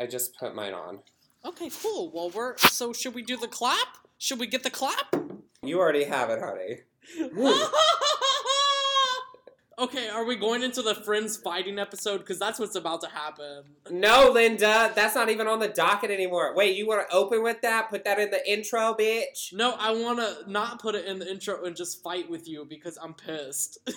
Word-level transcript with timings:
I 0.00 0.06
just 0.06 0.36
put 0.38 0.54
mine 0.54 0.74
on. 0.74 1.00
Okay, 1.44 1.70
cool. 1.82 2.10
Well, 2.12 2.30
we're 2.30 2.56
so 2.58 2.92
should 2.92 3.14
we 3.14 3.22
do 3.22 3.36
the 3.36 3.48
clap? 3.48 3.98
Should 4.18 4.40
we 4.40 4.46
get 4.46 4.62
the 4.62 4.70
clap? 4.70 5.14
You 5.62 5.78
already 5.78 6.04
have 6.04 6.30
it, 6.30 6.40
honey. 6.40 6.80
okay, 9.78 10.08
are 10.08 10.24
we 10.24 10.36
going 10.36 10.62
into 10.62 10.82
the 10.82 10.94
friends 10.94 11.36
fighting 11.36 11.78
episode? 11.78 12.18
Because 12.18 12.38
that's 12.38 12.58
what's 12.58 12.74
about 12.76 13.00
to 13.02 13.08
happen. 13.08 13.64
No, 13.90 14.30
Linda, 14.32 14.92
that's 14.94 15.14
not 15.14 15.30
even 15.30 15.46
on 15.46 15.58
the 15.60 15.68
docket 15.68 16.10
anymore. 16.10 16.54
Wait, 16.54 16.76
you 16.76 16.86
want 16.86 17.08
to 17.08 17.14
open 17.14 17.42
with 17.42 17.60
that? 17.62 17.90
Put 17.90 18.04
that 18.04 18.18
in 18.18 18.30
the 18.30 18.50
intro, 18.50 18.94
bitch. 18.94 19.52
No, 19.52 19.74
I 19.78 19.92
want 19.92 20.18
to 20.18 20.50
not 20.50 20.80
put 20.80 20.94
it 20.94 21.06
in 21.06 21.18
the 21.18 21.30
intro 21.30 21.64
and 21.64 21.76
just 21.76 22.02
fight 22.02 22.28
with 22.28 22.48
you 22.48 22.64
because 22.68 22.98
I'm 23.02 23.14
pissed. 23.14 23.78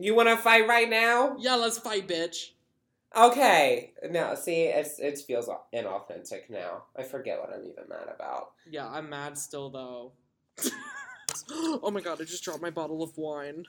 You 0.00 0.14
want 0.14 0.28
to 0.28 0.36
fight 0.36 0.68
right 0.68 0.88
now? 0.88 1.34
yeah, 1.40 1.56
let's 1.56 1.78
fight, 1.78 2.06
bitch. 2.06 2.50
Okay. 3.16 3.92
No, 4.10 4.34
see, 4.34 4.64
it's 4.64 4.98
it 4.98 5.18
feels 5.18 5.48
inauthentic 5.74 6.50
now. 6.50 6.84
I 6.96 7.02
forget 7.02 7.40
what 7.40 7.52
I'm 7.52 7.64
even 7.64 7.84
mad 7.88 8.08
about. 8.14 8.52
Yeah, 8.70 8.88
I'm 8.88 9.08
mad 9.08 9.38
still 9.38 9.70
though. 9.70 10.12
oh 11.50 11.90
my 11.90 12.00
god, 12.00 12.20
I 12.20 12.24
just 12.24 12.44
dropped 12.44 12.62
my 12.62 12.70
bottle 12.70 13.02
of 13.02 13.16
wine. 13.16 13.64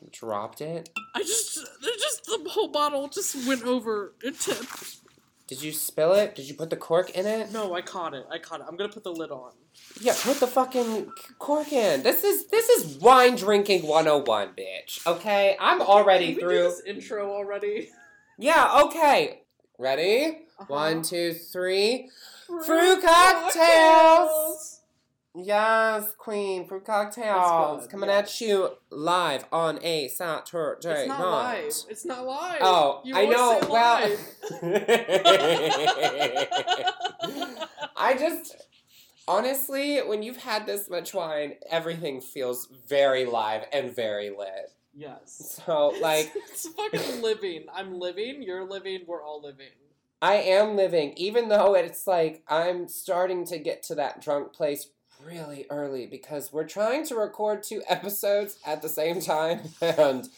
You 0.00 0.08
dropped 0.12 0.60
it? 0.60 0.90
I 1.14 1.20
just 1.20 1.54
just 1.54 2.26
the 2.26 2.50
whole 2.50 2.68
bottle 2.68 3.08
just 3.08 3.46
went 3.46 3.64
over. 3.64 4.12
It 4.22 4.38
tipped. 4.38 5.00
Did 5.48 5.62
you 5.62 5.72
spill 5.72 6.12
it? 6.14 6.34
Did 6.34 6.48
you 6.48 6.54
put 6.54 6.70
the 6.70 6.76
cork 6.76 7.10
in 7.10 7.24
it? 7.24 7.52
No, 7.52 7.74
I 7.74 7.80
caught 7.80 8.14
it. 8.14 8.26
I 8.30 8.38
caught 8.38 8.60
it. 8.60 8.66
I'm 8.68 8.76
gonna 8.76 8.92
put 8.92 9.04
the 9.04 9.12
lid 9.12 9.30
on. 9.30 9.52
Yeah, 10.00 10.14
put 10.20 10.40
the 10.40 10.46
fucking 10.48 11.10
cork 11.38 11.72
in. 11.72 12.02
This 12.02 12.24
is 12.24 12.46
this 12.48 12.68
is 12.68 12.96
wine 12.98 13.36
drinking 13.36 13.86
101, 13.86 14.54
bitch. 14.56 15.06
Okay? 15.06 15.56
I'm 15.60 15.80
already 15.82 16.34
Can 16.34 16.34
we 16.34 16.40
do 16.40 16.46
through. 16.48 16.62
this 16.64 16.80
intro 16.86 17.30
already. 17.30 17.90
Yeah, 18.38 18.82
okay. 18.86 19.42
Ready? 19.78 20.38
Uh-huh. 20.58 20.64
One, 20.68 21.02
two, 21.02 21.32
three. 21.34 22.10
Fruit 22.46 23.02
cocktails! 23.02 24.75
Yes, 25.38 26.14
Queen, 26.16 26.66
fruit 26.66 26.86
cocktails. 26.86 27.86
Coming 27.88 28.08
at 28.08 28.40
you 28.40 28.70
live 28.90 29.44
on 29.52 29.78
a 29.84 30.08
Saturday 30.08 31.00
It's 31.02 31.08
not 31.08 31.18
night. 31.20 31.62
live. 31.64 31.72
It's 31.90 32.04
not 32.06 32.24
live. 32.26 32.58
Oh, 32.62 33.02
You 33.04 33.14
I 33.16 33.26
know. 33.26 33.60
Well. 33.68 34.16
I 37.96 38.16
just 38.18 38.56
honestly, 39.28 39.98
when 39.98 40.22
you've 40.22 40.38
had 40.38 40.64
this 40.66 40.88
much 40.88 41.12
wine, 41.12 41.56
everything 41.70 42.20
feels 42.22 42.68
very 42.88 43.26
live 43.26 43.64
and 43.72 43.94
very 43.94 44.30
lit. 44.30 44.72
yes. 44.94 45.60
So, 45.66 45.88
like, 46.00 46.32
it's 46.34 46.66
fucking 46.68 47.20
living. 47.22 47.66
I'm 47.74 47.98
living. 47.98 48.42
You're 48.42 48.64
living. 48.68 49.00
We're 49.06 49.22
all 49.24 49.42
living. 49.42 49.66
I 50.22 50.36
am 50.36 50.76
living, 50.76 51.12
even 51.18 51.48
though 51.50 51.74
it's 51.74 52.06
like 52.06 52.42
I'm 52.48 52.88
starting 52.88 53.44
to 53.46 53.58
get 53.58 53.82
to 53.84 53.94
that 53.96 54.22
drunk 54.22 54.54
place 54.54 54.88
really 55.26 55.66
early 55.70 56.06
because 56.06 56.52
we're 56.52 56.64
trying 56.68 57.04
to 57.06 57.14
record 57.16 57.62
two 57.62 57.82
episodes 57.88 58.58
at 58.66 58.82
the 58.82 58.88
same 58.88 59.20
time. 59.20 59.60
And 59.82 60.28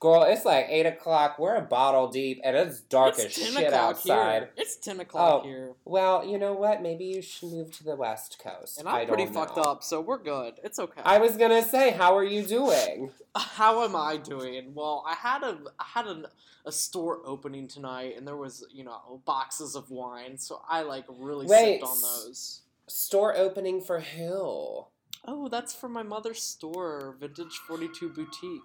girl, 0.00 0.24
it's 0.24 0.44
like 0.44 0.66
eight 0.68 0.84
o'clock. 0.86 1.38
We're 1.38 1.56
a 1.56 1.62
bottle 1.62 2.08
deep, 2.08 2.40
and 2.44 2.54
it's 2.56 2.80
dark 2.82 3.18
it's 3.18 3.38
as 3.38 3.52
10 3.52 3.62
shit 3.62 3.72
outside. 3.72 4.42
Here. 4.42 4.50
It's 4.56 4.76
ten 4.76 5.00
o'clock 5.00 5.42
Oh, 5.44 5.46
here, 5.46 5.72
Well, 5.84 6.24
you 6.26 6.38
know 6.38 6.52
what? 6.52 6.82
Maybe 6.82 7.04
you 7.06 7.22
should 7.22 7.50
move 7.50 7.72
to 7.78 7.84
the 7.84 7.96
West 7.96 8.38
Coast. 8.42 8.78
and 8.78 8.88
I'm 8.88 8.94
I 8.94 9.04
pretty 9.06 9.26
fucked 9.26 9.56
know. 9.56 9.62
up, 9.64 9.82
so 9.82 10.00
we're 10.00 10.18
good. 10.22 10.54
It's 10.62 10.78
okay. 10.78 11.00
I 11.04 11.18
was 11.18 11.36
gonna 11.36 11.62
say, 11.62 11.90
how 11.92 12.16
are 12.16 12.24
you 12.24 12.42
doing? 12.42 13.10
How 13.36 13.84
am 13.84 13.94
I 13.94 14.16
doing? 14.16 14.72
Well, 14.74 15.04
I 15.06 15.14
had 15.14 15.42
a 15.42 15.58
I 15.78 15.84
had 15.94 16.06
a, 16.06 16.30
a 16.64 16.72
store 16.72 17.20
opening 17.26 17.68
tonight, 17.68 18.14
and 18.16 18.26
there 18.26 18.36
was 18.36 18.64
you 18.70 18.82
know 18.84 19.20
boxes 19.26 19.74
of 19.76 19.90
wine, 19.90 20.38
so 20.38 20.60
I 20.68 20.82
like 20.82 21.04
really 21.18 21.46
Wait. 21.46 21.80
sipped 21.80 21.84
on 21.84 22.00
those. 22.00 22.60
Store 22.88 23.36
opening 23.36 23.80
for 23.80 24.00
who? 24.00 24.86
Oh, 25.28 25.48
that's 25.50 25.74
for 25.74 25.88
my 25.88 26.04
mother's 26.04 26.40
store, 26.42 27.16
Vintage 27.18 27.56
Forty 27.66 27.88
Two 27.98 28.10
Boutique. 28.10 28.62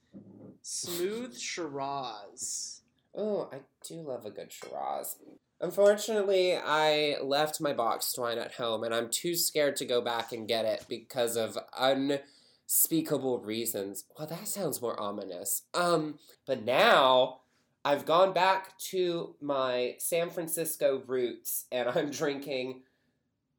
smooth 0.61 1.37
Shiraz. 1.37 2.81
Oh, 3.15 3.49
I 3.51 3.61
do 3.81 4.01
love 4.01 4.25
a 4.25 4.29
good 4.29 4.51
Shiraz. 4.51 5.15
Unfortunately, 5.61 6.57
I 6.57 7.17
left 7.21 7.61
my 7.61 7.71
boxed 7.71 8.17
wine 8.19 8.37
at 8.37 8.55
home, 8.55 8.83
and 8.83 8.93
I'm 8.93 9.09
too 9.09 9.35
scared 9.35 9.77
to 9.77 9.85
go 9.85 10.01
back 10.01 10.33
and 10.33 10.47
get 10.47 10.65
it 10.65 10.85
because 10.89 11.37
of 11.37 11.57
unspeakable 11.77 13.39
reasons. 13.39 14.03
Well, 14.17 14.27
that 14.27 14.47
sounds 14.49 14.81
more 14.81 14.99
ominous. 14.99 15.63
Um, 15.73 16.19
but 16.45 16.63
now 16.63 17.41
I've 17.85 18.05
gone 18.05 18.33
back 18.33 18.77
to 18.91 19.35
my 19.41 19.95
San 19.97 20.29
Francisco 20.29 21.03
roots, 21.07 21.65
and 21.71 21.89
I'm 21.89 22.09
drinking 22.09 22.83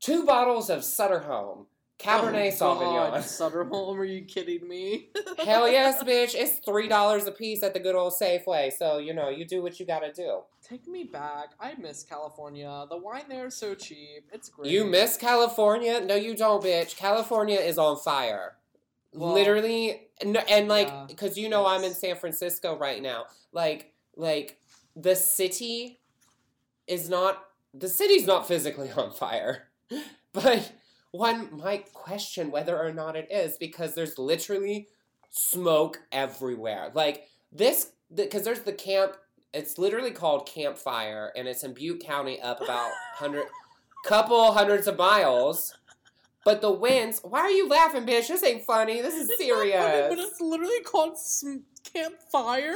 two 0.01 0.25
bottles 0.25 0.71
of 0.71 0.85
Sutter 0.85 1.21
Home 1.21 1.67
Cabernet 2.01 2.57
oh, 2.61 2.65
Sauvignon. 2.65 3.11
God, 3.11 3.25
Sutter 3.25 3.65
Home, 3.65 3.99
are 3.99 4.05
you 4.05 4.23
kidding 4.23 4.67
me? 4.67 5.09
Hell 5.45 5.71
yes, 5.71 6.03
bitch! 6.03 6.35
It's 6.35 6.59
three 6.59 6.89
dollars 6.89 7.27
a 7.27 7.33
piece 7.33 7.63
at 7.63 7.75
the 7.75 7.81
good 7.81 7.95
old 7.95 8.15
Safeway. 8.15 8.73
So 8.73 8.99
you 8.99 9.13
know, 9.13 9.29
you 9.29 9.45
do 9.45 9.63
what 9.63 9.79
you 9.79 9.87
gotta 9.87 10.11
do. 10.13 10.41
Take 10.67 10.89
me 10.89 11.05
back. 11.05 11.51
I 11.61 11.75
miss 11.75 12.03
California. 12.03 12.87
The 12.89 12.97
wine 12.97 13.25
there 13.29 13.47
is 13.47 13.57
so 13.57 13.75
cheap. 13.75 14.25
It's 14.33 14.49
great. 14.49 14.71
You 14.71 14.87
miss 14.87 15.19
California? 15.19 16.01
No, 16.01 16.15
you 16.15 16.35
don't, 16.35 16.65
bitch. 16.65 16.97
California 16.97 17.59
is 17.59 17.77
on 17.77 17.99
fire. 17.99 18.57
Well, 19.13 19.35
Literally, 19.35 20.09
no, 20.25 20.41
and 20.49 20.69
like, 20.69 20.89
yeah, 20.89 21.05
because 21.07 21.37
you 21.37 21.49
know 21.49 21.67
I'm 21.67 21.85
in. 21.85 21.93
San 21.93 22.17
Francisco 22.17 22.79
right 22.79 23.03
now. 23.03 23.25
Like, 23.53 23.93
like 24.17 24.59
the 24.97 25.17
city 25.17 26.01
is 26.87 27.11
not. 27.11 27.45
The 27.75 27.89
city's 27.89 28.27
not 28.27 28.49
physically 28.49 28.91
on 28.97 29.11
fire, 29.13 29.69
but 30.33 30.73
one 31.13 31.49
might 31.57 31.93
question 31.93 32.51
whether 32.51 32.79
or 32.79 32.93
not 32.93 33.17
it 33.17 33.29
is 33.31 33.57
because 33.59 33.95
there's 33.95 34.19
literally 34.19 34.89
smoke 35.31 36.01
everywhere. 36.13 36.91
Like 36.95 37.25
this, 37.53 37.91
because 38.15 38.43
there's 38.45 38.61
the 38.61 38.73
camp. 38.73 39.17
It's 39.53 39.79
literally 39.79 40.13
called 40.13 40.47
Campfire, 40.47 41.33
and 41.37 41.49
it's 41.49 41.65
in 41.65 41.75
Butte 41.75 42.05
County, 42.05 42.41
up 42.41 42.61
about 42.61 42.93
hundred, 43.15 43.47
couple 44.05 44.53
hundreds 44.53 44.87
of 44.87 44.97
miles. 44.97 45.75
But 46.45 46.61
the 46.63 46.71
winds. 46.71 47.21
Why 47.23 47.41
are 47.41 47.51
you 47.51 47.69
laughing, 47.69 48.07
bitch? 48.07 48.29
This 48.29 48.43
ain't 48.45 48.65
funny. 48.65 49.03
This 49.03 49.15
is 49.15 49.29
It's 49.29 49.43
serious. 49.43 49.83
Funny, 49.85 50.09
but 50.09 50.19
it's 50.25 50.41
literally 50.41 50.81
called 50.85 51.19
sm- 51.19 51.57
campfire. 51.93 52.75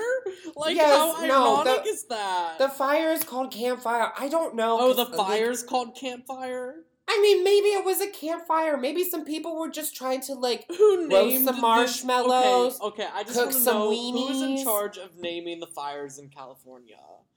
Like 0.56 0.76
Yes, 0.76 0.86
how 1.16 1.24
no, 1.24 1.56
ironic 1.62 1.84
the- 1.84 1.88
is 1.90 2.04
that? 2.08 2.58
the 2.58 2.68
fire 2.68 3.12
is 3.12 3.22
called 3.22 3.52
Campfire. 3.52 4.12
I 4.18 4.28
don't 4.28 4.54
know. 4.54 4.78
oh, 4.80 4.92
the 4.92 5.06
'cause, 5.06 5.16
like, 5.16 5.26
fire's 5.28 5.62
called 5.62 5.96
campfire. 5.96 6.74
I 7.06 7.20
mean, 7.20 7.44
maybe 7.44 7.68
it 7.68 7.84
was 7.84 8.00
a 8.00 8.08
campfire. 8.08 8.76
Maybe 8.76 9.04
some 9.04 9.24
people 9.24 9.58
were 9.58 9.68
just 9.68 9.94
trying 9.94 10.20
to 10.22 10.34
like 10.34 10.64
Who 10.76 11.00
Roast 11.02 11.10
named 11.10 11.44
some 11.44 11.54
this- 11.56 11.62
marshmallows, 11.62 12.80
Okay, 12.80 13.04
okay, 13.04 13.12
I 13.14 13.22
just 13.24 13.34
cook 13.34 13.44
want 13.46 13.56
to 13.56 13.60
some 13.60 13.74
know 13.76 14.12
who's 14.12 14.42
in 14.42 14.64
charge 14.64 14.98
of 14.98 15.16
naming 15.18 15.60
the 15.60 15.66
fires 15.66 16.18
in 16.18 16.28
California. 16.30 16.96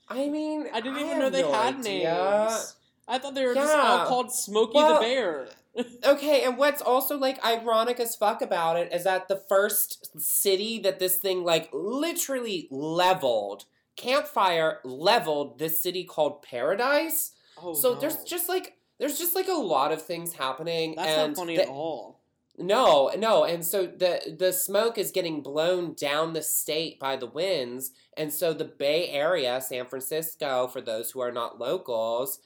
I 0.09 0.29
mean, 0.29 0.67
I 0.73 0.79
didn't 0.79 0.99
even 0.99 1.09
have 1.09 1.17
know 1.19 1.29
they 1.29 1.41
no 1.41 1.51
had 1.51 1.75
idea. 1.79 2.47
names. 2.49 2.75
I 3.09 3.17
thought 3.19 3.35
they 3.35 3.45
were 3.45 3.53
just 3.53 3.75
all 3.75 4.05
called 4.07 4.31
Smokey 4.31 4.73
Well, 4.75 4.95
the 4.95 4.99
Bear. 5.01 5.47
Okay, 6.03 6.43
and 6.43 6.57
what's 6.57 6.81
also 6.81 7.17
like 7.19 7.43
ironic 7.45 7.99
as 7.99 8.15
fuck 8.15 8.41
about 8.41 8.77
it 8.77 8.91
is 8.91 9.03
that 9.03 9.27
the 9.27 9.35
first 9.47 10.19
city 10.19 10.79
that 10.79 10.97
this 10.97 11.17
thing 11.17 11.43
like 11.43 11.69
literally 11.71 12.67
leveled, 12.71 13.65
campfire 13.95 14.79
leveled 14.83 15.59
this 15.59 15.79
city 15.79 16.03
called 16.03 16.41
Paradise. 16.41 17.33
Oh, 17.61 17.75
so 17.75 17.93
no. 17.93 17.99
there's 17.99 18.23
just 18.23 18.49
like 18.49 18.76
there's 18.99 19.17
just 19.17 19.35
like 19.35 19.47
a 19.47 19.53
lot 19.53 19.91
of 19.91 20.01
things 20.01 20.33
happening. 20.33 20.95
That's 20.95 21.09
and 21.09 21.33
not 21.33 21.37
funny 21.37 21.55
the- 21.57 21.63
at 21.63 21.69
all. 21.69 22.17
No, 22.59 23.11
no, 23.15 23.43
and 23.43 23.63
so 23.63 23.85
the 23.85 24.35
the 24.35 24.51
smoke 24.51 24.97
is 24.97 25.11
getting 25.11 25.41
blown 25.41 25.93
down 25.93 26.33
the 26.33 26.41
state 26.41 26.99
by 26.99 27.15
the 27.15 27.27
winds, 27.27 27.91
and 28.17 28.33
so 28.33 28.51
the 28.51 28.65
Bay 28.65 29.09
Area, 29.09 29.61
San 29.61 29.85
Francisco, 29.85 30.67
for 30.67 30.81
those 30.81 31.11
who 31.11 31.19
are 31.19 31.31
not 31.31 31.59
locals, 31.59 32.39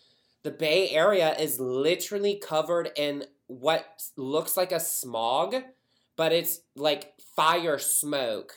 the 0.44 0.51
Bay 0.51 0.89
Area 0.89 1.33
is 1.38 1.62
literally 1.62 2.36
covered 2.36 2.92
in 2.98 3.24
what 3.48 4.03
looks 4.18 4.57
like 4.57 4.74
a 4.74 4.81
smog, 4.81 5.56
but 6.18 6.33
it's 6.33 6.59
like 6.75 7.13
fire 7.36 7.80
smoke. 7.80 8.56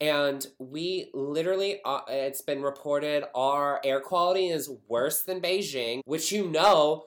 And 0.00 0.46
we 0.58 1.10
literally, 1.14 1.80
uh, 1.84 2.00
it's 2.08 2.42
been 2.42 2.62
reported 2.62 3.24
our 3.34 3.80
air 3.84 4.00
quality 4.00 4.48
is 4.48 4.70
worse 4.88 5.22
than 5.22 5.40
Beijing, 5.40 6.00
which 6.04 6.32
you 6.32 6.48
know, 6.48 7.04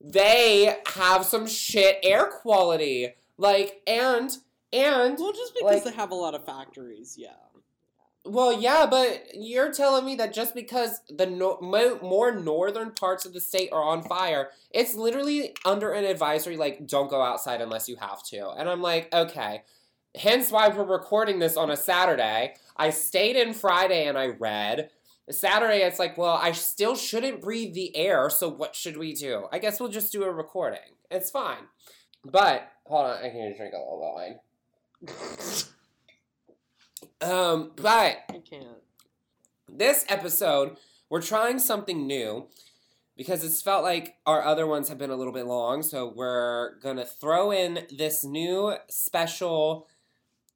they 0.00 0.76
have 0.94 1.24
some 1.24 1.46
shit 1.46 1.98
air 2.02 2.26
quality. 2.26 3.14
Like, 3.36 3.82
and, 3.86 4.30
and, 4.72 5.18
Well, 5.18 5.32
just 5.32 5.54
because 5.54 5.74
Like- 5.74 5.84
they 5.84 5.92
have 5.92 6.10
a 6.10 6.14
lot 6.16 6.34
of 6.34 6.44
factories, 6.44 7.16
yeah. 7.18 7.34
well, 8.24 8.52
yeah, 8.52 8.84
but 8.84 9.22
you're 9.34 9.72
telling 9.72 10.04
me 10.04 10.14
that 10.16 10.32
just 10.34 10.54
because 10.54 11.00
the 11.08 11.24
no- 11.26 11.58
mo- 11.62 11.98
more 12.02 12.32
northern 12.32 12.90
parts 12.90 13.24
of 13.24 13.32
the 13.32 13.40
state 13.40 13.70
are 13.72 13.82
on 13.82 14.02
fire, 14.02 14.50
it's 14.70 14.94
literally 14.94 15.54
under 15.64 15.92
an 15.92 16.04
advisory 16.04 16.56
like 16.56 16.86
don't 16.86 17.08
go 17.08 17.22
outside 17.22 17.60
unless 17.60 17.88
you 17.88 17.96
have 17.96 18.22
to. 18.24 18.50
And 18.50 18.68
I'm 18.68 18.82
like, 18.82 19.12
okay. 19.14 19.62
Hence 20.14 20.50
why 20.50 20.68
we're 20.68 20.84
recording 20.84 21.38
this 21.38 21.56
on 21.56 21.70
a 21.70 21.76
Saturday. 21.76 22.54
I 22.76 22.90
stayed 22.90 23.36
in 23.36 23.54
Friday 23.54 24.06
and 24.06 24.18
I 24.18 24.26
read. 24.28 24.90
Saturday, 25.30 25.82
it's 25.82 25.98
like, 25.98 26.16
well, 26.16 26.38
I 26.40 26.52
still 26.52 26.96
shouldn't 26.96 27.42
breathe 27.42 27.74
the 27.74 27.96
air, 27.96 28.30
so 28.30 28.48
what 28.48 28.74
should 28.74 28.96
we 28.96 29.14
do? 29.14 29.46
I 29.52 29.58
guess 29.58 29.80
we'll 29.80 29.90
just 29.90 30.12
do 30.12 30.24
a 30.24 30.32
recording. 30.32 30.78
It's 31.10 31.30
fine. 31.30 31.64
But, 32.24 32.70
hold 32.84 33.06
on, 33.06 33.18
I 33.18 33.30
can 33.30 33.54
drink 33.56 33.74
a 33.74 33.78
little 33.78 34.14
wine. 34.14 34.38
Um, 37.20 37.72
but 37.76 38.24
I 38.30 38.40
can't. 38.48 38.78
this 39.68 40.04
episode, 40.08 40.76
we're 41.10 41.22
trying 41.22 41.58
something 41.58 42.06
new 42.06 42.48
because 43.16 43.44
it's 43.44 43.60
felt 43.60 43.82
like 43.82 44.16
our 44.26 44.44
other 44.44 44.66
ones 44.66 44.88
have 44.88 44.98
been 44.98 45.10
a 45.10 45.16
little 45.16 45.32
bit 45.32 45.46
long. 45.46 45.82
So 45.82 46.12
we're 46.14 46.78
gonna 46.80 47.04
throw 47.04 47.50
in 47.50 47.86
this 47.96 48.24
new 48.24 48.74
special. 48.88 49.88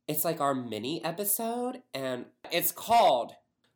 It's 0.06 0.24
like 0.24 0.40
our 0.40 0.54
mini 0.54 1.04
episode, 1.04 1.82
and 1.94 2.26
it's 2.50 2.70
called 2.70 3.32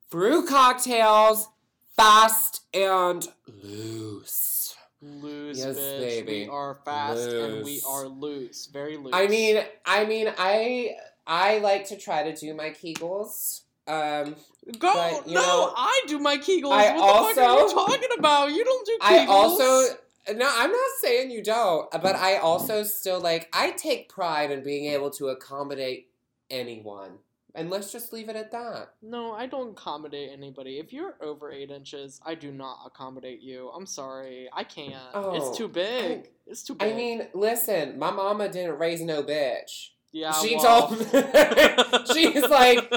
Fruit 0.09 0.49
Cocktails 0.49 1.49
Fast 1.97 2.63
and 2.73 3.27
Loose. 3.63 4.77
Loose, 5.03 5.59
Yes, 5.59 5.77
bitch. 5.77 6.01
baby. 6.01 6.33
We 6.45 6.49
are 6.49 6.75
fast 6.85 7.29
and 7.29 7.65
we 7.65 7.81
are 7.87 8.07
loose. 8.07 8.67
Very 8.67 8.97
loose. 8.97 9.13
I 9.13 9.27
mean, 9.27 9.63
I 9.85 10.05
mean, 10.05 10.33
I 10.39 10.97
I 11.27 11.59
like 11.59 11.87
to 11.89 11.97
try 11.97 12.23
to 12.31 12.35
do 12.35 12.55
my 12.55 12.71
Kegels. 12.71 13.63
Um, 13.89 14.37
Go! 14.79 14.93
But, 14.93 15.29
you 15.29 15.35
no, 15.35 15.43
know, 15.43 15.73
I 15.77 16.03
do 16.09 16.19
my 16.19 16.39
Kegels. 16.39 16.73
I 16.73 16.97
what 16.97 17.35
the 17.35 17.41
fuck 17.41 17.49
are 17.49 17.61
you 17.61 17.75
talking 17.75 18.19
about? 18.19 18.53
You 18.53 18.65
don't 18.65 18.87
do 18.87 18.99
Kegels. 19.01 19.07
I 19.07 19.27
also 19.27 19.97
no, 20.35 20.51
I'm 20.57 20.73
not 20.73 20.91
saying 21.03 21.31
you 21.31 21.43
don't, 21.43 21.91
but 21.91 22.17
I 22.17 22.39
also 22.39 22.83
still 22.83 23.21
like 23.21 23.49
I 23.53 23.73
take 23.73 24.09
pride 24.09 24.51
in 24.51 24.63
being 24.63 24.87
able 24.93 25.11
to 25.11 25.29
accommodate 25.29 26.09
anyone. 26.51 27.19
And 27.57 27.71
let's 27.71 27.91
just 27.91 28.13
leave 28.13 28.29
it 28.29 28.37
at 28.37 28.53
that. 28.53 28.91
No, 29.01 29.33
I 29.33 29.47
don't 29.47 29.71
accommodate 29.71 30.29
anybody. 30.31 30.79
If 30.79 30.93
you're 30.93 31.15
over 31.23 31.51
eight 31.51 31.71
inches, 31.71 32.21
I 32.25 32.35
do 32.35 32.53
not 32.53 32.81
accommodate 32.85 33.41
you. 33.41 33.71
I'm 33.75 33.87
sorry. 33.87 34.51
I 34.53 34.63
can't. 34.63 34.95
Oh, 35.15 35.35
it's 35.35 35.57
too 35.57 35.67
big. 35.67 36.29
it's 36.47 36.63
too 36.63 36.75
big. 36.75 36.93
I 36.93 36.95
mean, 36.95 37.29
listen, 37.33 37.99
my 37.99 38.11
mama 38.11 38.51
didn't 38.51 38.79
raise 38.79 39.01
no 39.01 39.23
bitch. 39.23 39.89
yeah, 40.13 40.33
she 40.33 40.57
well. 40.57 40.89
told 40.89 41.01
me, 41.01 41.07
she's 42.13 42.43
like, 42.43 42.93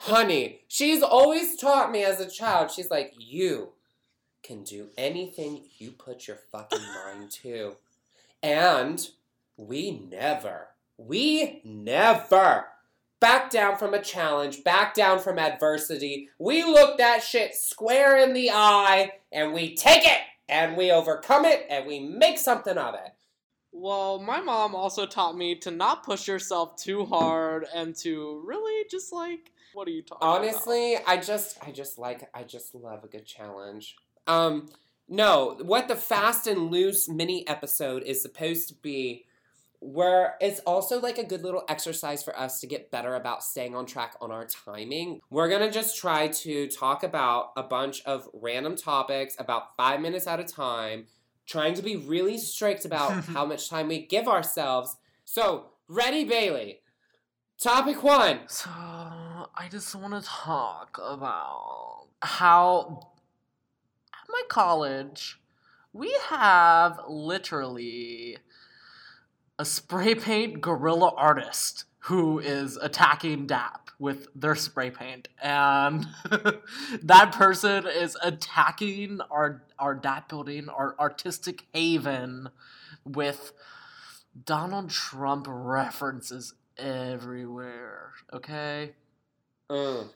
honey, 0.00 0.62
she's 0.68 1.00
always 1.00 1.56
taught 1.56 1.92
me 1.92 2.02
as 2.02 2.18
a 2.18 2.28
child, 2.28 2.72
she's 2.72 2.90
like, 2.90 3.14
you 3.16 3.68
can 4.42 4.64
do 4.64 4.88
anything 4.98 5.62
you 5.78 5.92
put 5.92 6.26
your 6.26 6.38
fucking 6.50 6.82
mind 7.04 7.30
to. 7.30 7.76
And 8.42 9.08
we 9.56 9.92
never, 9.92 10.70
we 10.98 11.60
never 11.64 12.66
back 13.22 13.50
down 13.50 13.78
from 13.78 13.94
a 13.94 14.02
challenge, 14.02 14.64
back 14.64 14.94
down 14.94 15.20
from 15.20 15.38
adversity. 15.38 16.28
We 16.40 16.64
look 16.64 16.98
that 16.98 17.22
shit 17.22 17.54
square 17.54 18.18
in 18.18 18.34
the 18.34 18.50
eye 18.50 19.12
and 19.30 19.54
we 19.54 19.76
take 19.76 20.04
it 20.04 20.18
and 20.48 20.76
we 20.76 20.90
overcome 20.90 21.44
it 21.44 21.64
and 21.70 21.86
we 21.86 22.00
make 22.00 22.36
something 22.36 22.76
of 22.76 22.94
it. 22.94 23.12
Well, 23.70 24.18
my 24.18 24.40
mom 24.40 24.74
also 24.74 25.06
taught 25.06 25.36
me 25.36 25.54
to 25.60 25.70
not 25.70 26.04
push 26.04 26.26
yourself 26.26 26.76
too 26.76 27.06
hard 27.06 27.64
and 27.72 27.94
to 27.98 28.42
really 28.44 28.84
just 28.90 29.12
like, 29.12 29.52
what 29.72 29.86
are 29.86 29.92
you 29.92 30.02
talking 30.02 30.28
about? 30.28 30.40
Honestly, 30.40 30.96
I 31.06 31.16
just 31.16 31.56
I 31.64 31.70
just 31.70 31.98
like 31.98 32.28
I 32.34 32.42
just 32.42 32.74
love 32.74 33.04
a 33.04 33.08
good 33.08 33.24
challenge. 33.24 33.94
Um 34.26 34.68
no, 35.08 35.56
what 35.62 35.86
the 35.86 35.96
fast 35.96 36.48
and 36.48 36.72
loose 36.72 37.08
mini 37.08 37.46
episode 37.46 38.02
is 38.02 38.20
supposed 38.20 38.68
to 38.68 38.74
be 38.74 39.26
where 39.82 40.36
it's 40.40 40.60
also 40.60 41.00
like 41.00 41.18
a 41.18 41.24
good 41.24 41.42
little 41.42 41.64
exercise 41.68 42.22
for 42.22 42.38
us 42.38 42.60
to 42.60 42.68
get 42.68 42.92
better 42.92 43.16
about 43.16 43.42
staying 43.42 43.74
on 43.74 43.84
track 43.84 44.14
on 44.20 44.30
our 44.30 44.46
timing. 44.46 45.20
We're 45.28 45.48
to 45.58 45.70
just 45.72 45.98
try 45.98 46.28
to 46.28 46.68
talk 46.68 47.02
about 47.02 47.50
a 47.56 47.64
bunch 47.64 48.00
of 48.04 48.28
random 48.32 48.76
topics 48.76 49.34
about 49.40 49.76
5 49.76 50.00
minutes 50.00 50.28
at 50.28 50.38
a 50.38 50.44
time, 50.44 51.06
trying 51.46 51.74
to 51.74 51.82
be 51.82 51.96
really 51.96 52.38
strict 52.38 52.84
about 52.84 53.24
how 53.24 53.44
much 53.44 53.68
time 53.68 53.88
we 53.88 54.06
give 54.06 54.28
ourselves. 54.28 54.96
So, 55.24 55.66
ready 55.88 56.24
Bailey. 56.24 56.80
Topic 57.60 58.04
1. 58.04 58.40
So, 58.46 58.70
I 58.70 59.68
just 59.68 59.94
want 59.96 60.14
to 60.14 60.28
talk 60.28 61.00
about 61.02 62.06
how 62.22 63.10
at 64.14 64.28
my 64.28 64.42
college 64.48 65.40
we 65.92 66.16
have 66.28 67.00
literally 67.08 68.38
a 69.58 69.64
spray 69.64 70.14
paint 70.14 70.60
guerrilla 70.60 71.12
artist 71.16 71.84
who 72.06 72.38
is 72.38 72.76
attacking 72.78 73.46
DAP 73.46 73.90
with 73.98 74.26
their 74.34 74.56
spray 74.56 74.90
paint, 74.90 75.28
and 75.40 76.06
that 77.02 77.32
person 77.32 77.86
is 77.86 78.16
attacking 78.22 79.20
our 79.30 79.62
our 79.78 79.94
DAP 79.94 80.28
building, 80.28 80.68
our 80.68 80.96
artistic 80.98 81.66
haven, 81.72 82.48
with 83.04 83.52
Donald 84.44 84.90
Trump 84.90 85.46
references 85.48 86.54
everywhere. 86.76 88.12
Okay. 88.32 88.92
Mm. 89.70 90.08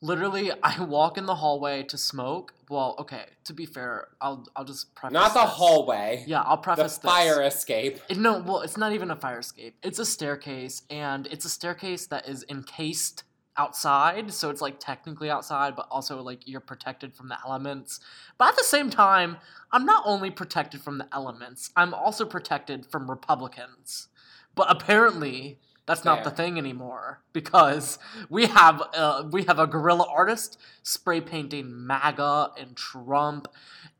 Literally, 0.00 0.50
I 0.62 0.82
walk 0.84 1.18
in 1.18 1.26
the 1.26 1.36
hallway 1.36 1.82
to 1.84 1.98
smoke. 1.98 2.54
Well, 2.70 2.94
okay. 2.98 3.24
To 3.44 3.52
be 3.52 3.66
fair, 3.66 4.08
I'll 4.20 4.46
I'll 4.54 4.64
just 4.64 4.94
preface. 4.94 5.14
Not 5.14 5.34
the 5.34 5.40
this. 5.42 5.50
hallway. 5.50 6.24
Yeah, 6.26 6.42
I'll 6.42 6.56
The 6.56 6.62
preface 6.62 6.98
this. 6.98 7.10
fire 7.10 7.42
escape. 7.42 7.98
It- 8.08 8.18
no, 8.18 8.38
well, 8.40 8.60
it's 8.60 8.76
not 8.76 8.92
even 8.92 9.10
a 9.10 9.16
fire 9.16 9.38
escape. 9.40 9.76
It's 9.82 9.98
a 9.98 10.06
staircase, 10.06 10.82
and 10.90 11.26
it's 11.28 11.44
a 11.44 11.48
staircase 11.50 12.06
that 12.06 12.28
is 12.28 12.44
encased 12.48 13.24
outside, 13.56 14.32
so 14.32 14.50
it's 14.50 14.60
like 14.60 14.78
technically 14.78 15.28
outside, 15.30 15.74
but 15.74 15.88
also 15.90 16.22
like 16.22 16.46
you're 16.46 16.60
protected 16.60 17.12
from 17.12 17.28
the 17.28 17.36
elements. 17.44 17.98
But 18.38 18.50
at 18.50 18.56
the 18.56 18.62
same 18.62 18.88
time, 18.88 19.38
I'm 19.72 19.84
not 19.84 20.04
only 20.06 20.30
protected 20.30 20.80
from 20.80 20.98
the 20.98 21.08
elements, 21.12 21.70
I'm 21.74 21.92
also 21.92 22.24
protected 22.24 22.86
from 22.86 23.10
Republicans. 23.10 24.06
But 24.54 24.70
apparently, 24.70 25.58
that's 25.88 26.04
not 26.04 26.22
the 26.22 26.30
thing 26.30 26.58
anymore 26.58 27.20
because 27.32 27.98
we 28.28 28.46
have 28.46 28.80
uh, 28.94 29.24
we 29.30 29.42
have 29.44 29.58
a 29.58 29.66
guerrilla 29.66 30.06
artist 30.08 30.58
spray 30.84 31.20
painting 31.20 31.86
MAGA 31.86 32.52
and 32.58 32.76
Trump 32.76 33.48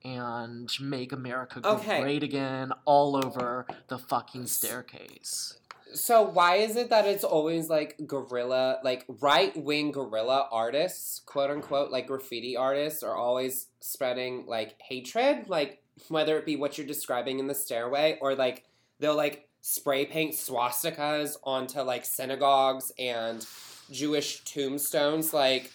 and 0.04 0.71
make 0.80 1.12
America 1.12 1.61
Okay. 1.64 2.00
great 2.00 2.23
again 2.23 2.73
all 2.85 3.16
over 3.16 3.66
the 3.88 3.99
fucking 3.99 4.47
staircase. 4.47 5.59
So 5.95 6.23
why 6.23 6.57
is 6.57 6.76
it 6.76 6.90
that 6.90 7.07
it's 7.07 7.25
always 7.25 7.71
like 7.71 7.97
guerrilla, 8.07 8.78
like 8.85 9.07
right 9.09 9.57
wing 9.57 9.90
guerrilla 9.90 10.47
artists, 10.52 11.21
quote 11.25 11.50
unquote, 11.50 11.90
like 11.90 12.07
graffiti 12.07 12.57
artists, 12.57 13.02
are 13.02 13.16
always 13.16 13.68
spreading 13.80 14.45
like 14.47 14.76
hatred, 14.87 15.49
like 15.49 15.83
whether 16.09 16.37
it 16.38 16.45
be 16.47 16.57
what 16.57 16.76
you're 16.76 16.87
describing 16.87 17.38
in 17.38 17.47
the 17.47 17.54
stairway 17.54 18.18
or 18.21 18.35
like 18.35 18.64
they'll 19.00 19.16
like 19.16 19.47
spray 19.60 20.06
paint 20.06 20.34
swastikas 20.34 21.36
onto 21.44 21.80
like 21.80 22.04
synagogues 22.04 22.92
and 22.98 23.46
Jewish 23.90 24.44
tombstones, 24.44 25.32
like 25.32 25.72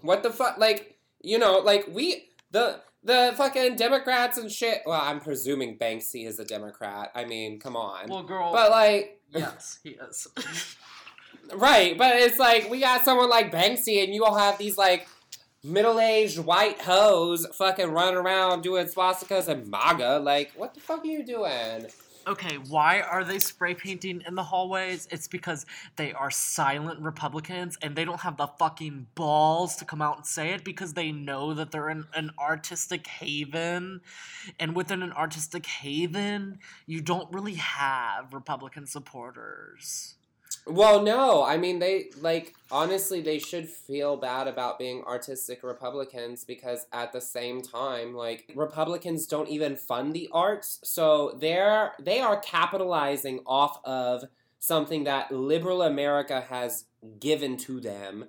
what 0.00 0.22
the 0.22 0.30
fuck, 0.30 0.58
like 0.58 0.98
you 1.22 1.38
know, 1.38 1.58
like 1.58 1.88
we 1.92 2.28
the 2.50 2.80
the 3.02 3.34
fucking 3.36 3.76
Democrats 3.76 4.38
and 4.38 4.50
shit. 4.50 4.82
Well, 4.84 5.00
I'm 5.00 5.20
presuming 5.20 5.78
Banksy 5.78 6.26
is 6.26 6.38
a 6.38 6.44
Democrat. 6.44 7.12
I 7.14 7.24
mean, 7.24 7.60
come 7.60 7.76
on. 7.76 8.08
Well, 8.08 8.24
girl. 8.24 8.52
but 8.52 8.70
like, 8.70 9.20
yes, 9.30 9.78
he 9.82 9.90
is. 9.90 10.28
right? 11.54 11.96
But 11.96 12.16
it's 12.16 12.38
like 12.38 12.68
we 12.70 12.80
got 12.80 13.04
someone 13.04 13.30
like 13.30 13.52
Banksy, 13.52 14.02
and 14.02 14.14
you 14.14 14.24
all 14.24 14.36
have 14.36 14.58
these 14.58 14.76
like 14.76 15.08
middle-aged 15.62 16.38
white 16.38 16.80
hoes 16.80 17.46
fucking 17.56 17.90
running 17.90 18.16
around 18.16 18.62
doing 18.62 18.86
swastikas 18.86 19.48
and 19.48 19.68
MAGA. 19.68 20.18
Like, 20.18 20.52
what 20.56 20.74
the 20.74 20.80
fuck 20.80 21.02
are 21.02 21.06
you 21.06 21.24
doing? 21.24 21.86
Okay, 22.26 22.56
why 22.68 23.00
are 23.00 23.24
they 23.24 23.38
spray 23.38 23.74
painting 23.74 24.22
in 24.26 24.34
the 24.34 24.42
hallways? 24.42 25.06
It's 25.10 25.28
because 25.28 25.64
they 25.96 26.12
are 26.12 26.30
silent 26.30 27.00
Republicans 27.00 27.78
and 27.82 27.94
they 27.94 28.04
don't 28.04 28.20
have 28.20 28.36
the 28.36 28.48
fucking 28.58 29.06
balls 29.14 29.76
to 29.76 29.84
come 29.84 30.02
out 30.02 30.16
and 30.16 30.26
say 30.26 30.50
it 30.50 30.64
because 30.64 30.94
they 30.94 31.12
know 31.12 31.54
that 31.54 31.70
they're 31.70 31.88
in 31.88 32.04
an 32.14 32.30
artistic 32.38 33.06
haven. 33.06 34.00
And 34.58 34.74
within 34.74 35.02
an 35.02 35.12
artistic 35.12 35.66
haven, 35.66 36.58
you 36.86 37.00
don't 37.00 37.32
really 37.32 37.54
have 37.54 38.32
Republican 38.32 38.86
supporters. 38.86 40.15
Well, 40.66 41.02
no. 41.02 41.44
I 41.44 41.56
mean, 41.58 41.78
they 41.78 42.10
like 42.20 42.54
honestly, 42.70 43.20
they 43.20 43.38
should 43.38 43.68
feel 43.68 44.16
bad 44.16 44.48
about 44.48 44.78
being 44.78 45.02
artistic 45.04 45.62
Republicans 45.62 46.44
because 46.44 46.86
at 46.92 47.12
the 47.12 47.20
same 47.20 47.62
time, 47.62 48.14
like 48.14 48.52
Republicans 48.54 49.26
don't 49.26 49.48
even 49.48 49.76
fund 49.76 50.12
the 50.12 50.28
arts, 50.32 50.80
so 50.82 51.38
they're 51.40 51.92
they 52.00 52.20
are 52.20 52.38
capitalizing 52.40 53.40
off 53.46 53.78
of 53.84 54.24
something 54.58 55.04
that 55.04 55.30
liberal 55.30 55.82
America 55.82 56.40
has 56.48 56.86
given 57.20 57.56
to 57.58 57.80
them. 57.80 58.26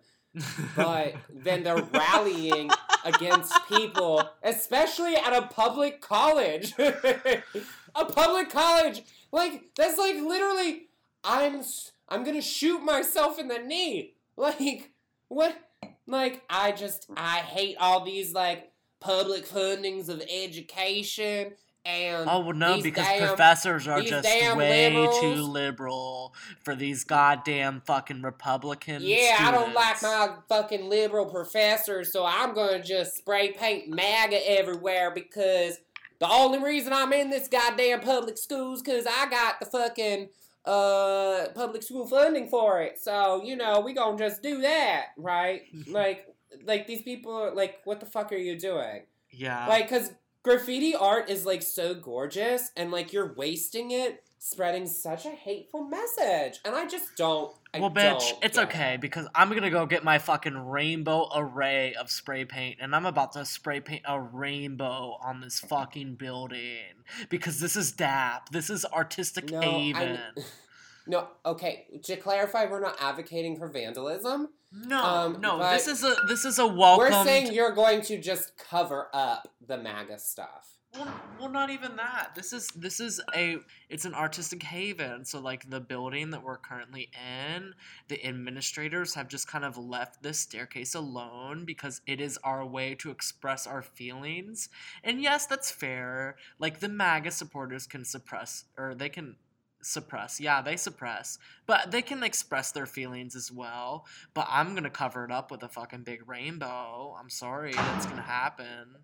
But 0.76 1.16
then 1.34 1.64
they're 1.64 1.82
rallying 1.82 2.70
against 3.04 3.54
people, 3.68 4.30
especially 4.44 5.16
at 5.16 5.34
a 5.34 5.48
public 5.48 6.02
college. 6.02 6.74
a 6.80 8.06
public 8.06 8.52
college, 8.52 9.02
like 9.32 9.64
that's 9.76 9.98
like 9.98 10.18
literally, 10.18 10.90
I'm 11.24 11.64
I'm 12.10 12.24
gonna 12.24 12.42
shoot 12.42 12.84
myself 12.84 13.40
in 13.40 13.48
the 13.48 13.60
knee. 13.60 14.14
Like, 14.40 14.92
what? 15.30 15.58
Like, 16.06 16.44
I 16.48 16.72
just, 16.72 17.08
I 17.18 17.38
hate 17.38 17.76
all 17.80 18.06
these, 18.06 18.34
like, 18.34 18.72
public 19.00 19.48
fundings 19.48 20.10
of 20.10 20.22
education 20.30 21.54
and. 21.88 22.30
Oh 22.30 22.42
well, 22.42 22.54
no, 22.54 22.82
because 22.82 23.06
damn- 23.06 23.28
professors 23.28 23.88
are 23.88 24.02
just 24.02 24.28
way 24.28 24.94
liberals. 24.94 25.20
too 25.20 25.42
liberal 25.42 26.36
for 26.64 26.76
these 26.76 27.04
goddamn 27.04 27.82
fucking 27.86 28.22
Republicans. 28.22 29.04
Yeah, 29.04 29.38
I 29.40 29.52
don't 29.52 29.74
like 29.74 30.02
my 30.04 30.36
fucking 30.50 30.88
liberal 30.88 31.26
professors, 31.26 32.12
so 32.12 32.26
I'm 32.26 32.54
gonna 32.54 32.84
just 32.84 33.18
spray 33.18 33.54
paint 33.54 33.90
MAGA 33.90 34.50
everywhere 34.50 35.12
because 35.12 35.80
the 36.20 36.30
only 36.30 36.60
reason 36.60 36.94
I'm 36.94 37.14
in 37.14 37.30
this 37.30 37.48
goddamn 37.48 38.02
public 38.02 38.38
schools 38.38 38.82
because 38.82 39.06
I 39.06 39.30
got 39.30 39.60
the 39.60 39.66
fucking 39.66 40.30
uh 40.68 41.48
public 41.56 41.82
school 41.82 42.08
funding 42.08 42.50
for 42.50 42.82
it. 42.82 43.00
So 43.00 43.42
you 43.44 43.56
know 43.56 43.80
we 43.80 43.94
gonna 43.94 44.18
just 44.18 44.44
do 44.44 44.62
that, 44.62 45.08
right? 45.18 45.62
like, 45.88 46.28
like 46.66 46.88
these 46.88 47.02
people, 47.02 47.34
are 47.34 47.54
like, 47.54 47.78
what 47.86 48.00
the 48.00 48.06
fuck 48.06 48.32
are 48.32 48.38
you 48.38 48.60
doing? 48.60 49.04
Yeah. 49.32 49.68
Like, 49.68 49.90
cause 49.90 50.12
graffiti 50.44 50.96
art 50.96 51.30
is 51.30 51.46
like 51.46 51.62
so 51.62 51.94
gorgeous, 51.94 52.72
and 52.76 52.92
like 52.92 53.14
you're 53.14 53.34
wasting 53.34 53.92
it, 53.92 54.24
spreading 54.50 54.88
such 54.88 55.26
a 55.26 55.30
hateful 55.30 55.84
message, 55.84 56.60
and 56.64 56.76
I 56.76 56.88
just 56.88 57.16
don't. 57.16 57.54
I 57.74 57.80
well, 57.80 57.92
bitch, 57.92 58.30
don't 58.30 58.44
it's 58.44 58.58
get 58.58 58.64
it. 58.64 58.70
okay 58.70 58.98
because 59.00 59.28
I'm 59.36 59.50
gonna 59.50 59.70
go 59.70 59.86
get 59.86 60.04
my 60.04 60.18
fucking 60.20 60.58
rainbow 60.58 61.30
array 61.36 61.94
of 61.96 62.10
spray 62.10 62.46
paint 62.46 62.78
and 62.80 62.96
I'm 62.96 63.06
about 63.06 63.34
to 63.34 63.46
spray 63.46 63.82
paint 63.82 64.04
a 64.08 64.20
rainbow 64.20 65.18
on 65.22 65.42
this 65.42 65.60
fucking 65.60 66.16
building 66.16 67.04
because 67.30 67.60
this 67.60 67.76
is 67.76 67.92
DAP. 67.92 68.50
This 68.50 68.70
is 68.70 68.86
artistic 68.86 69.52
No, 69.52 69.60
haven. 69.62 70.20
I, 70.38 70.42
no, 71.08 71.28
okay. 71.46 71.88
To 72.04 72.16
clarify, 72.16 72.66
we're 72.66 72.80
not 72.80 72.96
advocating 73.02 73.58
for 73.58 73.68
vandalism. 73.68 74.50
no, 74.72 75.04
um, 75.04 75.42
no, 75.42 75.60
this 75.72 75.88
is 75.88 76.04
a 76.04 76.16
this 76.28 76.46
is 76.46 76.58
a 76.58 76.66
welcome. 76.66 77.12
We're 77.12 77.24
saying 77.26 77.54
you're 77.54 77.76
going 77.76 78.02
to 78.04 78.20
just 78.20 78.58
cover 78.58 79.10
up 79.14 79.50
the 79.66 79.78
MAGA 79.78 80.20
stuff. 80.20 80.77
Well, 80.94 81.14
well, 81.40 81.50
not 81.50 81.70
even 81.70 81.96
that. 81.98 82.32
This 82.34 82.54
is 82.54 82.70
this 82.70 83.00
is 83.00 83.22
a 83.36 83.58
it's 83.90 84.06
an 84.06 84.14
artistic 84.14 84.64
haven. 84.64 85.26
So 85.26 85.40
like 85.40 85.70
the 85.70 85.80
building 85.80 86.32
that 86.32 86.44
we're 86.44 86.58
currently 86.58 87.10
in, 87.14 87.74
the 88.08 88.26
administrators 88.26 89.14
have 89.14 89.28
just 89.28 89.48
kind 89.48 89.66
of 89.66 89.78
left 89.78 90.24
this 90.24 90.40
staircase 90.40 90.96
alone 90.96 91.66
because 91.66 92.02
it 92.08 92.20
is 92.20 92.40
our 92.44 92.66
way 92.66 92.96
to 92.96 93.12
express 93.12 93.68
our 93.68 93.82
feelings. 93.82 94.70
And 95.04 95.22
yes, 95.22 95.46
that's 95.46 95.70
fair. 95.70 96.38
Like 96.58 96.80
the 96.80 96.90
MAGA 96.90 97.32
supporters 97.32 97.86
can 97.86 98.04
suppress 98.04 98.66
or 98.78 98.96
they 98.96 99.10
can 99.10 99.36
suppress. 99.82 100.40
Yeah, 100.40 100.62
they 100.62 100.78
suppress. 100.78 101.38
But 101.68 101.92
they 101.92 102.02
can 102.02 102.24
express 102.24 102.72
their 102.72 102.88
feelings 102.88 103.36
as 103.36 103.52
well. 103.52 104.06
But 104.34 104.48
I'm 104.50 104.74
to 104.84 104.90
cover 104.90 105.26
it 105.26 105.32
up 105.32 105.52
with 105.52 105.64
a 105.64 105.70
fucking 105.70 106.04
big 106.04 106.28
rainbow. 106.28 107.16
I'm 107.20 107.30
sorry, 107.30 107.74
that's 107.74 108.06
to 108.18 108.24
happen. 108.24 108.96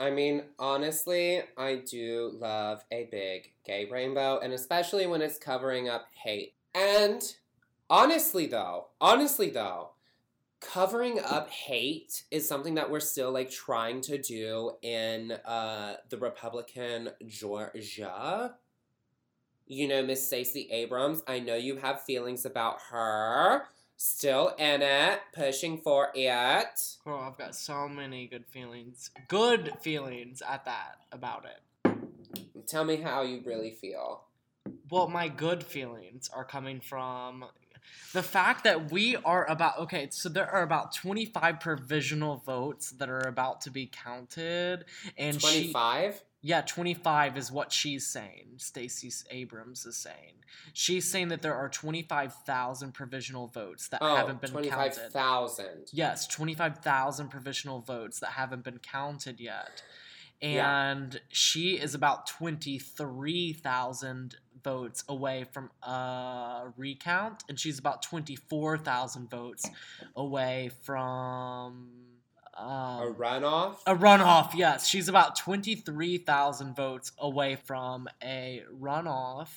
I 0.00 0.10
mean, 0.10 0.44
honestly, 0.58 1.42
I 1.58 1.74
do 1.76 2.32
love 2.40 2.82
a 2.90 3.06
big 3.12 3.52
gay 3.66 3.84
rainbow, 3.84 4.40
and 4.42 4.54
especially 4.54 5.06
when 5.06 5.20
it's 5.20 5.36
covering 5.36 5.90
up 5.90 6.06
hate. 6.14 6.54
And 6.74 7.22
honestly, 7.90 8.46
though, 8.46 8.86
honestly, 8.98 9.50
though, 9.50 9.90
covering 10.60 11.20
up 11.20 11.50
hate 11.50 12.22
is 12.30 12.48
something 12.48 12.76
that 12.76 12.90
we're 12.90 13.00
still 13.00 13.30
like 13.30 13.50
trying 13.50 14.00
to 14.02 14.16
do 14.16 14.72
in 14.80 15.32
uh, 15.44 15.96
the 16.08 16.16
Republican 16.16 17.10
Georgia. 17.26 18.54
You 19.66 19.86
know, 19.86 20.02
Miss 20.02 20.26
Stacey 20.26 20.66
Abrams. 20.70 21.22
I 21.28 21.40
know 21.40 21.56
you 21.56 21.76
have 21.76 22.00
feelings 22.04 22.46
about 22.46 22.78
her. 22.90 23.64
Still 24.02 24.54
in 24.58 24.80
it, 24.80 25.20
pushing 25.34 25.76
for 25.76 26.08
it. 26.14 26.96
Girl, 27.04 27.20
I've 27.20 27.36
got 27.36 27.54
so 27.54 27.86
many 27.86 28.26
good 28.26 28.46
feelings. 28.46 29.10
Good 29.28 29.74
feelings 29.82 30.40
at 30.40 30.64
that 30.64 31.00
about 31.12 31.44
it. 31.44 32.66
Tell 32.66 32.82
me 32.82 32.96
how 32.96 33.20
you 33.20 33.42
really 33.44 33.72
feel. 33.72 34.22
Well, 34.90 35.06
my 35.08 35.28
good 35.28 35.62
feelings 35.62 36.30
are 36.32 36.46
coming 36.46 36.80
from 36.80 37.44
the 38.14 38.22
fact 38.22 38.64
that 38.64 38.90
we 38.90 39.16
are 39.16 39.44
about 39.50 39.78
okay, 39.80 40.08
so 40.10 40.30
there 40.30 40.48
are 40.50 40.62
about 40.62 40.94
25 40.94 41.60
provisional 41.60 42.38
votes 42.38 42.92
that 42.92 43.10
are 43.10 43.28
about 43.28 43.60
to 43.62 43.70
be 43.70 43.84
counted 43.84 44.86
and 45.18 45.34
she 45.34 45.72
25? 45.72 46.22
Yeah, 46.42 46.62
25 46.62 47.36
is 47.36 47.52
what 47.52 47.70
she's 47.70 48.06
saying. 48.06 48.46
Stacey 48.56 49.10
Abrams 49.30 49.84
is 49.84 49.96
saying. 49.96 50.36
She's 50.72 51.10
saying 51.10 51.28
that 51.28 51.42
there 51.42 51.54
are 51.54 51.68
25,000 51.68 52.92
provisional 52.92 53.46
votes 53.46 53.88
that 53.88 53.98
Oh, 54.00 54.16
haven't 54.16 54.40
been 54.40 54.50
counted. 54.50 54.70
25,000. 54.70 55.90
Yes, 55.92 56.26
25,000 56.26 57.28
provisional 57.28 57.80
votes 57.80 58.20
that 58.20 58.30
haven't 58.30 58.64
been 58.64 58.78
counted 58.78 59.38
yet. 59.38 59.82
Yeah. 60.40 60.90
And 60.90 61.20
she 61.28 61.78
is 61.78 61.94
about 61.94 62.26
23,000 62.26 64.36
votes 64.64 65.04
away 65.08 65.44
from 65.44 65.70
a 65.82 66.72
recount, 66.76 67.44
and 67.48 67.60
she's 67.60 67.78
about 67.78 68.02
24,000 68.02 69.28
votes 69.28 69.68
away 70.16 70.70
from. 70.82 71.88
Um, 72.60 73.02
A 73.08 73.14
runoff? 73.14 73.76
a 73.86 73.94
runoff, 73.96 74.54
yes. 74.54 74.86
She's 74.86 75.08
about 75.08 75.36
23,000 75.36 76.76
votes 76.76 77.12
away 77.18 77.56
from 77.56 78.08
a 78.22 78.62
runoff. 78.78 79.48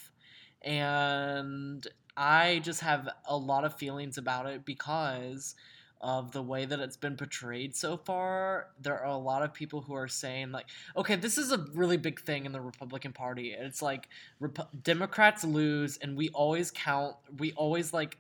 And 0.61 1.85
I 2.15 2.61
just 2.63 2.79
have 2.81 3.09
a 3.27 3.35
lot 3.35 3.65
of 3.65 3.75
feelings 3.75 4.17
about 4.17 4.45
it 4.45 4.63
because 4.65 5.55
of 5.99 6.31
the 6.33 6.41
way 6.41 6.65
that 6.65 6.79
it's 6.79 6.97
been 6.97 7.15
portrayed 7.15 7.75
so 7.75 7.97
far. 7.97 8.67
There 8.81 8.97
are 8.99 9.09
a 9.11 9.17
lot 9.17 9.41
of 9.41 9.53
people 9.53 9.81
who 9.81 9.93
are 9.95 10.07
saying, 10.07 10.51
like, 10.51 10.65
okay, 10.97 11.15
this 11.15 11.37
is 11.37 11.51
a 11.51 11.65
really 11.73 11.97
big 11.97 12.19
thing 12.21 12.45
in 12.45 12.51
the 12.51 12.61
Republican 12.61 13.13
Party. 13.13 13.55
It's 13.57 13.81
like 13.81 14.09
Rep- 14.39 14.69
Democrats 14.83 15.43
lose, 15.43 15.97
and 15.97 16.15
we 16.17 16.29
always 16.29 16.71
count, 16.71 17.15
we 17.37 17.53
always 17.53 17.93
like 17.93 18.17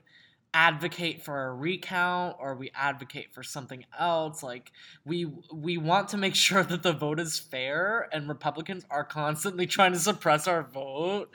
advocate 0.53 1.23
for 1.23 1.45
a 1.47 1.53
recount 1.53 2.35
or 2.39 2.55
we 2.55 2.71
advocate 2.75 3.33
for 3.33 3.41
something 3.41 3.83
else 3.97 4.43
like 4.43 4.71
we 5.03 5.25
we 5.51 5.77
want 5.77 6.09
to 6.09 6.17
make 6.17 6.35
sure 6.47 6.63
that 6.63 6.83
the 6.83 6.93
vote 6.93 7.19
is 7.19 7.39
fair 7.39 8.07
and 8.13 8.29
republicans 8.29 8.85
are 8.89 9.03
constantly 9.03 9.65
trying 9.65 9.91
to 9.91 9.99
suppress 9.99 10.47
our 10.47 10.63
vote. 10.63 11.29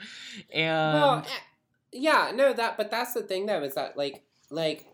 And 0.53 0.93
well, 0.93 1.23
eh, 1.25 1.39
yeah, 1.91 2.31
no, 2.33 2.53
that, 2.53 2.77
but 2.77 2.91
that's 2.91 3.13
the 3.13 3.21
thing 3.21 3.45
though, 3.45 3.63
is 3.63 3.75
that, 3.75 3.97
like, 3.97 4.23
like, 4.49 4.85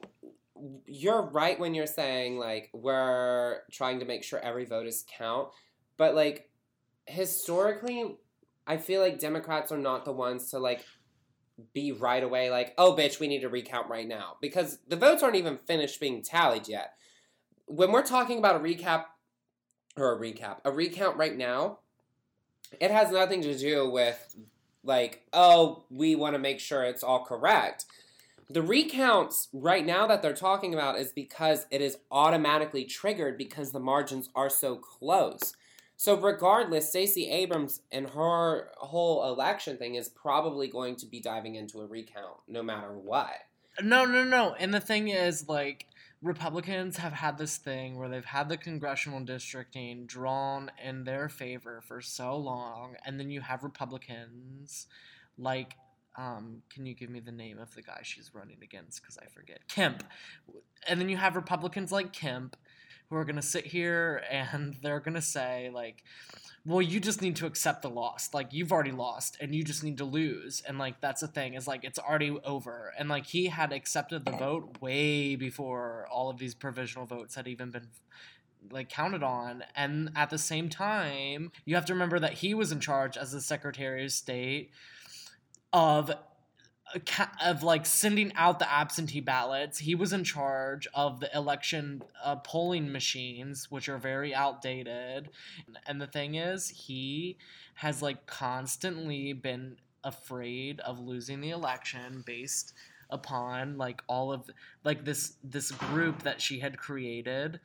you're 0.86 1.22
right 1.22 1.60
when 1.60 1.74
you're 1.74 1.88
saying, 1.88 2.38
like, 2.38 2.70
we're 2.74 3.60
trying 3.72 4.00
to 4.00 4.06
make 4.06 4.24
sure 4.24 4.40
every 4.40 4.66
vote 4.66 4.88
is 4.88 5.06
count, 5.18 5.50
but, 5.98 6.16
like, 6.16 6.50
historically, 7.06 8.16
I 8.66 8.78
feel 8.78 9.02
like 9.02 9.20
Democrats 9.20 9.72
are 9.72 9.78
not 9.78 10.06
the 10.06 10.12
ones 10.12 10.50
to, 10.52 10.60
like, 10.60 10.84
be 11.74 11.92
right 11.92 12.24
away 12.24 12.50
like, 12.50 12.74
oh, 12.78 12.96
bitch, 12.96 13.20
we 13.20 13.28
need 13.28 13.42
to 13.42 13.50
recount 13.50 13.90
right 13.90 14.08
now. 14.08 14.38
Because 14.42 14.80
the 14.88 14.96
votes 14.96 15.24
aren't 15.24 15.36
even 15.36 15.58
finished 15.58 16.00
being 16.00 16.22
tallied 16.22 16.68
yet. 16.68 16.94
When 17.66 17.92
we're 17.92 18.06
talking 18.06 18.38
about 18.38 18.56
a 18.56 18.60
recap, 18.60 19.06
or 19.98 20.14
a 20.14 20.20
recap. 20.20 20.58
A 20.66 20.72
recount 20.72 21.18
right 21.18 21.36
now, 21.36 21.80
it 22.80 22.92
has 22.92 23.12
nothing 23.12 23.42
to 23.42 23.58
do 23.58 23.90
with 23.90 24.36
like, 24.84 25.24
oh, 25.34 25.86
we 25.90 26.16
want 26.16 26.36
to 26.36 26.40
make 26.40 26.60
sure 26.60 26.84
it's 26.84 27.04
all 27.04 27.26
correct. 27.26 27.86
The 28.50 28.62
recounts 28.62 29.48
right 29.54 29.86
now 29.86 30.06
that 30.06 30.22
they're 30.22 30.34
talking 30.34 30.74
about 30.74 31.00
is 31.00 31.12
because 31.12 31.66
it 31.72 31.82
is 31.82 31.98
automatically 32.12 32.86
triggered 32.86 33.38
because 33.38 33.72
the 33.72 33.80
margins 33.80 34.30
are 34.36 34.50
so 34.50 34.76
close. 34.76 35.56
So 35.98 36.20
regardless, 36.20 36.90
Stacey 36.90 37.30
Abrams 37.30 37.82
and 37.92 38.10
her 38.10 38.70
whole 38.78 39.32
election 39.32 39.78
thing 39.78 39.96
is 39.96 40.10
probably 40.10 40.68
going 40.68 40.96
to 40.98 41.06
be 41.06 41.20
diving 41.20 41.56
into 41.56 41.82
a 41.82 41.86
recount 41.86 42.38
no 42.48 42.62
matter 42.62 42.92
what. 42.92 43.34
No, 43.82 44.06
no, 44.06 44.24
no. 44.24 44.56
And 44.60 44.74
the 44.74 44.80
thing 44.80 45.10
is, 45.10 45.48
like, 45.48 45.88
Republicans 46.22 46.98
have 46.98 47.14
had 47.14 47.38
this 47.38 47.58
thing 47.58 47.98
where 47.98 48.10
they've 48.10 48.26
had 48.26 48.50
the 48.50 48.58
congressional 48.58 49.20
districting 49.24 50.06
drawn 50.06 50.72
in 50.84 51.04
their 51.04 51.30
favor 51.30 51.82
for 51.82 52.02
so 52.02 52.36
long, 52.36 52.96
and 53.06 53.20
then 53.20 53.30
you 53.30 53.42
have 53.42 53.64
Republicans 53.64 54.88
like 55.38 55.76
um, 56.18 56.62
can 56.70 56.86
you 56.86 56.94
give 56.94 57.10
me 57.10 57.20
the 57.20 57.32
name 57.32 57.60
of 57.60 57.74
the 57.76 57.82
guy 57.82 58.00
she's 58.04 58.32
running 58.34 58.58
against? 58.64 59.02
Because 59.02 59.18
I 59.18 59.26
forget. 59.26 59.68
Kemp. 59.68 60.04
And 60.88 61.00
then 61.00 61.10
you 61.10 61.18
have 61.18 61.36
Republicans 61.36 61.92
like 61.92 62.14
Kemp 62.14 62.56
who 63.10 63.16
are 63.16 63.26
going 63.26 63.36
to 63.36 63.42
sit 63.42 63.66
here 63.66 64.24
and 64.30 64.76
they're 64.82 65.00
going 65.00 65.16
to 65.16 65.22
say, 65.22 65.70
like, 65.74 66.04
well, 66.66 66.82
you 66.82 67.00
just 67.00 67.22
need 67.22 67.36
to 67.36 67.46
accept 67.46 67.84
the 67.84 67.90
loss. 67.90 68.34
Like, 68.34 68.52
you've 68.52 68.72
already 68.72 68.92
lost 68.92 69.38
and 69.40 69.54
you 69.54 69.64
just 69.64 69.84
need 69.84 70.00
to 70.00 70.06
lose. 70.06 70.64
And, 70.68 70.80
like, 70.80 71.00
that's 71.00 71.22
the 71.22 71.28
thing 71.28 71.54
is, 71.54 71.68
like, 71.68 71.84
it's 71.84 72.00
already 72.00 72.36
over. 72.44 72.92
And, 72.98 73.08
like, 73.08 73.28
he 73.28 73.48
had 73.48 73.72
accepted 73.72 74.26
the 74.26 74.32
vote 74.32 74.82
way 74.82 75.36
before 75.36 76.08
all 76.12 76.30
of 76.30 76.40
these 76.40 76.56
provisional 76.56 77.06
votes 77.06 77.36
had 77.36 77.48
even 77.48 77.72
been 77.72 77.88
like 78.72 78.90
counted 78.90 79.22
on 79.22 79.64
and 79.76 80.10
at 80.16 80.32
the 80.32 80.40
same 80.40 80.70
time 80.70 81.52
you 81.66 81.76
have 81.76 81.86
to 81.86 81.94
remember 81.94 82.18
that 82.18 82.34
he 82.34 82.56
was 82.56 82.72
in 82.72 82.80
charge 82.80 83.16
as 83.16 83.32
the 83.32 83.40
secretary 83.40 84.04
of 84.04 84.12
state 84.12 84.72
of 85.72 86.12
of 87.44 87.64
like 87.64 87.86
sending 87.86 88.34
out 88.36 88.60
the 88.60 88.72
absentee 88.72 89.20
ballots. 89.20 89.80
He 89.80 89.96
was 89.96 90.14
in 90.14 90.24
charge 90.24 90.88
of 90.94 91.20
the 91.20 91.36
election 91.36 92.04
uh, 92.24 92.38
polling 92.38 92.92
machines, 92.92 93.70
which 93.72 93.90
are 93.90 93.98
very 93.98 94.34
outdated. 94.34 95.30
And 95.88 96.00
the 96.00 96.08
thing 96.08 96.36
is, 96.36 96.70
he 96.70 97.38
has 97.76 98.02
like 98.02 98.26
constantly 98.26 99.34
been 99.34 99.78
afraid 100.04 100.80
of 100.82 101.00
losing 101.00 101.42
the 101.42 101.50
election 101.50 102.24
based 102.26 102.74
upon 103.10 103.78
like 103.78 104.02
all 104.08 104.32
of 104.32 104.50
like 104.84 105.06
this 105.06 105.34
this 105.44 105.72
group 105.72 106.24
that 106.24 106.42
she 106.42 106.60
had 106.60 106.78
created 106.78 107.60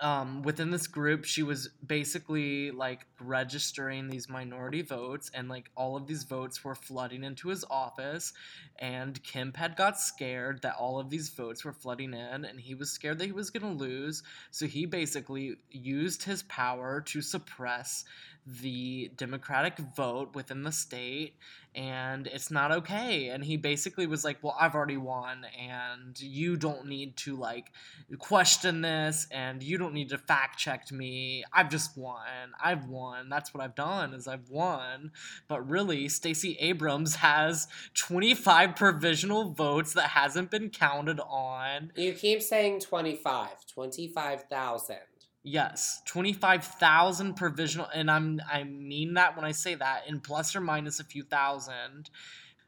um, 0.00 0.42
within 0.42 0.70
this 0.70 0.86
group, 0.86 1.24
she 1.24 1.42
was 1.42 1.68
basically 1.84 2.70
like 2.70 3.06
registering 3.20 4.08
these 4.08 4.28
minority 4.28 4.82
votes, 4.82 5.30
and 5.34 5.48
like 5.48 5.70
all 5.76 5.96
of 5.96 6.06
these 6.06 6.22
votes 6.22 6.62
were 6.62 6.74
flooding 6.74 7.24
into 7.24 7.48
his 7.48 7.64
office. 7.68 8.32
And 8.78 9.20
Kemp 9.24 9.56
had 9.56 9.76
got 9.76 9.98
scared 9.98 10.62
that 10.62 10.76
all 10.76 11.00
of 11.00 11.10
these 11.10 11.30
votes 11.30 11.64
were 11.64 11.72
flooding 11.72 12.14
in, 12.14 12.44
and 12.44 12.60
he 12.60 12.74
was 12.74 12.90
scared 12.90 13.18
that 13.18 13.26
he 13.26 13.32
was 13.32 13.50
going 13.50 13.76
to 13.76 13.84
lose. 13.84 14.22
So 14.50 14.66
he 14.66 14.86
basically 14.86 15.56
used 15.70 16.22
his 16.22 16.44
power 16.44 17.00
to 17.06 17.20
suppress 17.20 18.04
the 18.48 19.10
Democratic 19.16 19.78
vote 19.78 20.34
within 20.34 20.62
the 20.62 20.72
state, 20.72 21.34
and 21.74 22.26
it's 22.26 22.50
not 22.50 22.72
okay. 22.72 23.28
And 23.28 23.44
he 23.44 23.56
basically 23.56 24.06
was 24.06 24.24
like, 24.24 24.38
Well, 24.42 24.56
I've 24.58 24.74
already 24.74 24.96
won, 24.96 25.44
and 25.58 26.18
you 26.20 26.56
don't 26.56 26.86
need 26.86 27.16
to 27.18 27.36
like 27.36 27.72
question 28.18 28.80
this, 28.80 29.26
and 29.30 29.62
you 29.62 29.76
don't 29.76 29.87
need 29.94 30.08
to 30.10 30.18
fact 30.18 30.58
check 30.58 30.90
me. 30.90 31.44
I've 31.52 31.70
just 31.70 31.96
won. 31.96 32.52
I've 32.62 32.86
won. 32.86 33.28
That's 33.28 33.52
what 33.52 33.62
I've 33.62 33.74
done, 33.74 34.14
is 34.14 34.28
I've 34.28 34.48
won. 34.48 35.12
But 35.48 35.68
really, 35.68 36.08
Stacey 36.08 36.56
Abrams 36.60 37.14
has 37.16 37.68
25 37.94 38.76
provisional 38.76 39.52
votes 39.52 39.92
that 39.94 40.10
hasn't 40.10 40.50
been 40.50 40.70
counted 40.70 41.20
on. 41.20 41.92
You 41.96 42.12
keep 42.12 42.42
saying 42.42 42.80
25, 42.80 43.66
25,000. 43.66 44.96
Yes, 45.44 46.02
twenty 46.04 46.34
five 46.34 46.64
thousand 46.64 47.34
provisional, 47.34 47.86
and 47.94 48.10
I'm 48.10 48.40
I 48.52 48.64
mean 48.64 49.14
that 49.14 49.34
when 49.34 49.46
I 49.46 49.52
say 49.52 49.76
that, 49.76 50.02
in 50.06 50.20
plus 50.20 50.54
or 50.54 50.60
minus 50.60 51.00
a 51.00 51.04
few 51.04 51.22
thousand. 51.22 52.10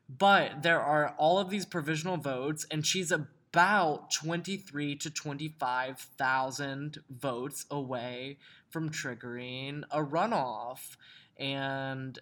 But 0.08 0.62
there 0.62 0.80
are 0.80 1.14
all 1.18 1.38
of 1.38 1.50
these 1.50 1.66
provisional 1.66 2.16
votes, 2.16 2.66
and 2.70 2.86
she's 2.86 3.12
about 3.52 4.10
twenty 4.10 4.56
three 4.56 4.96
to 4.96 5.10
twenty 5.10 5.48
five 5.48 5.98
thousand 5.98 6.98
votes 7.10 7.66
away 7.70 8.38
from 8.68 8.90
triggering 8.90 9.82
a 9.90 9.98
runoff, 9.98 10.96
and 11.36 12.18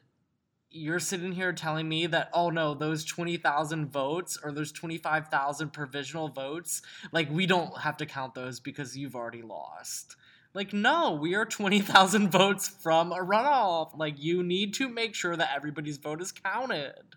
you're 0.70 1.00
sitting 1.00 1.32
here 1.32 1.52
telling 1.52 1.88
me 1.88 2.06
that 2.06 2.28
oh 2.34 2.50
no 2.50 2.74
those 2.74 3.02
20,000 3.02 3.90
votes 3.90 4.38
or 4.44 4.52
those 4.52 4.70
25,000 4.70 5.70
provisional 5.72 6.28
votes 6.28 6.82
like 7.10 7.30
we 7.30 7.46
don't 7.46 7.78
have 7.78 7.96
to 7.96 8.04
count 8.04 8.34
those 8.34 8.60
because 8.60 8.94
you've 8.94 9.16
already 9.16 9.40
lost 9.40 10.14
like, 10.54 10.72
no, 10.72 11.12
we 11.12 11.34
are 11.34 11.44
20,000 11.44 12.30
votes 12.32 12.68
from 12.68 13.12
a 13.12 13.18
runoff. 13.18 13.96
Like, 13.96 14.14
you 14.18 14.42
need 14.42 14.74
to 14.74 14.88
make 14.88 15.14
sure 15.14 15.36
that 15.36 15.52
everybody's 15.54 15.98
vote 15.98 16.20
is 16.20 16.32
counted. 16.32 17.16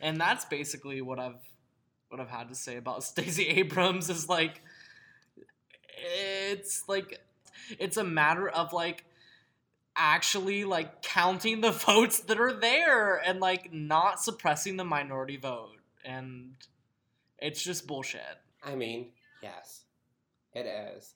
And 0.00 0.20
that's 0.20 0.44
basically 0.44 1.00
what 1.02 1.18
I've 1.18 1.40
what 2.08 2.20
I've 2.20 2.28
had 2.28 2.48
to 2.48 2.54
say 2.54 2.76
about 2.76 3.04
Stacey 3.04 3.46
Abrams 3.48 4.10
is 4.10 4.28
like 4.28 4.62
it's 5.98 6.84
like 6.88 7.20
it's 7.78 7.96
a 7.96 8.04
matter 8.04 8.48
of 8.48 8.72
like 8.72 9.04
actually 9.96 10.64
like 10.64 11.02
counting 11.02 11.60
the 11.60 11.70
votes 11.86 12.20
that 12.20 12.38
are 12.38 12.52
there 12.52 13.16
and 13.16 13.40
like 13.40 13.72
not 13.72 14.20
suppressing 14.20 14.76
the 14.76 14.84
minority 14.84 15.36
vote 15.36 15.76
and 16.04 16.52
it's 17.38 17.62
just 17.62 17.86
bullshit. 17.86 18.20
I 18.62 18.74
mean, 18.74 19.08
yes. 19.42 19.82
It 20.54 20.66
is. 20.66 21.14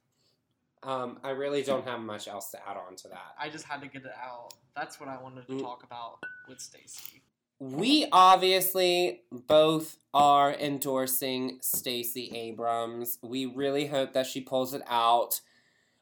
Um, 0.83 1.19
I 1.23 1.31
really 1.31 1.63
don't 1.63 1.87
have 1.87 2.01
much 2.01 2.29
else 2.29 2.51
to 2.53 2.59
add 2.69 2.77
on 2.77 2.97
to 2.97 3.09
that. 3.09 3.35
I 3.39 3.49
just 3.49 3.65
had 3.65 3.81
to 3.83 3.89
get 3.89 4.03
it 4.03 4.13
out. 4.23 4.55
That's 4.75 4.99
what 4.99 5.09
I 5.09 5.21
wanted 5.21 5.47
to 5.47 5.55
mm. 5.55 5.61
talk 5.61 5.83
about 5.83 6.19
with 6.49 6.61
Stacey. 6.61 7.23
We 7.61 8.07
obviously 8.11 9.21
both 9.31 9.99
are 10.15 10.53
endorsing 10.55 11.59
Stacey 11.61 12.33
Abrams. 12.35 13.19
We 13.23 13.45
really 13.45 13.87
hope 13.87 14.15
that 14.15 14.27
she 14.27 14.41
pulls 14.41 14.73
it 14.73 14.83
out. 14.89 15.43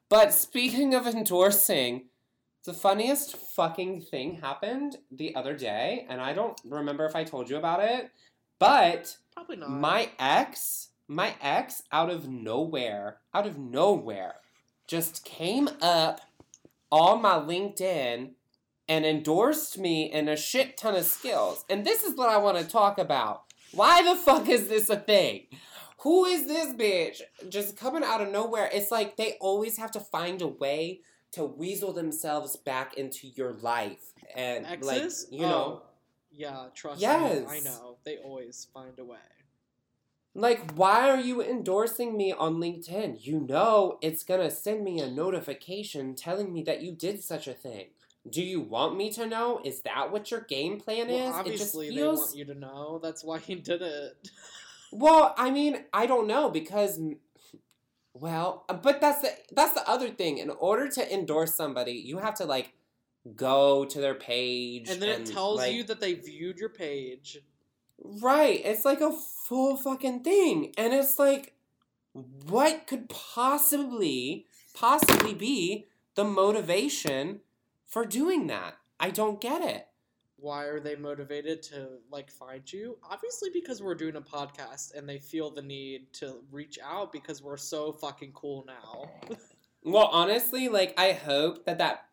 But 0.08 0.32
speaking 0.32 0.94
of 0.94 1.06
endorsing, 1.06 2.06
the 2.64 2.72
funniest 2.72 3.36
fucking 3.36 4.02
thing 4.02 4.36
happened 4.36 4.98
the 5.10 5.34
other 5.34 5.56
day, 5.56 6.06
and 6.08 6.20
I 6.20 6.32
don't 6.32 6.58
remember 6.64 7.04
if 7.06 7.16
I 7.16 7.24
told 7.24 7.50
you 7.50 7.56
about 7.56 7.82
it, 7.82 8.10
but 8.60 9.16
probably 9.34 9.56
not. 9.56 9.70
My 9.70 10.10
ex, 10.18 10.90
my 11.08 11.34
ex 11.42 11.82
out 11.90 12.08
of 12.08 12.28
nowhere, 12.28 13.18
out 13.34 13.46
of 13.46 13.58
nowhere 13.58 14.36
just 14.86 15.24
came 15.24 15.68
up 15.82 16.20
on 16.90 17.20
my 17.20 17.34
LinkedIn 17.34 18.30
and 18.88 19.04
endorsed 19.04 19.78
me 19.78 20.10
in 20.10 20.28
a 20.28 20.36
shit 20.36 20.76
ton 20.76 20.96
of 20.96 21.04
skills. 21.04 21.64
And 21.68 21.84
this 21.84 22.02
is 22.04 22.16
what 22.16 22.30
I 22.30 22.38
want 22.38 22.58
to 22.58 22.64
talk 22.64 22.98
about. 22.98 23.42
Why 23.72 24.02
the 24.02 24.16
fuck 24.16 24.48
is 24.48 24.68
this 24.68 24.88
a 24.88 24.96
thing? 24.96 25.46
Who 26.02 26.24
is 26.24 26.46
this 26.46 26.74
bitch 26.74 27.20
just 27.50 27.76
coming 27.76 28.04
out 28.04 28.20
of 28.20 28.30
nowhere? 28.30 28.70
It's 28.72 28.90
like 28.90 29.16
they 29.16 29.36
always 29.40 29.76
have 29.78 29.90
to 29.92 30.00
find 30.00 30.40
a 30.40 30.46
way 30.46 31.00
to 31.32 31.44
weasel 31.44 31.92
themselves 31.92 32.56
back 32.56 32.94
into 32.94 33.28
your 33.28 33.52
life. 33.54 34.12
And 34.34 34.64
Exes? 34.64 35.26
like, 35.30 35.40
you 35.40 35.46
know. 35.46 35.82
Oh, 35.82 35.82
yeah, 36.30 36.66
trust 36.74 37.00
yes. 37.00 37.40
me. 37.40 37.58
I 37.58 37.60
know. 37.60 37.96
They 38.04 38.18
always 38.18 38.68
find 38.72 38.98
a 38.98 39.04
way. 39.04 39.18
Like, 40.34 40.72
why 40.74 41.10
are 41.10 41.20
you 41.20 41.42
endorsing 41.42 42.16
me 42.16 42.32
on 42.32 42.56
LinkedIn? 42.56 43.26
You 43.26 43.40
know 43.40 43.98
it's 44.00 44.22
gonna 44.22 44.52
send 44.52 44.84
me 44.84 45.00
a 45.00 45.10
notification 45.10 46.14
telling 46.14 46.52
me 46.52 46.62
that 46.62 46.80
you 46.80 46.92
did 46.92 47.24
such 47.24 47.48
a 47.48 47.52
thing. 47.52 47.88
Do 48.30 48.42
you 48.42 48.60
want 48.60 48.96
me 48.96 49.10
to 49.12 49.26
know? 49.26 49.60
Is 49.64 49.80
that 49.82 50.10
what 50.12 50.30
your 50.30 50.40
game 50.40 50.80
plan 50.80 51.08
well, 51.08 51.28
is? 51.28 51.34
Obviously, 51.34 51.90
feels... 51.90 52.18
they 52.18 52.20
want 52.20 52.36
you 52.36 52.44
to 52.54 52.54
know. 52.54 53.00
That's 53.02 53.24
why 53.24 53.38
he 53.38 53.54
did 53.56 53.82
it. 53.82 54.30
well, 54.92 55.34
I 55.36 55.50
mean, 55.50 55.84
I 55.92 56.06
don't 56.06 56.26
know 56.26 56.50
because, 56.50 57.00
well, 58.14 58.64
but 58.68 59.00
that's 59.00 59.22
the 59.22 59.30
that's 59.52 59.74
the 59.74 59.88
other 59.88 60.08
thing. 60.08 60.38
In 60.38 60.50
order 60.50 60.88
to 60.88 61.14
endorse 61.14 61.54
somebody, 61.54 61.92
you 61.92 62.18
have 62.18 62.34
to 62.34 62.44
like 62.44 62.72
go 63.36 63.84
to 63.84 64.00
their 64.00 64.14
page, 64.14 64.88
and 64.88 65.00
then 65.00 65.08
and, 65.10 65.28
it 65.28 65.32
tells 65.32 65.58
like, 65.58 65.72
you 65.72 65.84
that 65.84 66.00
they 66.00 66.14
viewed 66.14 66.58
your 66.58 66.70
page. 66.70 67.38
Right. 68.02 68.60
It's 68.64 68.84
like 68.84 69.00
a 69.00 69.12
full 69.12 69.76
fucking 69.76 70.22
thing. 70.22 70.72
And 70.76 70.92
it's 70.92 71.18
like, 71.18 71.54
what 72.12 72.86
could 72.86 73.08
possibly, 73.08 74.46
possibly 74.74 75.34
be 75.34 75.86
the 76.14 76.24
motivation 76.24 77.40
for 77.88 78.04
doing 78.04 78.46
that? 78.46 78.76
I 79.00 79.10
don't 79.10 79.40
get 79.40 79.62
it. 79.62 79.86
Why 80.36 80.66
are 80.66 80.78
they 80.78 80.94
motivated 80.94 81.62
to 81.64 81.88
like 82.12 82.30
find 82.30 82.72
you? 82.72 82.96
Obviously 83.02 83.50
because 83.52 83.82
we're 83.82 83.96
doing 83.96 84.14
a 84.14 84.20
podcast 84.20 84.94
and 84.94 85.08
they 85.08 85.18
feel 85.18 85.50
the 85.50 85.62
need 85.62 86.12
to 86.14 86.36
reach 86.52 86.78
out 86.84 87.12
because 87.12 87.42
we're 87.42 87.56
so 87.56 87.92
fucking 87.92 88.32
cool 88.32 88.64
now. 88.66 89.36
Well, 89.84 90.10
honestly, 90.12 90.68
like 90.68 90.92
I 90.98 91.12
hope 91.12 91.64
that 91.64 91.78
that 91.78 92.06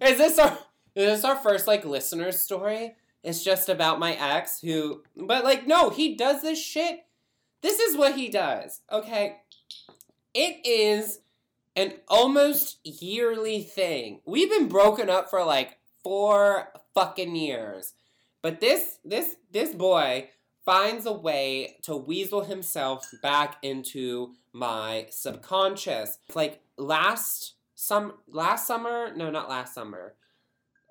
is 0.00 0.18
this 0.18 0.38
our 0.38 0.58
is 0.94 1.06
this 1.06 1.24
our 1.24 1.36
first 1.36 1.66
like 1.66 1.84
listener 1.84 2.32
story? 2.32 2.96
It's 3.22 3.44
just 3.44 3.68
about 3.68 3.98
my 3.98 4.14
ex 4.14 4.60
who, 4.60 5.02
but 5.16 5.44
like 5.44 5.66
no, 5.66 5.90
he 5.90 6.14
does 6.14 6.42
this 6.42 6.62
shit. 6.62 7.04
This 7.60 7.80
is 7.80 7.96
what 7.96 8.14
he 8.14 8.28
does. 8.28 8.80
Okay, 8.90 9.36
it 10.32 10.64
is 10.64 11.20
an 11.76 11.94
almost 12.08 12.78
yearly 12.84 13.62
thing. 13.62 14.20
We've 14.26 14.50
been 14.50 14.68
broken 14.68 15.08
up 15.08 15.30
for 15.30 15.44
like 15.44 15.78
four 16.02 16.68
fucking 16.94 17.36
years, 17.36 17.94
but 18.42 18.60
this 18.60 18.98
this 19.04 19.36
this 19.50 19.74
boy 19.74 20.30
finds 20.64 21.06
a 21.06 21.12
way 21.12 21.78
to 21.82 21.96
weasel 21.96 22.44
himself 22.44 23.08
back 23.22 23.56
into 23.62 24.34
my 24.52 25.06
subconscious. 25.10 26.18
Like 26.34 26.60
last 26.76 27.54
some 27.74 28.14
last 28.28 28.66
summer, 28.66 29.14
no, 29.16 29.30
not 29.30 29.48
last 29.48 29.74
summer. 29.74 30.14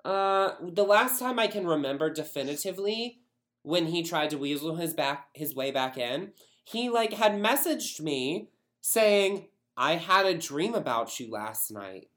Uh, 0.04 0.54
the 0.62 0.84
last 0.84 1.18
time 1.18 1.38
I 1.38 1.46
can 1.46 1.66
remember 1.66 2.10
definitively 2.10 3.20
when 3.62 3.86
he 3.86 4.02
tried 4.02 4.30
to 4.30 4.38
weasel 4.38 4.76
his 4.76 4.94
back 4.94 5.28
his 5.34 5.54
way 5.54 5.70
back 5.70 5.98
in, 5.98 6.32
he 6.64 6.88
like 6.88 7.12
had 7.12 7.32
messaged 7.32 8.00
me 8.00 8.48
saying, 8.80 9.48
"I 9.80 9.96
had 9.96 10.26
a 10.26 10.36
dream 10.36 10.74
about 10.74 11.18
you 11.18 11.30
last 11.30 11.70
night." 11.70 12.10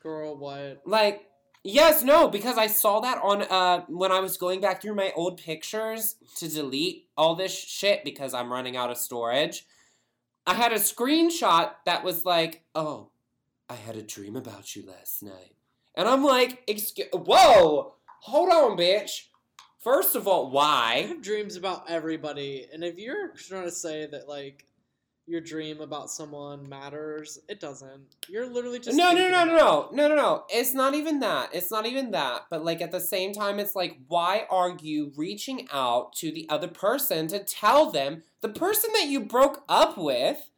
Girl, 0.00 0.36
what? 0.36 0.82
Like 0.84 1.28
Yes, 1.66 2.02
no, 2.02 2.28
because 2.28 2.58
I 2.58 2.66
saw 2.66 3.00
that 3.00 3.22
on 3.22 3.42
uh 3.42 3.86
when 3.88 4.12
I 4.12 4.20
was 4.20 4.36
going 4.36 4.60
back 4.60 4.82
through 4.82 4.94
my 4.94 5.12
old 5.16 5.40
pictures 5.40 6.16
to 6.36 6.46
delete 6.46 7.08
all 7.16 7.34
this 7.34 7.58
shit 7.58 8.04
because 8.04 8.34
I'm 8.34 8.52
running 8.52 8.76
out 8.76 8.90
of 8.90 8.98
storage. 8.98 9.66
I 10.46 10.52
had 10.52 10.72
a 10.72 10.76
screenshot 10.76 11.70
that 11.86 12.04
was 12.04 12.26
like, 12.26 12.64
"Oh, 12.74 13.12
I 13.70 13.76
had 13.76 13.96
a 13.96 14.02
dream 14.02 14.36
about 14.36 14.76
you 14.76 14.84
last 14.86 15.22
night." 15.22 15.56
And 15.94 16.06
I'm 16.06 16.22
like, 16.22 16.64
"Excuse 16.66 17.08
Whoa! 17.14 17.94
Hold 18.20 18.50
on, 18.50 18.76
bitch. 18.76 19.28
First 19.80 20.16
of 20.16 20.28
all, 20.28 20.50
why? 20.50 20.96
I 20.96 21.08
have 21.08 21.22
dreams 21.22 21.56
about 21.56 21.88
everybody, 21.88 22.66
and 22.74 22.84
if 22.84 22.98
you're 22.98 23.28
trying 23.28 23.64
to 23.64 23.70
say 23.70 24.04
that 24.04 24.28
like 24.28 24.66
your 25.26 25.40
dream 25.40 25.80
about 25.80 26.10
someone 26.10 26.68
matters, 26.68 27.38
it 27.48 27.58
doesn't. 27.60 28.16
You're 28.28 28.46
literally 28.46 28.78
just 28.78 28.96
No, 28.96 29.12
no, 29.12 29.28
no, 29.30 29.44
no, 29.44 29.56
no, 29.56 29.88
no, 29.92 30.08
no, 30.08 30.14
no. 30.14 30.44
It's 30.50 30.74
not 30.74 30.94
even 30.94 31.20
that. 31.20 31.50
It's 31.54 31.70
not 31.70 31.86
even 31.86 32.10
that. 32.10 32.42
But 32.50 32.64
like 32.64 32.82
at 32.82 32.90
the 32.90 33.00
same 33.00 33.32
time, 33.32 33.58
it's 33.58 33.74
like, 33.74 33.98
why 34.08 34.46
are 34.50 34.76
you 34.80 35.12
reaching 35.16 35.66
out 35.72 36.14
to 36.16 36.30
the 36.30 36.46
other 36.50 36.68
person 36.68 37.26
to 37.28 37.42
tell 37.42 37.90
them 37.90 38.22
the 38.42 38.48
person 38.50 38.90
that 38.94 39.08
you 39.08 39.20
broke 39.20 39.64
up 39.68 39.96
with? 39.96 40.50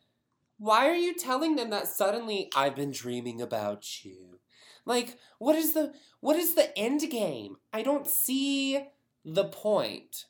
Why 0.59 0.89
are 0.89 0.97
you 0.97 1.15
telling 1.15 1.57
them 1.57 1.71
that 1.71 1.87
suddenly 1.87 2.51
I've 2.57 2.75
been 2.75 2.91
dreaming 2.91 3.41
about 3.41 4.05
you? 4.05 4.41
Like, 4.85 5.19
what 5.39 5.55
is 5.55 5.75
the 5.75 5.93
what 6.21 6.37
is 6.37 6.55
the 6.55 6.77
end 6.79 7.09
game? 7.11 7.57
I 7.73 7.83
don't 7.83 8.07
see 8.07 8.87
the 9.25 9.45
point. 9.45 10.27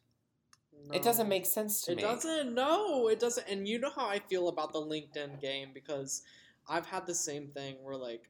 It 0.92 1.02
doesn't 1.02 1.28
make 1.28 1.46
sense 1.46 1.82
to 1.82 1.92
It 1.92 1.96
me. 1.96 2.02
It 2.02 2.06
doesn't. 2.06 2.54
No, 2.54 3.08
it 3.08 3.20
doesn't. 3.20 3.48
And 3.48 3.66
you 3.66 3.78
know 3.78 3.90
how 3.94 4.06
I 4.06 4.18
feel 4.18 4.48
about 4.48 4.72
the 4.72 4.80
LinkedIn 4.80 5.40
game 5.40 5.70
because 5.74 6.22
I've 6.68 6.86
had 6.86 7.06
the 7.06 7.14
same 7.14 7.48
thing 7.48 7.76
where 7.82 7.96
like 7.96 8.28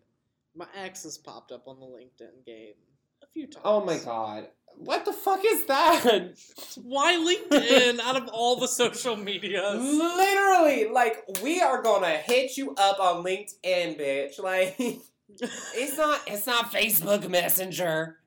my 0.55 0.67
ex 0.75 1.03
has 1.05 1.19
popped 1.19 1.53
up 1.53 1.69
on 1.69 1.81
the 1.81 1.87
LinkedIn 1.87 2.45
game 2.45 2.75
a 3.23 3.27
few 3.27 3.47
times. 3.47 3.63
Oh 3.65 3.85
my 3.85 3.99
god. 3.99 4.49
What 4.79 5.07
the 5.07 5.13
fuck 5.13 5.41
is 5.45 5.67
that? 5.67 6.35
Why 6.83 7.15
LinkedIn 7.15 7.99
out 8.01 8.17
of 8.17 8.29
all 8.29 8.57
the 8.57 8.69
social 8.69 9.17
medias? 9.17 9.83
Literally, 9.83 10.89
like 10.91 11.25
we 11.43 11.61
are 11.61 11.83
gonna 11.83 12.17
hit 12.19 12.57
you 12.57 12.75
up 12.77 13.01
on 13.01 13.25
LinkedIn, 13.25 13.99
bitch. 13.99 14.39
Like 14.39 14.77
it's 14.79 15.97
not 15.97 16.21
it's 16.27 16.47
not 16.47 16.73
Facebook 16.73 17.29
Messenger. 17.29 18.19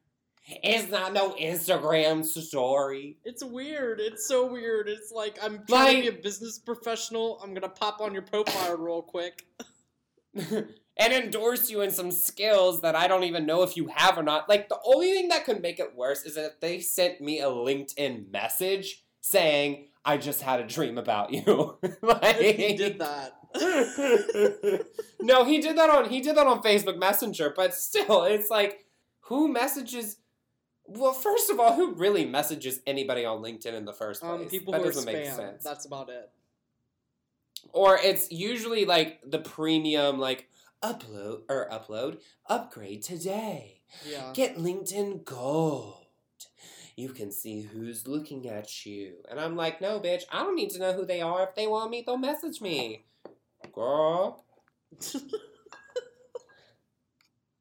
It's 0.64 0.90
not 0.90 1.14
no 1.14 1.34
Instagram 1.34 2.26
story. 2.26 3.18
It's 3.24 3.44
weird. 3.44 4.00
It's 4.00 4.28
so 4.28 4.52
weird. 4.52 4.90
It's 4.90 5.12
like 5.12 5.38
I'm 5.42 5.64
trying 5.68 6.04
to 6.04 6.12
be 6.12 6.18
a 6.18 6.22
business 6.22 6.58
professional. 6.58 7.40
I'm 7.44 7.54
gonna 7.54 7.70
pop 7.70 8.02
on 8.02 8.14
your 8.14 8.24
profile 8.24 8.78
real 8.78 9.02
quick. 9.02 9.46
and 11.00 11.14
endorse 11.14 11.70
you 11.70 11.82
in 11.82 11.92
some 11.92 12.12
skills 12.12 12.82
that 12.82 12.96
I 12.96 13.08
don't 13.08 13.24
even 13.24 13.46
know 13.46 13.64
if 13.64 13.78
you 13.78 13.88
have 13.96 14.18
or 14.18 14.24
not. 14.24 14.50
Like 14.50 14.70
the 14.70 14.80
only 14.86 15.12
thing 15.12 15.30
that 15.30 15.46
could 15.46 15.62
make 15.62 15.80
it 15.80 15.96
worse 15.96 16.24
is 16.24 16.38
if 16.38 16.60
they 16.60 16.80
sent 16.80 17.22
me 17.22 17.40
a 17.40 17.46
LinkedIn 17.46 18.32
message 18.32 19.04
saying, 19.22 19.88
I 20.04 20.18
just 20.18 20.42
had 20.42 20.60
a 20.60 20.68
dream 20.68 20.98
about 20.98 21.32
you. 21.32 21.78
like 22.02 22.38
he 22.38 22.76
did 22.76 23.00
that. 23.00 23.34
no, 25.22 25.46
he 25.46 25.60
did 25.60 25.78
that 25.78 25.90
on 25.90 26.10
he 26.10 26.22
did 26.22 26.36
that 26.36 26.48
on 26.48 26.62
Facebook 26.62 27.00
Messenger, 27.00 27.54
but 27.56 27.74
still, 27.74 28.24
it's 28.24 28.50
like 28.50 28.86
who 29.22 29.48
messages 29.48 30.18
well, 30.90 31.14
first 31.14 31.50
of 31.50 31.60
all, 31.60 31.76
who 31.76 31.94
really 31.94 32.26
messages 32.26 32.82
anybody 32.88 33.26
on 33.26 33.42
LinkedIn 33.42 33.74
in 33.74 33.86
the 33.86 33.94
first 33.94 34.22
place? 34.22 34.42
Um, 34.42 34.48
people 34.48 34.74
that 34.74 34.82
who 34.82 34.88
doesn't 34.88 35.06
make 35.06 35.26
sense. 35.26 35.64
That's 35.64 35.86
about 35.86 36.10
it. 36.10 36.30
Or 37.74 37.98
it's 37.98 38.32
usually 38.32 38.86
like 38.86 39.20
the 39.26 39.40
premium, 39.40 40.18
like 40.18 40.50
upload 40.82 41.42
or 41.50 41.70
upload, 41.72 42.20
upgrade 42.48 43.04
today. 43.04 43.82
Yeah. 44.10 44.32
Get 44.34 44.58
LinkedIn 44.58 45.26
Gold. 45.26 46.06
You 46.96 47.10
can 47.10 47.32
see 47.32 47.62
who's 47.62 48.08
looking 48.08 48.50
at 48.50 48.86
you. 48.86 49.14
And 49.30 49.40
I'm 49.40 49.56
like, 49.56 49.80
no, 49.80 50.00
bitch, 50.00 50.24
I 50.32 50.40
don't 50.40 50.56
need 50.56 50.72
to 50.72 50.80
know 50.80 50.94
who 50.94 51.06
they 51.06 51.22
are. 51.22 51.44
If 51.44 51.56
they 51.56 51.68
want 51.68 51.92
me, 51.92 52.04
they'll 52.06 52.18
message 52.18 52.60
me. 52.60 53.06
Girl. 53.74 54.44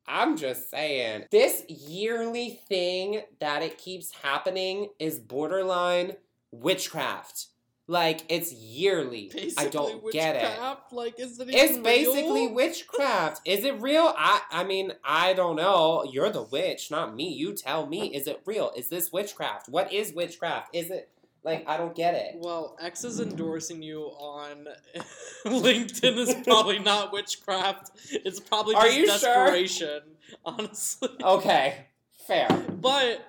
I'm 0.08 0.36
just 0.36 0.70
saying. 0.70 1.24
This 1.30 1.62
yearly 1.68 2.60
thing 2.68 3.22
that 3.40 3.62
it 3.62 3.78
keeps 3.78 4.10
happening 4.12 4.88
is 4.98 5.18
borderline 5.18 6.14
witchcraft. 6.50 7.46
Like, 7.90 8.24
it's 8.28 8.52
yearly. 8.52 9.30
Basically, 9.32 9.66
I 9.66 9.70
don't 9.70 10.12
get 10.12 10.36
it. 10.36 10.78
Like, 10.92 11.18
is 11.18 11.40
it 11.40 11.48
It's 11.50 11.78
basically 11.78 12.46
real? 12.46 12.54
witchcraft. 12.54 13.40
Is 13.46 13.64
it 13.64 13.80
real? 13.80 14.12
I 14.16 14.42
I 14.50 14.64
mean, 14.64 14.92
I 15.02 15.32
don't 15.32 15.56
know. 15.56 16.04
You're 16.04 16.28
the 16.30 16.42
witch, 16.42 16.90
not 16.90 17.14
me. 17.16 17.32
You 17.32 17.54
tell 17.54 17.86
me. 17.86 18.14
Is 18.14 18.26
it 18.26 18.42
real? 18.44 18.72
Is 18.76 18.90
this 18.90 19.10
witchcraft? 19.10 19.70
What 19.70 19.90
is 19.90 20.12
witchcraft? 20.12 20.74
Is 20.74 20.90
it 20.90 21.08
like 21.44 21.64
I 21.66 21.76
don't 21.76 21.94
get 21.94 22.14
it. 22.14 22.36
Well, 22.36 22.76
X 22.80 23.04
is 23.04 23.20
endorsing 23.20 23.82
you 23.82 24.02
on 24.02 24.66
LinkedIn 25.44 26.16
is 26.18 26.34
probably 26.44 26.78
not 26.92 27.12
witchcraft. 27.12 27.90
It's 28.10 28.40
probably 28.40 28.74
Are 28.74 28.84
just 28.84 28.96
you 28.96 29.06
sure? 29.06 29.18
desperation, 29.46 30.00
honestly. 30.44 31.10
Okay, 31.22 31.86
fair. 32.26 32.48
But 32.80 33.24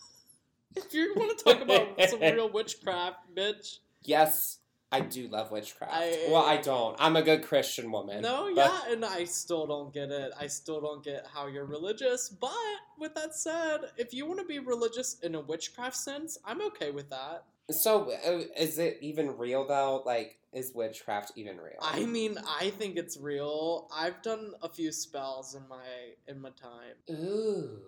if 0.76 0.92
you 0.94 1.12
want 1.16 1.38
to 1.38 1.44
talk 1.44 1.60
about 1.60 2.00
some 2.08 2.20
real 2.20 2.48
witchcraft, 2.50 3.34
bitch. 3.34 3.78
Yes, 4.02 4.58
I 4.94 5.00
do 5.00 5.28
love 5.28 5.50
witchcraft. 5.50 5.92
I- 5.94 6.26
well, 6.30 6.44
I 6.44 6.56
don't. 6.56 6.96
I'm 6.98 7.16
a 7.16 7.22
good 7.22 7.42
Christian 7.44 7.90
woman. 7.90 8.22
No, 8.22 8.50
but- 8.54 8.66
yeah, 8.86 8.92
and 8.92 9.04
I 9.04 9.24
still 9.24 9.66
don't 9.66 9.92
get 9.92 10.10
it. 10.10 10.32
I 10.38 10.46
still 10.46 10.80
don't 10.80 11.02
get 11.04 11.26
how 11.32 11.46
you're 11.46 11.64
religious. 11.64 12.28
But 12.28 12.52
with 12.98 13.14
that 13.14 13.34
said, 13.34 13.78
if 13.96 14.14
you 14.14 14.26
want 14.26 14.40
to 14.40 14.46
be 14.46 14.58
religious 14.58 15.18
in 15.20 15.34
a 15.34 15.40
witchcraft 15.40 15.96
sense, 15.96 16.38
I'm 16.44 16.60
okay 16.62 16.90
with 16.90 17.10
that. 17.10 17.44
So, 17.70 18.10
uh, 18.10 18.42
is 18.58 18.78
it 18.78 18.98
even 19.00 19.38
real 19.38 19.66
though? 19.66 20.02
Like, 20.04 20.38
is 20.52 20.72
witchcraft 20.74 21.32
even 21.36 21.56
real? 21.56 21.78
I 21.80 22.04
mean, 22.04 22.36
I 22.46 22.70
think 22.70 22.96
it's 22.96 23.16
real. 23.16 23.88
I've 23.92 24.20
done 24.22 24.52
a 24.62 24.68
few 24.68 24.92
spells 24.92 25.54
in 25.54 25.66
my 25.68 25.86
in 26.28 26.40
my 26.40 26.50
time. 26.50 26.94
Ooh, 27.10 27.78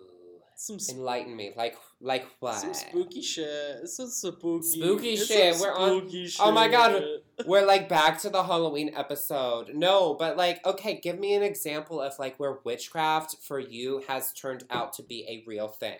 Some 0.59 0.79
sp- 0.81 0.97
enlighten 0.97 1.35
me. 1.35 1.53
Like, 1.55 1.77
like 2.01 2.25
what? 2.39 2.55
some 2.55 2.73
spooky 2.73 3.21
shit. 3.21 3.87
Some 3.87 4.07
spooky 4.09 4.63
Spooky 4.63 5.13
it's 5.13 5.27
shit. 5.27 5.55
We're 5.59 5.71
on- 5.71 5.99
spooky 6.09 6.33
Oh 6.39 6.51
my 6.51 6.67
God. 6.67 7.03
We're 7.45 7.63
like 7.63 7.87
back 7.87 8.19
to 8.21 8.29
the 8.31 8.43
Halloween 8.43 8.91
episode. 8.95 9.75
No, 9.75 10.15
but 10.15 10.35
like, 10.35 10.65
okay, 10.65 10.99
give 10.99 11.19
me 11.19 11.35
an 11.35 11.43
example 11.43 12.01
of 12.01 12.17
like 12.17 12.39
where 12.39 12.57
witchcraft 12.63 13.37
for 13.43 13.59
you 13.59 14.03
has 14.07 14.33
turned 14.33 14.63
out 14.71 14.93
to 14.93 15.03
be 15.03 15.23
a 15.29 15.43
real 15.47 15.67
thing. 15.67 15.99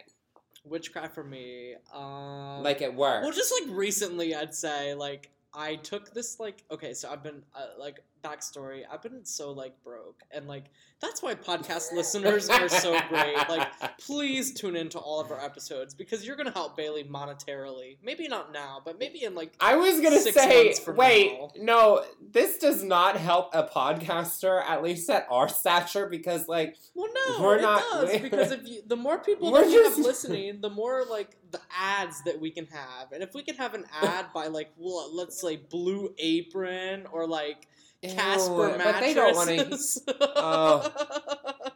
Witchcraft 0.65 1.13
for 1.13 1.23
me. 1.23 1.75
Um, 1.93 2.63
Like 2.63 2.81
at 2.81 2.95
work. 2.95 3.21
Well, 3.23 3.31
just 3.31 3.53
like 3.61 3.69
recently, 3.77 4.33
I'd 4.33 4.55
say 4.55 4.95
like 4.95 5.29
I 5.53 5.75
took 5.75 6.15
this 6.15 6.39
like 6.39 6.63
okay, 6.71 6.95
so 6.95 7.11
I've 7.11 7.21
been 7.21 7.43
uh, 7.53 7.79
like 7.79 7.99
backstory. 8.27 8.81
I've 8.91 9.01
been 9.01 9.25
so 9.25 9.51
like 9.51 9.81
broke, 9.83 10.21
and 10.31 10.47
like 10.47 10.65
that's 10.99 11.21
why 11.21 11.35
podcast 11.35 11.93
listeners 11.93 12.49
are 12.49 12.67
so 12.69 12.99
great. 13.09 13.35
Like, 13.49 13.67
please 13.99 14.53
tune 14.53 14.75
into 14.75 14.97
all 14.97 15.19
of 15.19 15.31
our 15.31 15.39
episodes 15.43 15.93
because 15.93 16.25
you're 16.25 16.35
gonna 16.35 16.51
help 16.51 16.75
Bailey 16.75 17.03
monetarily. 17.03 17.97
Maybe 18.03 18.27
not 18.27 18.51
now, 18.51 18.81
but 18.83 18.97
maybe 18.99 19.23
in 19.23 19.35
like 19.35 19.53
I 19.59 19.75
was 19.75 20.01
gonna 20.01 20.19
say, 20.19 20.73
wait, 20.87 21.39
now. 21.39 21.49
no, 21.57 22.05
this 22.31 22.57
does 22.57 22.83
not 22.83 23.17
help 23.17 23.53
a 23.53 23.63
podcaster, 23.63 24.63
at 24.67 24.81
least 24.83 25.09
at 25.09 25.27
our 25.29 25.47
stature, 25.47 26.07
because 26.07 26.47
like, 26.47 26.75
well, 26.95 27.09
no, 27.13 27.43
We're 27.43 27.57
it 27.57 27.61
not- 27.61 27.81
does 27.81 28.21
because 28.21 28.51
if 28.51 28.67
you, 28.67 28.81
the 28.85 28.95
more 28.95 29.19
people 29.19 29.51
We're 29.51 29.61
that 29.61 29.67
we 29.67 29.83
have 29.83 29.97
listening, 30.05 30.61
the 30.61 30.69
more 30.69 31.03
like 31.09 31.37
the 31.51 31.61
ads 31.79 32.23
that 32.23 32.39
we 32.41 32.49
can 32.51 32.65
have, 32.67 33.11
and 33.11 33.21
if 33.23 33.33
we 33.33 33.43
can 33.43 33.55
have 33.55 33.73
an 33.75 33.85
ad 34.01 34.27
by 34.33 34.47
like 34.47 34.71
well, 34.77 35.09
let's 35.15 35.39
say 35.39 35.57
Blue 35.57 36.13
Apron 36.17 37.05
or 37.11 37.27
like 37.27 37.67
Ew, 38.03 38.09
Casper 38.13 38.75
but 38.77 38.99
they 38.99 39.13
don't 39.13 39.35
wanna- 39.35 39.55
mattresses. 39.57 40.01
Oh. 40.07 40.91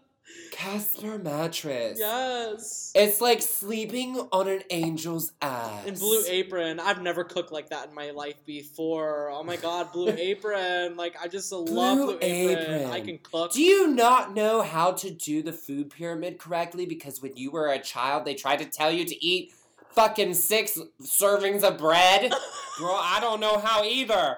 Casper 0.52 1.18
mattress. 1.18 1.98
yes. 2.00 2.92
It's 2.94 3.20
like 3.20 3.42
sleeping 3.42 4.16
on 4.32 4.48
an 4.48 4.62
angel's 4.70 5.32
ass. 5.42 5.86
In 5.88 5.96
Blue 5.96 6.24
Apron, 6.28 6.80
I've 6.80 7.02
never 7.02 7.24
cooked 7.24 7.52
like 7.52 7.70
that 7.70 7.90
in 7.90 7.96
my 7.96 8.12
life 8.12 8.46
before. 8.46 9.30
Oh 9.32 9.44
my 9.44 9.56
god, 9.58 9.92
Blue 9.92 10.10
Apron! 10.18 10.96
Like 10.98 11.16
I 11.22 11.28
just 11.28 11.52
love 11.52 11.98
Blue 11.98 12.18
Apron. 12.22 12.76
Apron. 12.76 12.92
I 12.92 13.02
can 13.02 13.18
cook. 13.20 13.54
Do 13.54 13.62
you 13.62 13.88
not 13.88 14.34
know 14.36 14.62
how 14.62 14.92
to 14.94 15.10
do 15.10 15.42
the 15.42 15.54
food 15.54 15.90
pyramid 15.90 16.38
correctly? 16.38 16.86
Because 16.86 17.22
when 17.22 17.36
you 17.36 17.50
were 17.52 17.68
a 17.70 17.80
child, 17.80 18.26
they 18.26 18.36
tried 18.36 18.60
to 18.60 18.66
tell 18.66 18.92
you 18.92 19.04
to 19.06 19.26
eat 19.26 19.52
fucking 19.94 20.34
six 20.36 20.78
servings 21.02 21.64
of 21.64 21.78
bread. 21.78 22.32
Girl, 22.78 23.00
I 23.02 23.18
don't 23.20 23.40
know 23.40 23.58
how 23.58 23.84
either. 23.84 24.38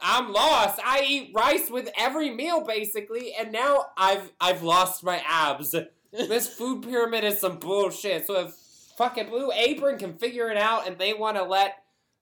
I'm 0.00 0.32
lost. 0.32 0.80
I 0.84 1.04
eat 1.06 1.32
rice 1.34 1.70
with 1.70 1.90
every 1.96 2.30
meal 2.30 2.64
basically, 2.64 3.32
and 3.38 3.52
now 3.52 3.86
I've 3.96 4.32
I've 4.40 4.62
lost 4.62 5.04
my 5.04 5.22
abs. 5.26 5.74
This 6.12 6.48
food 6.48 6.82
pyramid 6.82 7.24
is 7.24 7.40
some 7.40 7.58
bullshit. 7.58 8.26
So 8.26 8.46
if 8.46 8.54
fucking 8.96 9.28
Blue 9.28 9.50
Apron 9.52 9.98
can 9.98 10.14
figure 10.14 10.48
it 10.48 10.56
out 10.56 10.86
and 10.86 10.98
they 10.98 11.12
want 11.12 11.36
to 11.36 11.42
let 11.42 11.76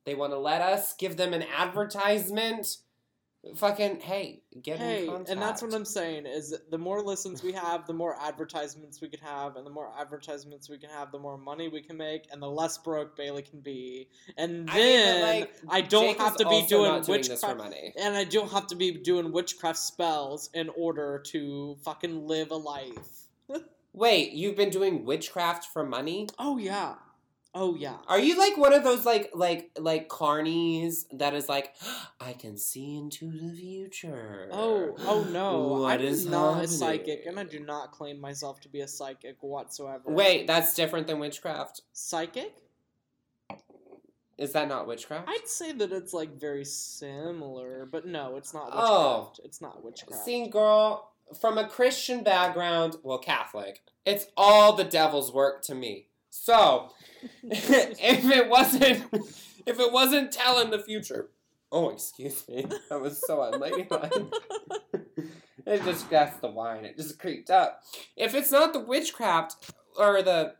they 0.04 0.14
want 0.14 0.32
to 0.32 0.38
let 0.38 0.62
us 0.62 0.94
give 0.94 1.16
them 1.16 1.32
an 1.32 1.44
advertisement, 1.56 2.78
fucking 3.56 4.00
hey, 4.00 4.42
get 4.62 4.76
in 4.76 4.80
Hey, 4.80 5.06
contact. 5.06 5.30
and 5.30 5.42
that's 5.42 5.62
what 5.62 5.74
I'm 5.74 5.84
saying 5.84 6.26
is 6.26 6.54
the 6.70 6.78
more 6.78 7.02
listens 7.02 7.42
we 7.42 7.52
have, 7.52 7.86
the 7.86 7.92
more 7.92 8.16
advertisements 8.20 9.00
we 9.00 9.08
can 9.08 9.20
have, 9.20 9.56
and 9.56 9.66
the 9.66 9.70
more 9.70 9.90
advertisements 9.98 10.70
we 10.70 10.78
can 10.78 10.90
have, 10.90 11.10
the 11.10 11.18
more 11.18 11.36
money 11.36 11.68
we 11.68 11.82
can 11.82 11.96
make, 11.96 12.26
and 12.30 12.40
the 12.40 12.48
less 12.48 12.78
broke 12.78 13.16
Bailey 13.16 13.42
can 13.42 13.60
be. 13.60 14.08
And 14.36 14.70
I 14.70 14.74
mean, 14.74 14.84
then 14.96 15.40
like, 15.40 15.54
I 15.68 15.80
don't 15.80 16.04
Jake 16.08 16.18
have 16.18 16.36
to 16.36 16.48
be 16.48 16.66
doing 16.66 17.02
doing 17.02 17.04
witchcraft, 17.08 17.56
money. 17.58 17.92
and 18.00 18.14
I 18.16 18.24
don't 18.24 18.50
have 18.52 18.68
to 18.68 18.76
be 18.76 18.92
doing 18.92 19.32
witchcraft 19.32 19.78
spells 19.78 20.48
in 20.54 20.68
order 20.76 21.20
to 21.26 21.76
fucking 21.84 22.26
live 22.26 22.50
a 22.52 22.56
life. 22.56 23.26
Wait, 23.92 24.32
you've 24.32 24.56
been 24.56 24.70
doing 24.70 25.04
witchcraft 25.04 25.66
for 25.72 25.84
money? 25.84 26.28
Oh 26.38 26.58
yeah, 26.58 26.94
oh 27.54 27.74
yeah. 27.74 27.96
Are 28.08 28.18
you 28.18 28.38
like 28.38 28.56
one 28.56 28.72
of 28.72 28.82
those 28.84 29.04
like 29.04 29.30
like 29.34 29.70
like 29.78 30.08
carnies 30.08 31.04
that 31.12 31.34
is 31.34 31.48
like 31.48 31.74
I 32.20 32.32
can 32.32 32.56
see 32.56 32.96
into 32.96 33.30
the 33.30 33.54
future? 33.54 34.48
Oh, 34.52 34.94
oh 35.00 35.24
no! 35.30 35.60
What 35.82 36.00
I'm 36.00 36.00
is 36.00 36.26
not 36.26 36.50
a 36.50 36.52
happening? 36.54 36.68
psychic, 36.68 37.26
and 37.26 37.38
I 37.38 37.44
do 37.44 37.60
not 37.60 37.92
claim 37.92 38.20
myself 38.20 38.60
to 38.62 38.68
be 38.68 38.80
a 38.80 38.88
psychic 38.88 39.36
whatsoever. 39.42 40.02
Wait, 40.06 40.46
that's 40.46 40.74
different 40.74 41.06
than 41.06 41.18
witchcraft. 41.18 41.82
psychic? 41.92 42.54
Is 44.38 44.52
that 44.54 44.66
not 44.66 44.86
witchcraft? 44.88 45.28
I'd 45.28 45.46
say 45.46 45.72
that 45.72 45.92
it's 45.92 46.12
like 46.12 46.40
very 46.40 46.64
similar, 46.64 47.86
but 47.90 48.06
no, 48.06 48.36
it's 48.36 48.52
not 48.54 48.70
Oh. 48.72 49.18
witchcraft. 49.28 49.40
It's 49.44 49.60
not 49.60 49.84
witchcraft. 49.84 50.24
See, 50.24 50.48
girl, 50.48 51.12
from 51.40 51.58
a 51.58 51.68
Christian 51.68 52.24
background, 52.24 52.96
well, 53.04 53.18
Catholic, 53.18 53.82
it's 54.04 54.26
all 54.36 54.72
the 54.72 54.84
devil's 54.84 55.32
work 55.32 55.62
to 55.64 55.74
me. 55.74 56.08
So, 56.32 56.88
if 57.42 58.24
it 58.24 58.48
wasn't, 58.48 59.04
if 59.66 59.78
it 59.78 59.92
wasn't 59.92 60.32
telling 60.32 60.70
the 60.70 60.78
future, 60.78 61.28
oh, 61.70 61.90
excuse 61.90 62.48
me, 62.48 62.66
that 62.88 63.00
was 63.00 63.22
so 63.24 63.42
unladylike. 63.42 64.12
it 65.66 65.84
just 65.84 66.08
that's 66.08 66.38
the 66.38 66.48
wine. 66.48 66.86
It 66.86 66.96
just 66.96 67.18
creeped 67.18 67.50
up. 67.50 67.82
If 68.16 68.34
it's 68.34 68.50
not 68.50 68.72
the 68.72 68.80
witchcraft 68.80 69.72
or 69.98 70.22
the, 70.22 70.54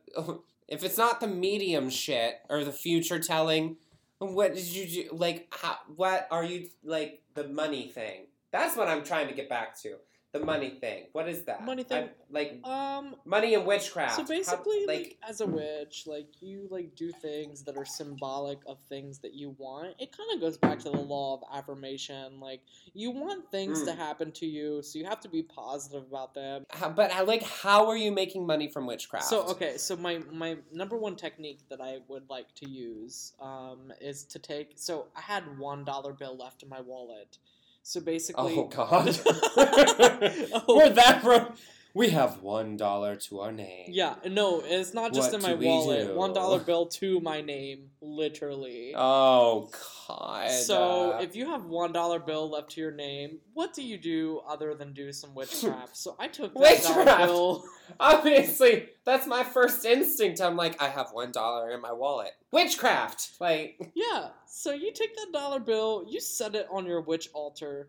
if 0.69 0.85
it's 0.85 0.99
not 0.99 1.21
the 1.21 1.27
medium 1.27 1.89
shit 1.89 2.41
or 2.51 2.65
the 2.65 2.73
future 2.73 3.19
telling, 3.19 3.77
what 4.19 4.55
did 4.55 4.67
you 4.67 4.87
do? 4.87 5.09
Like, 5.11 5.49
how, 5.59 5.79
what 5.97 6.29
are 6.31 6.45
you 6.45 6.69
like 6.85 7.23
the 7.35 7.49
money 7.49 7.89
thing? 7.89 8.27
That's 8.53 8.77
what 8.77 8.89
I'm 8.89 9.03
trying 9.03 9.29
to 9.29 9.35
get 9.35 9.49
back 9.49 9.81
to. 9.81 9.97
The 10.33 10.41
money 10.41 10.71
thing. 10.71 11.09
What 11.13 11.29
is 11.29 11.43
that? 11.43 11.63
Money 11.63 11.83
thing? 11.83 12.05
I- 12.05 12.11
like 12.31 12.67
um. 12.67 13.17
money 13.27 13.53
and 13.55 13.67
witchcraft. 13.67 14.17
So 14.17 14.23
How- 14.23 14.29
basically, 14.29 14.87
like, 14.87 15.19
as 15.29 15.43
a 15.43 15.47
witch, 15.47 16.05
like 16.07 16.29
you 16.41 16.67
like 16.71 16.97
do 16.97 17.13
things 17.13 17.63
that 17.65 17.77
are 17.77 17.85
symbolic 17.85 18.59
of 18.67 18.79
things 18.89 19.19
that 19.19 19.35
you 19.35 19.55
want. 19.59 19.95
It 19.99 20.17
kind 20.17 20.31
of 20.35 20.41
goes 20.41 20.57
back 20.57 20.79
to 20.81 20.91
the 20.91 20.97
law 20.97 21.35
of 21.35 21.45
affirmation. 21.53 22.41
Like 22.41 22.63
you 22.95 23.11
want 23.11 23.51
things 23.51 23.83
to 23.83 23.91
Mm. 23.93 23.97
happen 23.97 24.33
to 24.33 24.47
you, 24.47 24.81
so 24.81 24.99
you 24.99 25.05
have 25.05 25.21
to 25.21 25.29
be 25.29 25.43
positive 25.43 26.05
about 26.05 26.33
them. 26.33 26.65
how, 26.71 26.89
but 26.89 27.11
how, 27.13 27.27
like, 27.27 27.43
how 27.43 27.87
are 27.89 27.97
you 27.99 28.11
making 28.11 28.47
money 28.47 28.69
from 28.69 28.87
witchcraft? 28.87 29.27
So 29.27 29.43
okay, 29.49 29.77
so 29.77 29.97
my 29.97 30.19
my 30.33 30.57
number 30.73 30.97
one 30.97 31.15
technique 31.17 31.61
that 31.69 31.83
I 31.83 31.99
would 32.09 32.31
like 32.31 32.55
to 32.55 32.67
use 32.71 33.35
um, 33.39 33.93
is 34.01 34.25
to 34.25 34.39
take. 34.39 34.73
So 34.77 35.09
I 35.15 35.21
had 35.21 35.59
one 35.59 35.85
dollar 35.85 36.15
bill 36.15 36.37
left 36.39 36.63
in 36.63 36.71
my 36.71 36.81
wallet. 36.81 37.37
So 37.83 38.01
basically, 38.01 38.55
Oh 38.57 38.65
God. 38.65 39.07
Oh. 40.55 40.77
We're 40.77 40.91
that 40.91 41.21
broke. 41.23 41.57
We 41.95 42.11
have 42.11 42.41
one 42.41 42.77
dollar 42.77 43.17
to 43.17 43.41
our 43.41 43.53
name. 43.53 43.87
yeah, 43.89 44.15
no, 44.27 44.63
it's 44.65 44.95
not 44.95 45.13
just 45.13 45.33
What 45.33 45.43
in 45.43 45.43
my 45.43 45.55
wallet. 45.55 46.15
One 46.15 46.33
dollar 46.33 46.59
bill 46.59 46.87
to 46.87 47.21
my 47.21 47.43
name, 47.43 47.91
literally. 48.01 48.95
Oh 48.97 49.71
God. 50.09 50.51
So 50.51 51.19
if 51.21 51.37
you 51.37 51.51
have 51.51 51.67
one 51.67 51.93
dollar 51.93 52.19
bill 52.19 52.51
left 52.51 52.71
to 52.73 52.81
your 52.81 52.93
name, 52.93 53.39
what 53.53 53.75
do 53.75 53.83
you 53.83 53.99
do 53.99 54.41
other 54.49 54.75
than 54.75 54.95
do 54.95 55.13
some 55.13 55.35
witchcraft? 55.35 55.97
So 55.97 56.17
I 56.19 56.29
took 56.29 56.55
that 56.55 56.83
dollar 56.83 56.97
Witchcraft! 56.97 57.23
bill. 57.25 57.65
obviously 58.01 58.89
that's 59.05 59.27
my 59.27 59.45
first 59.45 59.85
instinct. 59.85 60.41
I'm 60.41 60.57
like, 60.57 60.81
I 60.81 60.89
have 60.89 61.11
one 61.13 61.31
dollar 61.33 61.71
in 61.73 61.81
my 61.81 61.93
wallet. 61.93 62.33
Witchcraft. 62.53 63.33
Like, 63.41 63.93
Yeah. 63.95 64.29
So 64.47 64.73
you 64.73 64.93
take 64.93 65.15
that 65.17 65.29
dollar 65.33 65.61
bill, 65.61 66.07
you 66.09 66.21
set 66.21 66.55
it 66.55 66.67
on 66.71 66.87
your 66.87 67.01
witch 67.01 67.29
altar. 67.35 67.89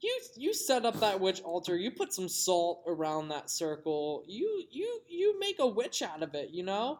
You 0.00 0.18
you 0.36 0.54
set 0.54 0.84
up 0.84 0.98
that 1.00 1.20
witch 1.20 1.42
altar. 1.42 1.76
You 1.76 1.90
put 1.90 2.12
some 2.12 2.28
salt 2.28 2.82
around 2.86 3.28
that 3.28 3.50
circle. 3.50 4.24
You 4.26 4.64
you 4.70 5.00
you 5.08 5.38
make 5.38 5.58
a 5.58 5.66
witch 5.66 6.02
out 6.02 6.22
of 6.22 6.34
it, 6.34 6.50
you 6.50 6.62
know? 6.62 6.98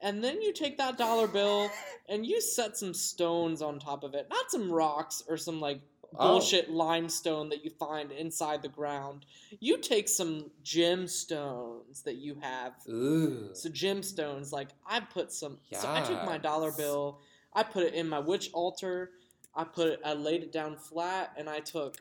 And 0.00 0.22
then 0.22 0.40
you 0.40 0.52
take 0.52 0.78
that 0.78 0.96
dollar 0.96 1.26
bill 1.26 1.70
and 2.08 2.24
you 2.24 2.40
set 2.40 2.76
some 2.76 2.94
stones 2.94 3.60
on 3.62 3.78
top 3.78 4.04
of 4.04 4.14
it. 4.14 4.28
Not 4.30 4.50
some 4.50 4.70
rocks 4.70 5.22
or 5.28 5.36
some 5.36 5.60
like 5.60 5.80
Oh. 6.16 6.26
bullshit 6.32 6.70
limestone 6.70 7.50
that 7.50 7.62
you 7.64 7.70
find 7.70 8.10
inside 8.12 8.62
the 8.62 8.68
ground. 8.68 9.26
You 9.60 9.76
take 9.76 10.08
some 10.08 10.50
gemstones 10.64 12.02
that 12.04 12.16
you 12.16 12.36
have 12.40 12.72
ooh. 12.88 13.50
so 13.52 13.68
gemstones, 13.68 14.50
like 14.52 14.68
I 14.86 15.00
put 15.00 15.32
some. 15.32 15.58
So 15.72 15.86
I 15.86 16.00
took 16.00 16.24
my 16.24 16.38
dollar 16.38 16.72
bill, 16.72 17.20
I 17.52 17.62
put 17.62 17.84
it 17.84 17.94
in 17.94 18.08
my 18.08 18.18
witch 18.20 18.50
altar. 18.54 19.10
I 19.54 19.64
put 19.64 19.88
it. 19.88 20.00
I 20.04 20.12
laid 20.12 20.42
it 20.42 20.52
down 20.52 20.76
flat, 20.76 21.32
and 21.36 21.48
I 21.48 21.58
took 21.60 21.96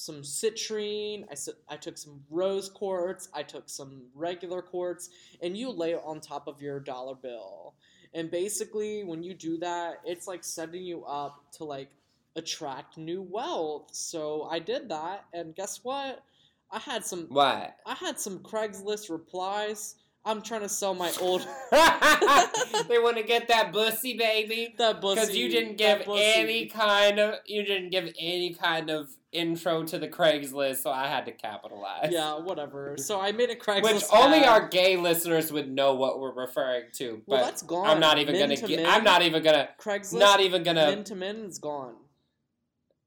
some 0.00 0.22
citrine. 0.22 1.24
I 1.68 1.76
took 1.76 1.98
some 1.98 2.22
rose 2.30 2.70
quartz. 2.70 3.28
I 3.34 3.42
took 3.42 3.68
some 3.68 4.02
regular 4.14 4.62
quartz, 4.62 5.10
and 5.42 5.56
you 5.56 5.70
lay 5.70 5.92
it 5.92 6.02
on 6.04 6.20
top 6.20 6.48
of 6.48 6.62
your 6.62 6.80
dollar 6.80 7.14
bill. 7.14 7.74
And 8.14 8.30
basically, 8.30 9.04
when 9.04 9.22
you 9.22 9.34
do 9.34 9.58
that, 9.58 10.00
it's 10.04 10.26
like 10.26 10.42
setting 10.42 10.82
you 10.82 11.04
up 11.04 11.44
to 11.58 11.64
like 11.64 11.90
attract 12.34 12.96
new 12.96 13.22
wealth. 13.22 13.90
So 13.92 14.44
I 14.50 14.58
did 14.58 14.88
that, 14.88 15.26
and 15.34 15.54
guess 15.54 15.80
what? 15.82 16.24
I 16.72 16.78
had 16.78 17.04
some 17.04 17.26
What? 17.28 17.76
I 17.84 17.94
had 17.94 18.18
some 18.18 18.38
Craigslist 18.38 19.10
replies. 19.10 19.96
I'm 20.30 20.42
trying 20.42 20.60
to 20.60 20.68
sell 20.68 20.94
my 20.94 21.12
old 21.20 21.40
they 21.72 22.98
want 22.98 23.16
to 23.16 23.22
get 23.22 23.48
that 23.48 23.72
bussy, 23.72 24.16
baby. 24.16 24.74
that 24.78 25.00
bussy 25.00 25.20
Because 25.20 25.36
you 25.36 25.48
didn't 25.48 25.76
give 25.76 26.02
any 26.08 26.66
kind 26.66 27.18
of 27.18 27.34
you 27.46 27.64
didn't 27.64 27.90
give 27.90 28.04
any 28.18 28.54
kind 28.54 28.90
of 28.90 29.10
intro 29.32 29.84
to 29.84 29.98
the 29.98 30.08
Craigslist, 30.08 30.76
so 30.76 30.90
I 30.90 31.06
had 31.06 31.26
to 31.26 31.32
capitalize. 31.32 32.08
Yeah, 32.10 32.38
whatever. 32.38 32.96
So 32.98 33.20
I 33.20 33.32
made 33.32 33.50
a 33.50 33.56
Craigslist. 33.56 33.82
Which 33.82 34.04
only 34.12 34.38
ad. 34.38 34.48
our 34.48 34.68
gay 34.68 34.96
listeners 34.96 35.52
would 35.52 35.70
know 35.70 35.94
what 35.94 36.20
we're 36.20 36.32
referring 36.34 36.84
to. 36.94 37.22
But 37.26 37.34
well, 37.34 37.44
that's 37.44 37.62
gone. 37.62 37.86
I'm 37.86 38.00
not 38.00 38.18
even 38.18 38.34
Min 38.34 38.42
gonna. 38.42 38.56
to 38.56 38.66
Gi- 38.66 38.84
I'm 38.84 39.04
not 39.04 39.22
even 39.22 39.42
gonna. 39.42 39.68
Craigslist. 39.78 40.18
Not 40.18 40.40
even 40.40 40.62
gonna. 40.62 40.86
min 40.86 41.04
to 41.04 41.14
min 41.14 41.44
is 41.44 41.58
gone. 41.58 41.94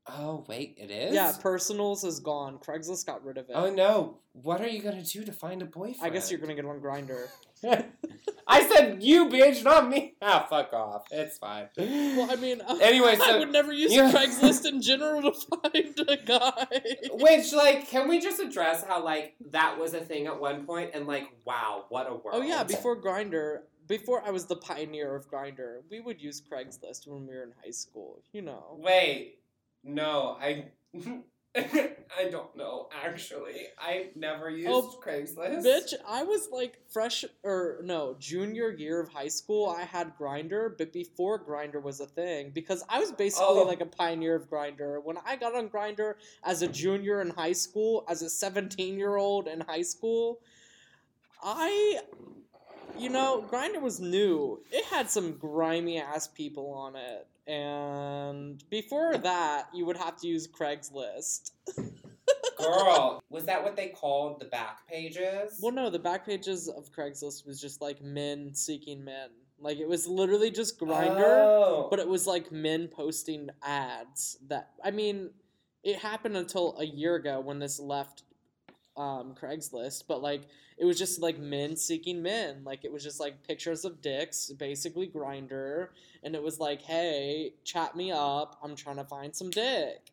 Oh 0.08 0.44
wait, 0.48 0.76
it 0.78 0.92
is. 0.92 1.14
Yeah, 1.14 1.32
personals 1.42 2.04
is 2.04 2.20
gone. 2.20 2.58
Craigslist 2.58 3.06
got 3.06 3.24
rid 3.24 3.38
of 3.38 3.50
it. 3.50 3.54
Oh 3.56 3.74
no! 3.74 4.18
What 4.34 4.60
are 4.62 4.68
you 4.68 4.82
gonna 4.82 5.04
do 5.04 5.24
to 5.24 5.32
find 5.32 5.62
a 5.62 5.66
boyfriend? 5.66 5.98
I 6.02 6.10
guess 6.10 6.30
you're 6.30 6.40
gonna 6.40 6.56
get 6.56 6.66
on 6.66 6.82
Grindr. 6.82 7.28
I 8.48 8.68
said 8.68 9.02
you, 9.02 9.30
bitch, 9.30 9.64
not 9.64 9.90
me. 9.90 10.16
Ah, 10.22 10.46
fuck 10.50 10.74
off. 10.74 11.04
It's 11.12 11.38
fine. 11.38 11.68
Well, 11.78 12.30
I 12.30 12.36
mean, 12.36 12.62
Anyway, 12.82 13.18
I 13.22 13.38
would 13.38 13.52
never 13.52 13.72
use. 13.72 13.94
Craigslist 13.94 14.66
in 14.66 14.82
general 14.82 15.32
to 15.32 15.32
find 15.62 16.00
a 16.08 16.18
guy. 16.18 16.68
Which, 17.12 17.54
like, 17.54 17.88
can 17.90 18.08
we 18.08 18.20
just 18.20 18.40
address 18.40 18.84
how, 18.84 19.04
like, 19.04 19.36
that 19.52 19.78
was 19.80 19.94
a 19.94 20.00
thing 20.00 20.28
at 20.28 20.40
one 20.40 20.66
point 20.66 20.92
and, 20.94 21.08
like, 21.08 21.28
wow, 21.46 21.86
what 21.90 22.08
a 22.08 22.12
world. 22.12 22.32
Oh 22.34 22.42
yeah, 22.42 22.64
before 22.64 23.02
Grindr, 23.02 23.60
before 23.88 24.22
I 24.26 24.32
was 24.32 24.46
the 24.46 24.56
pioneer 24.56 25.16
of 25.16 25.30
Grindr, 25.30 25.80
we 25.90 26.00
would 26.00 26.22
use 26.22 26.42
Craigslist 26.42 27.08
when 27.08 27.28
we 27.28 27.36
were 27.36 27.44
in 27.44 27.54
high 27.64 27.72
school. 27.72 28.22
You 28.32 28.44
know. 28.44 28.78
Wait, 28.78 29.40
no, 29.84 30.38
I. 30.42 30.66
I 31.56 32.30
don't 32.32 32.56
know, 32.58 32.90
actually. 33.06 33.68
I've 33.80 34.16
never 34.16 34.50
used 34.50 34.70
Oh, 34.72 35.00
Craigslist. 35.06 35.64
Bitch, 35.64 35.94
I 36.08 36.24
was 36.24 36.48
like 36.52 36.80
fresh 36.92 37.24
or 37.44 37.80
no, 37.84 38.16
junior 38.20 38.72
year 38.72 39.00
of 39.00 39.10
high 39.10 39.28
school. 39.28 39.70
I 39.70 39.84
had 39.84 40.18
Grindr, 40.18 40.76
but 40.76 40.92
before 40.92 41.44
Grindr 41.44 41.82
was 41.82 42.00
a 42.00 42.08
thing, 42.08 42.50
because 42.56 42.84
I 42.90 43.00
was 43.00 43.12
basically 43.12 43.46
Oh. 43.50 43.64
like 43.68 43.82
a 43.82 43.86
pioneer 43.86 44.36
of 44.36 44.50
Grindr. 44.50 45.04
When 45.04 45.18
I 45.26 45.36
got 45.36 45.54
on 45.56 45.70
Grindr 45.70 46.16
as 46.44 46.64
a 46.64 46.68
junior 46.68 47.22
in 47.22 47.30
high 47.30 47.52
school, 47.54 48.04
as 48.08 48.24
a 48.24 48.30
17 48.32 48.98
year 48.98 49.16
old 49.16 49.48
in 49.48 49.62
high 49.62 49.84
school, 49.84 50.40
I, 51.44 52.00
you 52.98 53.10
know, 53.10 53.46
Grindr 53.52 53.82
was 53.82 54.00
new. 54.00 54.64
It 54.72 54.86
had 54.86 55.10
some 55.10 55.34
grimy 55.34 56.00
ass 56.00 56.28
people 56.28 56.72
on 56.72 56.96
it. 56.96 57.28
And 57.48 58.64
before 58.70 59.18
that, 59.18 59.68
you 59.74 59.86
would 59.86 59.98
have 59.98 60.16
to 60.22 60.28
use 60.28 60.48
Craigslist. 60.48 61.52
Girl, 62.58 63.22
was 63.30 63.46
that 63.46 63.62
what 63.64 63.76
they 63.76 63.90
called 63.90 64.40
the 64.40 64.46
back 64.46 64.88
pages? 64.88 65.60
Well, 65.62 65.74
no, 65.74 65.90
the 65.90 66.00
back 66.00 66.26
pages 66.26 66.70
of 66.70 66.92
Craigslist 66.92 67.46
was 67.46 67.60
just 67.60 67.82
like 67.82 68.02
men 68.02 68.54
seeking 68.54 69.04
men. 69.04 69.30
Like 69.60 69.80
it 69.80 69.88
was 69.88 70.08
literally 70.08 70.52
just 70.52 70.80
Grindr, 70.80 71.22
Oh. 71.24 71.88
but 71.90 72.00
it 72.00 72.08
was 72.08 72.28
like 72.28 72.52
men 72.52 72.88
posting 72.88 73.50
ads. 73.62 74.38
That 74.48 74.70
I 74.84 74.92
mean, 74.92 75.32
it 75.84 75.98
happened 75.98 76.38
until 76.38 76.78
a 76.80 76.86
year 76.86 77.16
ago 77.16 77.40
when 77.40 77.60
this 77.60 77.80
left 77.80 78.24
um, 78.98 79.36
Craigslist. 79.40 80.04
But 80.08 80.22
like 80.22 80.44
it 80.78 80.86
was 80.86 80.98
just 80.98 81.22
like 81.22 81.40
men 81.40 81.76
seeking 81.76 82.22
men. 82.22 82.64
Like 82.64 82.86
it 82.86 82.92
was 82.92 83.04
just 83.04 83.20
like 83.20 83.48
pictures 83.48 83.86
of 83.86 84.02
dicks, 84.02 84.52
basically 84.52 85.08
Grindr, 85.08 85.90
and 86.24 86.36
it 86.36 86.44
was 86.44 86.60
like, 86.60 86.82
hey, 86.82 87.54
chat 87.64 87.96
me 87.96 88.12
up. 88.12 88.60
I'm 88.64 88.76
trying 88.76 88.98
to 88.98 89.06
find 89.06 89.36
some 89.36 89.50
dick. 89.50 90.12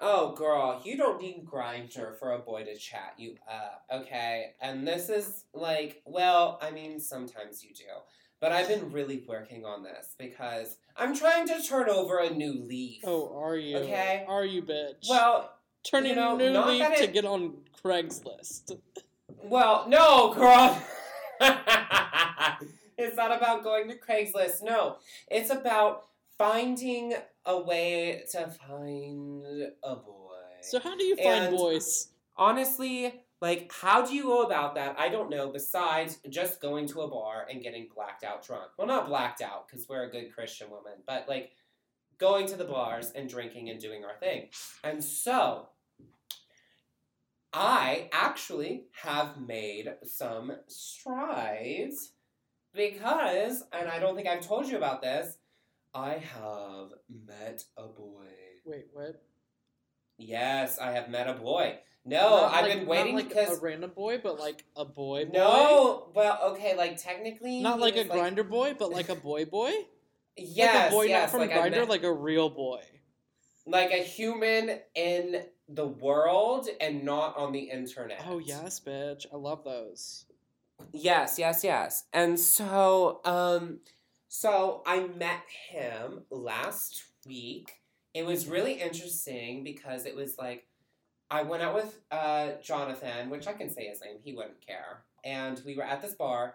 Oh, 0.00 0.32
girl, 0.32 0.80
you 0.84 0.96
don't 0.96 1.20
need 1.20 1.44
Grindr 1.44 2.16
for 2.18 2.32
a 2.32 2.38
boy 2.38 2.64
to 2.64 2.76
chat 2.76 3.14
you 3.16 3.34
up, 3.50 3.84
okay? 3.92 4.52
And 4.60 4.86
this 4.86 5.08
is 5.08 5.44
like, 5.52 6.02
well, 6.04 6.60
I 6.62 6.70
mean, 6.70 7.00
sometimes 7.00 7.64
you 7.64 7.74
do. 7.74 7.82
But 8.40 8.52
I've 8.52 8.68
been 8.68 8.92
really 8.92 9.24
working 9.26 9.64
on 9.64 9.82
this 9.82 10.14
because 10.16 10.76
I'm 10.96 11.16
trying 11.16 11.48
to 11.48 11.60
turn 11.60 11.88
over 11.88 12.18
a 12.18 12.30
new 12.30 12.62
leaf. 12.62 13.00
Oh, 13.04 13.36
are 13.36 13.56
you? 13.56 13.78
Okay. 13.78 14.24
Are 14.28 14.44
you, 14.44 14.62
bitch? 14.62 15.08
Well, 15.08 15.52
turning 15.90 16.10
you 16.10 16.16
know, 16.16 16.36
new 16.36 16.58
leaf 16.60 16.80
that 16.80 16.98
to 16.98 17.06
get 17.06 17.24
on 17.24 17.54
Craigslist. 17.84 18.78
well, 19.44 19.86
no, 19.88 20.34
girl. 20.34 20.80
it's 22.98 23.16
not 23.16 23.36
about 23.36 23.62
going 23.62 23.88
to 23.88 23.96
Craigslist. 23.96 24.62
No, 24.62 24.96
it's 25.30 25.50
about 25.50 26.06
finding 26.36 27.14
a 27.44 27.60
way 27.60 28.24
to 28.32 28.48
find 28.48 29.42
a 29.82 29.96
boy. 29.96 30.34
So 30.62 30.80
how 30.80 30.96
do 30.96 31.04
you 31.04 31.16
find 31.16 31.46
And- 31.46 31.56
boys? 31.56 32.08
Honestly, 32.36 33.24
like, 33.40 33.72
how 33.72 34.04
do 34.06 34.14
you 34.14 34.24
go 34.24 34.42
about 34.42 34.74
that? 34.76 34.96
I 34.98 35.08
don't 35.08 35.30
know, 35.30 35.48
besides 35.48 36.18
just 36.28 36.60
going 36.60 36.86
to 36.88 37.00
a 37.02 37.08
bar 37.08 37.46
and 37.50 37.62
getting 37.62 37.88
blacked 37.94 38.22
out 38.22 38.44
drunk. 38.44 38.70
Well, 38.76 38.86
not 38.86 39.06
blacked 39.08 39.42
out, 39.42 39.66
because 39.68 39.88
we're 39.88 40.04
a 40.04 40.10
good 40.10 40.32
Christian 40.32 40.70
woman, 40.70 40.94
but 41.06 41.28
like 41.28 41.50
going 42.18 42.46
to 42.48 42.56
the 42.56 42.64
bars 42.64 43.12
and 43.12 43.28
drinking 43.28 43.70
and 43.70 43.80
doing 43.80 44.04
our 44.04 44.16
thing. 44.20 44.48
And 44.84 45.02
so, 45.02 45.68
I 47.52 48.08
actually 48.12 48.84
have 49.02 49.40
made 49.40 49.94
some 50.04 50.52
strides 50.66 52.12
because, 52.74 53.64
and 53.72 53.88
I 53.88 53.98
don't 53.98 54.14
think 54.16 54.28
I've 54.28 54.46
told 54.46 54.66
you 54.68 54.76
about 54.76 55.02
this, 55.02 55.36
I 55.94 56.14
have 56.14 56.90
met 57.08 57.64
a 57.76 57.86
boy. 57.86 58.26
Wait, 58.66 58.86
what? 58.92 59.22
Yes, 60.18 60.78
I 60.78 60.92
have 60.92 61.08
met 61.08 61.28
a 61.28 61.34
boy. 61.34 61.78
No, 62.04 62.16
Not 62.42 62.54
I've 62.54 62.62
like- 62.64 62.72
been 62.72 62.78
not 62.80 62.88
waiting 62.88 63.14
like 63.16 63.28
because 63.28 63.58
a 63.58 63.60
random 63.60 63.90
boy, 63.94 64.18
but 64.22 64.38
like 64.38 64.64
a 64.76 64.84
boy. 64.84 65.24
boy? 65.26 65.30
no. 65.32 66.10
Well, 66.14 66.38
okay, 66.52 66.76
like 66.76 66.96
technically, 67.02 67.60
not 67.60 67.80
like 67.80 67.96
a 67.96 68.02
was, 68.04 68.08
Grindr 68.08 68.48
boy, 68.48 68.74
but 68.78 68.90
like 68.90 69.08
a 69.08 69.14
boy 69.28 69.44
boy. 69.46 69.72
Yes, 70.36 70.74
like 70.74 70.90
a 70.92 70.94
boy 70.94 71.02
yes, 71.04 71.20
not 71.22 71.30
from 71.30 71.40
like 71.48 71.50
Grindr, 71.50 71.78
met- 71.80 71.88
like 71.88 72.02
a 72.04 72.12
real 72.12 72.50
boy. 72.50 72.80
like 73.66 73.90
a 73.90 74.02
human 74.02 74.78
in 74.94 75.44
the 75.68 75.86
world 75.86 76.68
and 76.80 77.04
not 77.04 77.36
on 77.36 77.52
the 77.52 77.70
internet. 77.70 78.24
Oh 78.26 78.38
yes, 78.38 78.80
bitch. 78.80 79.26
I 79.32 79.36
love 79.36 79.64
those. 79.64 80.24
Yes, 80.92 81.38
yes, 81.38 81.64
yes. 81.64 82.04
And 82.12 82.38
so, 82.38 83.20
um, 83.24 83.80
so 84.28 84.82
I 84.86 85.06
met 85.06 85.42
him 85.70 86.22
last 86.30 87.04
week. 87.26 87.72
It 88.14 88.24
was 88.24 88.46
really 88.46 88.74
interesting 88.74 89.62
because 89.62 90.06
it 90.06 90.16
was 90.16 90.38
like 90.38 90.66
I 91.30 91.42
went 91.42 91.62
out 91.62 91.74
with 91.74 92.00
uh 92.10 92.52
Jonathan, 92.62 93.28
which 93.28 93.46
I 93.46 93.52
can 93.52 93.70
say 93.70 93.86
his 93.86 94.00
name, 94.00 94.16
he 94.22 94.32
wouldn't 94.32 94.66
care. 94.66 95.04
And 95.24 95.60
we 95.66 95.76
were 95.76 95.82
at 95.84 96.00
this 96.00 96.14
bar 96.14 96.54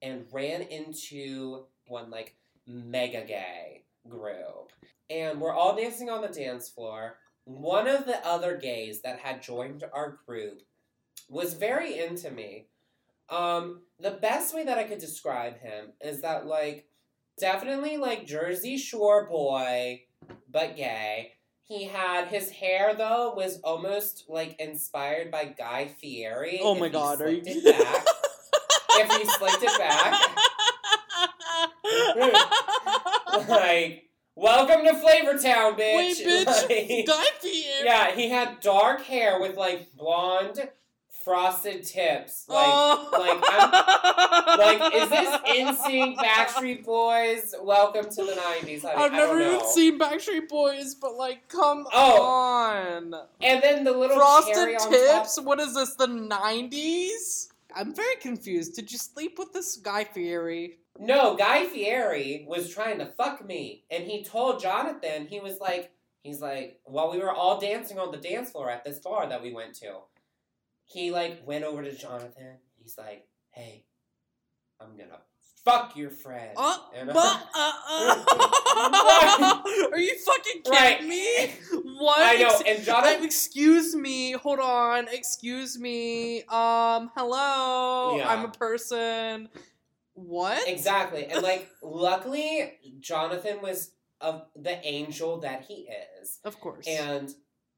and 0.00 0.26
ran 0.32 0.62
into 0.62 1.64
one 1.86 2.10
like 2.10 2.36
mega 2.66 3.24
gay 3.24 3.84
group. 4.08 4.72
And 5.10 5.40
we're 5.40 5.52
all 5.52 5.76
dancing 5.76 6.08
on 6.08 6.22
the 6.22 6.28
dance 6.28 6.68
floor. 6.68 7.16
One 7.44 7.88
of 7.88 8.06
the 8.06 8.24
other 8.26 8.56
gays 8.56 9.02
that 9.02 9.18
had 9.18 9.42
joined 9.42 9.84
our 9.92 10.18
group 10.26 10.62
was 11.28 11.54
very 11.54 11.98
into 11.98 12.30
me. 12.30 12.66
Um, 13.28 13.80
the 13.98 14.10
best 14.10 14.54
way 14.54 14.64
that 14.64 14.78
I 14.78 14.84
could 14.84 14.98
describe 14.98 15.58
him 15.58 15.92
is 16.00 16.20
that 16.20 16.46
like 16.46 16.86
definitely 17.38 17.96
like 17.96 18.26
Jersey 18.26 18.76
Shore 18.76 19.26
boy, 19.26 20.02
but 20.50 20.76
gay. 20.76 21.32
He 21.64 21.84
had 21.84 22.28
his 22.28 22.50
hair 22.50 22.94
though 22.94 23.32
was 23.34 23.60
almost 23.60 24.24
like 24.28 24.60
inspired 24.60 25.30
by 25.30 25.46
Guy 25.46 25.86
Fieri. 25.86 26.60
Oh 26.62 26.74
my 26.74 26.88
god, 26.88 27.22
are 27.22 27.30
you? 27.30 27.42
it 27.44 27.64
back. 27.64 28.04
if 28.90 29.10
he 29.16 29.24
slicked 29.24 29.62
it 29.62 29.78
back, 29.78 30.12
like 33.48 34.10
welcome 34.34 34.84
to 34.84 34.92
Flavortown, 34.92 35.78
bitch. 35.78 35.96
Wait, 35.96 36.46
bitch. 36.46 37.06
Like- 37.08 37.84
yeah, 37.84 38.14
he 38.14 38.28
had 38.28 38.60
dark 38.60 39.02
hair 39.04 39.40
with 39.40 39.56
like 39.56 39.94
blonde 39.96 40.68
frosted 41.24 41.84
tips. 41.84 42.46
Like, 42.48 42.64
Oh. 42.66 43.08
like, 43.12 44.80
like, 44.82 44.94
is 44.94 45.08
this 45.08 45.28
NSYNC, 45.78 46.16
Backstreet 46.16 46.84
Boys? 46.84 47.54
Welcome 47.62 48.06
to 48.10 48.24
the 48.24 48.32
'90s, 48.32 48.82
honey. 48.82 48.94
I've 48.96 49.12
never 49.12 49.40
even 49.40 49.64
seen 49.66 49.98
Backstreet 49.98 50.48
Boys, 50.48 50.94
but 50.96 51.14
like, 51.14 51.48
come 51.48 51.86
Oh. 51.92 52.22
on. 52.22 53.14
And 53.40 53.62
then 53.62 53.84
the 53.84 53.92
little 53.92 54.16
Frosted 54.16 54.54
cherry 54.54 54.76
on 54.76 54.90
Tips? 54.90 55.36
top. 55.36 55.44
What 55.44 55.60
is 55.60 55.74
this, 55.74 55.94
the 55.94 56.06
90s? 56.08 57.48
I'm 57.74 57.94
very 57.94 58.16
confused. 58.16 58.74
Did 58.74 58.90
you 58.92 58.98
sleep 58.98 59.38
with 59.38 59.52
this 59.52 59.76
Guy 59.76 60.04
Fieri? 60.04 60.78
No, 60.98 61.36
Guy 61.36 61.66
Fieri 61.66 62.44
was 62.48 62.72
trying 62.72 62.98
to 62.98 63.06
fuck 63.06 63.44
me, 63.44 63.84
and 63.90 64.04
he 64.04 64.22
told 64.24 64.60
Jonathan 64.62 65.26
he 65.26 65.40
was 65.40 65.58
like, 65.60 65.90
he's 66.22 66.40
like, 66.40 66.80
while 66.84 67.10
we 67.10 67.18
were 67.18 67.32
all 67.32 67.58
dancing 67.58 67.98
on 67.98 68.10
the 68.12 68.18
dance 68.18 68.50
floor 68.50 68.70
at 68.70 68.84
this 68.84 68.98
bar 68.98 69.28
that 69.28 69.42
we 69.42 69.52
went 69.52 69.74
to, 69.76 69.94
he 70.84 71.10
like 71.10 71.40
went 71.46 71.64
over 71.64 71.82
to 71.82 71.92
Jonathan. 71.96 72.58
He's 72.80 72.96
like, 72.98 73.26
hey, 73.52 73.84
I'm 74.80 74.96
gonna 74.96 75.18
fuck 75.64 75.96
your 75.96 76.10
friend. 76.10 76.50
Uh, 76.56 76.76
And- 76.94 77.08
but, 77.12 77.48
uh, 77.54 77.72
uh. 77.88 78.24
Are 79.92 79.98
you 79.98 80.16
fucking 80.18 80.62
kidding 80.62 80.70
Right. 80.72 81.04
me? 81.04 81.52
What? 81.98 82.18
I 82.20 82.34
know, 82.42 82.60
and 82.66 82.80
uh, 82.80 82.82
Jonathan. 82.84 83.24
excuse 83.24 83.94
me. 83.94 84.32
Hold 84.32 84.58
on. 84.58 85.06
Excuse 85.08 85.78
me. 85.78 86.38
Um. 86.44 87.10
Hello. 87.16 88.16
Yeah. 88.16 88.28
I'm 88.28 88.44
a 88.46 88.48
person. 88.48 89.48
What? 90.14 90.68
Exactly. 90.68 91.26
And 91.26 91.42
like 91.42 91.68
luckily 91.82 92.72
Jonathan 93.00 93.60
was 93.62 93.92
of 94.20 94.44
the 94.54 94.84
angel 94.86 95.40
that 95.40 95.62
he 95.62 95.88
is 96.20 96.38
Of 96.44 96.60
course. 96.60 96.86
and 96.86 97.30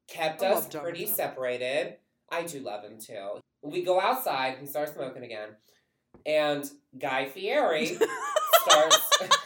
kept 0.08 0.42
I 0.42 0.48
us 0.52 0.66
pretty 0.68 1.06
separated. 1.06 1.96
I 2.30 2.42
do 2.42 2.60
love 2.60 2.84
him 2.84 2.98
too. 2.98 3.38
We 3.62 3.82
go 3.82 4.00
outside, 4.00 4.58
we 4.60 4.66
start 4.66 4.92
smoking 4.94 5.24
again, 5.24 5.50
and 6.26 6.68
Guy 6.98 7.28
Fieri 7.28 7.96
starts 8.62 9.18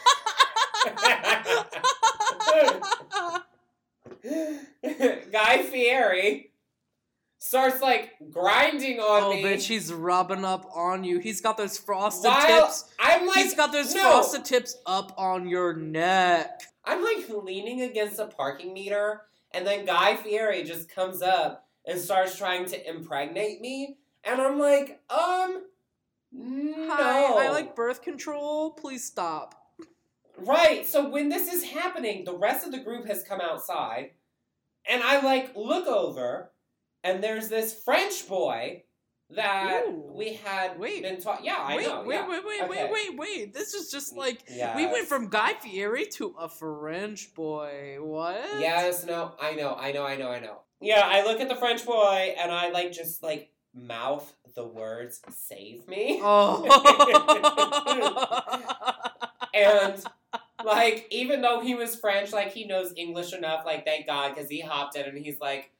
Guy 5.31 5.63
Fieri 5.63 6.51
starts 7.39 7.81
like 7.81 8.11
grinding 8.29 8.99
on 8.99 9.23
oh, 9.23 9.33
me. 9.33 9.41
bitch, 9.41 9.65
he's 9.65 9.91
rubbing 9.91 10.45
up 10.45 10.69
on 10.75 11.03
you. 11.03 11.19
He's 11.19 11.41
got 11.41 11.57
those 11.57 11.77
frosted 11.77 12.29
while 12.29 12.65
tips. 12.65 12.93
I'm 12.99 13.25
like 13.25 13.37
He's 13.37 13.55
got 13.55 13.71
those 13.71 13.95
no. 13.95 14.01
frosted 14.01 14.45
tips 14.45 14.77
up 14.85 15.13
on 15.17 15.47
your 15.47 15.73
neck. 15.73 16.61
I'm 16.85 17.03
like 17.03 17.27
leaning 17.29 17.81
against 17.81 18.19
a 18.19 18.25
parking 18.25 18.73
meter, 18.73 19.21
and 19.51 19.65
then 19.65 19.85
Guy 19.85 20.15
Fieri 20.17 20.63
just 20.63 20.89
comes 20.89 21.21
up 21.21 21.67
and 21.85 21.99
starts 21.99 22.37
trying 22.37 22.65
to 22.65 22.89
impregnate 22.89 23.61
me, 23.61 23.97
and 24.23 24.41
I'm 24.41 24.59
like, 24.59 25.01
um, 25.09 25.63
no. 26.31 26.89
Hi, 26.89 27.45
I 27.45 27.49
like 27.49 27.75
birth 27.75 28.01
control. 28.01 28.71
Please 28.71 29.03
stop. 29.03 29.55
Right. 30.37 30.85
So 30.85 31.09
when 31.09 31.29
this 31.29 31.51
is 31.51 31.63
happening, 31.63 32.23
the 32.23 32.37
rest 32.37 32.65
of 32.65 32.71
the 32.71 32.79
group 32.79 33.07
has 33.07 33.23
come 33.23 33.41
outside, 33.41 34.11
and 34.87 35.03
I 35.03 35.21
like 35.21 35.55
look 35.55 35.87
over, 35.87 36.51
and 37.03 37.23
there's 37.23 37.49
this 37.49 37.73
French 37.83 38.27
boy 38.27 38.83
that 39.31 39.83
Ooh. 39.87 40.11
we 40.15 40.33
had 40.33 40.79
Wait. 40.79 41.03
been 41.03 41.21
taught. 41.21 41.43
Yeah, 41.43 41.57
I 41.59 41.77
wait, 41.77 41.87
know. 41.87 42.03
wait, 42.03 42.15
yeah. 42.15 42.27
wait, 42.27 42.45
wait, 42.45 42.61
Okay. 42.63 42.69
wait, 42.69 42.91
wait, 42.91 43.17
wait. 43.17 43.53
This 43.53 43.73
is 43.73 43.91
just 43.91 44.13
mm, 44.13 44.17
like 44.17 44.39
Yes. 44.49 44.75
we 44.75 44.87
went 44.87 45.07
from 45.07 45.29
Guy 45.29 45.53
Fieri 45.53 46.05
to 46.13 46.35
a 46.39 46.49
French 46.49 47.33
boy. 47.35 47.97
What? 47.99 48.41
Yes, 48.59 49.05
no, 49.05 49.33
I 49.39 49.53
know, 49.53 49.75
I 49.79 49.91
know, 49.91 50.05
I 50.05 50.15
know, 50.15 50.29
I 50.29 50.39
know. 50.39 50.61
Yeah, 50.81 51.01
I 51.05 51.23
look 51.25 51.39
at 51.41 51.49
the 51.49 51.55
French 51.55 51.85
boy 51.85 52.35
and 52.39 52.51
I 52.51 52.69
like 52.69 52.91
just 52.91 53.21
like 53.21 53.51
mouth 53.73 54.33
the 54.55 54.65
words 54.65 55.21
"save 55.29 55.87
me," 55.87 56.19
Oh. 56.23 56.65
and 59.53 60.03
like 60.65 61.05
even 61.11 61.41
though 61.41 61.59
he 61.59 61.75
was 61.75 61.95
French, 61.95 62.33
like 62.33 62.51
he 62.51 62.65
knows 62.65 62.93
English 62.95 63.33
enough. 63.33 63.63
Like 63.65 63.85
thank 63.85 64.07
God, 64.07 64.33
because 64.33 64.49
he 64.49 64.61
hopped 64.61 64.95
in 64.95 65.05
and 65.05 65.17
he's 65.17 65.39
like, 65.39 65.71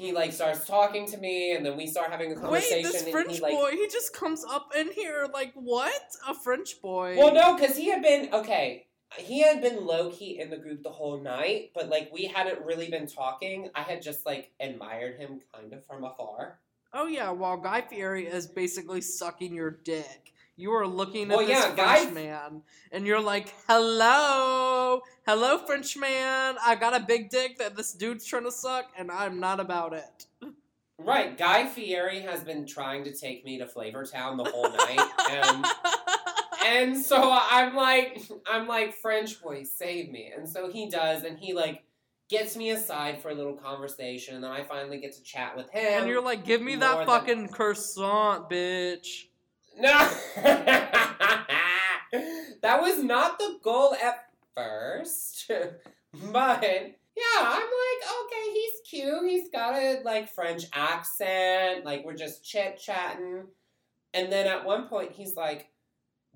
he 0.00 0.12
like 0.12 0.32
starts 0.32 0.66
talking 0.66 1.06
to 1.06 1.18
me, 1.18 1.54
and 1.54 1.64
then 1.64 1.76
we 1.76 1.86
start 1.86 2.10
having 2.10 2.32
a 2.32 2.34
conversation. 2.34 2.78
Wait, 2.78 2.82
this 2.84 3.02
and 3.02 3.12
French 3.12 3.34
he, 3.34 3.40
like, 3.40 3.52
boy, 3.52 3.70
he 3.72 3.86
just 3.88 4.14
comes 4.14 4.44
up 4.48 4.72
in 4.76 4.90
here 4.92 5.28
like 5.32 5.52
what? 5.54 6.02
A 6.26 6.34
French 6.34 6.80
boy? 6.80 7.16
Well, 7.18 7.34
no, 7.34 7.54
because 7.54 7.76
he 7.76 7.90
had 7.90 8.02
been 8.02 8.32
okay. 8.32 8.86
He 9.18 9.42
had 9.42 9.60
been 9.60 9.84
low 9.84 10.10
key 10.10 10.38
in 10.40 10.50
the 10.50 10.56
group 10.56 10.82
the 10.82 10.90
whole 10.90 11.20
night, 11.20 11.72
but 11.74 11.88
like 11.88 12.10
we 12.12 12.24
hadn't 12.24 12.64
really 12.64 12.88
been 12.88 13.06
talking. 13.06 13.70
I 13.74 13.82
had 13.82 14.02
just 14.02 14.24
like 14.24 14.52
admired 14.60 15.18
him 15.18 15.40
kind 15.54 15.72
of 15.72 15.84
from 15.84 16.04
afar. 16.04 16.60
Oh 16.92 17.06
yeah, 17.06 17.30
while 17.30 17.56
Guy 17.56 17.82
Fieri 17.82 18.26
is 18.26 18.46
basically 18.46 19.00
sucking 19.00 19.54
your 19.54 19.70
dick. 19.70 20.29
You 20.60 20.72
are 20.72 20.86
looking 20.86 21.28
Well, 21.28 21.40
at 21.40 21.46
this 21.46 21.58
yeah, 21.58 21.74
French 21.74 22.12
man, 22.12 22.62
and 22.92 23.06
you're 23.06 23.20
like, 23.22 23.54
"Hello, 23.66 25.00
hello, 25.26 25.56
French 25.66 25.96
man. 25.96 26.56
I 26.62 26.74
got 26.74 26.94
a 26.94 27.00
big 27.00 27.30
dick 27.30 27.56
that 27.56 27.76
this 27.76 27.94
dude's 27.94 28.26
trying 28.26 28.44
to 28.44 28.52
suck, 28.52 28.90
and 28.98 29.10
I'm 29.10 29.40
not 29.40 29.58
about 29.58 29.94
it." 29.94 30.26
Right, 30.98 31.38
Guy 31.38 31.66
Fieri 31.66 32.20
has 32.20 32.44
been 32.44 32.66
trying 32.66 33.04
to 33.04 33.14
take 33.14 33.42
me 33.42 33.56
to 33.56 33.66
Flavor 33.66 34.04
Town 34.04 34.36
the 34.36 34.44
whole 34.44 34.70
night, 34.70 35.00
and 35.30 35.64
and 36.66 36.96
so 36.98 37.30
I'm 37.32 37.74
like, 37.74 38.20
I'm 38.46 38.68
like, 38.68 38.92
French 38.96 39.40
boy, 39.40 39.62
save 39.62 40.10
me. 40.10 40.30
And 40.36 40.46
so 40.46 40.70
he 40.70 40.90
does, 40.90 41.24
and 41.24 41.38
he 41.38 41.54
like 41.54 41.84
gets 42.28 42.54
me 42.54 42.68
aside 42.68 43.22
for 43.22 43.30
a 43.30 43.34
little 43.34 43.54
conversation, 43.56 44.34
and 44.34 44.44
then 44.44 44.50
I 44.50 44.62
finally 44.62 45.00
get 45.00 45.14
to 45.14 45.22
chat 45.22 45.56
with 45.56 45.70
him. 45.70 46.02
and 46.02 46.06
you're 46.06 46.22
like, 46.22 46.44
"Give 46.44 46.60
me 46.60 46.76
that 46.76 46.98
than- 46.98 47.06
fucking 47.06 47.48
croissant, 47.48 48.50
bitch." 48.50 49.24
No! 49.80 50.10
that 52.62 52.78
was 52.80 53.02
not 53.02 53.38
the 53.38 53.58
goal 53.62 53.94
at 53.94 54.26
first. 54.54 55.50
but 56.32 56.62
yeah, 56.62 57.40
I'm 57.40 57.60
like, 57.60 58.02
okay, 58.24 58.52
he's 58.52 58.80
cute. 58.88 59.22
He's 59.28 59.48
got 59.50 59.74
a 59.74 60.00
like 60.04 60.28
French 60.32 60.64
accent. 60.72 61.84
Like 61.84 62.04
we're 62.04 62.16
just 62.16 62.44
chit 62.44 62.78
chatting. 62.78 63.44
And 64.12 64.30
then 64.32 64.46
at 64.46 64.64
one 64.64 64.88
point 64.88 65.12
he's 65.12 65.36
like, 65.36 65.68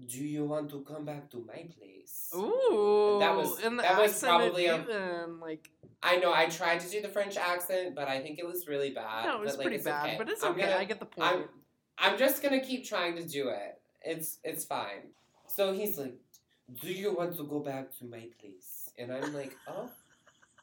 Do 0.07 0.25
you 0.25 0.45
want 0.45 0.71
to 0.71 0.81
come 0.83 1.05
back 1.05 1.31
to 1.31 1.45
my 1.47 1.69
place? 1.79 2.31
Ooh, 2.35 3.19
That 3.21 3.37
was- 3.37 3.59
that 3.59 4.01
was 4.01 4.21
probably 4.21 4.67
a- 4.67 4.81
even 4.83 5.41
like 5.41 5.71
I 6.03 6.17
know 6.17 6.33
I 6.35 6.47
tried 6.47 6.81
to 6.81 6.91
do 6.91 7.01
the 7.01 7.09
French 7.09 7.37
accent, 7.39 7.95
but 7.95 8.09
I 8.09 8.21
think 8.21 8.39
it 8.39 8.47
was 8.47 8.69
really 8.69 8.91
bad. 8.91 9.25
no, 9.25 9.43
it's 9.43 9.53
but, 9.53 9.59
like, 9.61 9.69
pretty 9.69 9.83
bad, 9.83 10.07
okay. 10.07 10.17
but 10.19 10.29
it's 10.29 10.45
okay. 10.45 10.61
gonna- 10.61 10.77
I 10.77 10.85
get 10.85 10.99
the 11.01 11.07
point. 11.07 11.29
I'm 11.29 11.45
I'm 11.99 12.19
just 12.19 12.43
gonna 12.43 12.61
keep 12.61 12.85
trying 12.85 13.17
to 13.17 13.25
do 13.27 13.49
it. 13.49 13.81
It's 14.03 14.39
it's 14.45 14.65
fine. 14.65 15.11
So 15.47 15.73
he's 15.73 15.99
like, 15.99 16.17
"Do 16.81 16.93
you 16.93 17.15
want 17.15 17.37
to 17.37 17.45
go 17.45 17.61
back 17.61 17.97
to 17.99 18.05
my 18.05 18.29
place?" 18.41 18.91
And 18.99 19.13
I'm 19.13 19.33
like, 19.33 19.57
"Oh, 19.69 19.91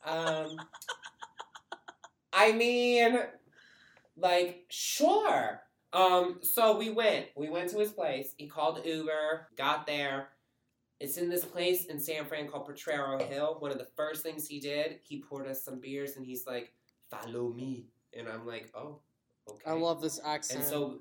um, 0.06 0.60
I 2.34 2.52
mean, 2.52 3.20
like, 4.18 4.66
sure." 4.70 5.62
Um, 5.94 6.40
so 6.42 6.78
we 6.78 6.90
went. 6.90 7.28
We 7.36 7.50
went 7.50 7.70
to 7.72 7.80
his 7.80 7.92
place. 7.92 8.34
He 8.38 8.48
called 8.48 8.86
Uber. 8.86 9.48
Got 9.58 9.88
there. 9.88 10.30
It's 11.00 11.18
in 11.18 11.30
this 11.30 11.44
place 11.44 11.86
in 11.86 12.00
San 12.00 12.26
Fran 12.26 12.48
called 12.48 12.68
Potrero 12.68 13.18
Hill. 13.28 13.58
One 13.60 13.72
of 13.72 13.80
the 13.80 13.88
first 13.96 14.22
things 14.22 14.48
he 14.48 14.60
did, 14.60 15.00
he 15.04 15.20
poured 15.20 15.48
us 15.48 15.64
some 15.64 15.80
beers, 15.80 16.16
and 16.16 16.26
he's 16.26 16.46
like, 16.46 16.74
"Follow 17.10 17.50
me." 17.50 17.88
And 18.16 18.28
I'm 18.30 18.46
like, 18.46 18.72
"Oh, 18.76 19.00
okay." 19.50 19.70
I 19.70 19.74
love 19.74 20.02
this 20.02 20.20
accent. 20.24 20.62
And 20.62 20.70
so, 20.70 21.00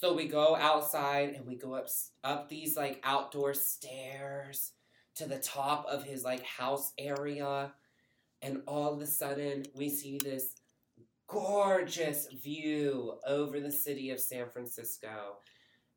so 0.00 0.14
we 0.14 0.28
go 0.28 0.56
outside 0.56 1.34
and 1.34 1.46
we 1.46 1.56
go 1.56 1.74
up 1.74 1.88
up 2.24 2.48
these 2.48 2.76
like 2.76 3.00
outdoor 3.04 3.54
stairs 3.54 4.72
to 5.16 5.26
the 5.26 5.38
top 5.38 5.86
of 5.86 6.04
his 6.04 6.24
like 6.24 6.42
house 6.44 6.92
area, 6.98 7.72
and 8.40 8.62
all 8.66 8.94
of 8.94 9.00
a 9.00 9.06
sudden 9.06 9.64
we 9.74 9.88
see 9.88 10.18
this 10.18 10.54
gorgeous 11.26 12.28
view 12.42 13.14
over 13.26 13.60
the 13.60 13.72
city 13.72 14.10
of 14.10 14.20
San 14.20 14.48
Francisco, 14.48 15.36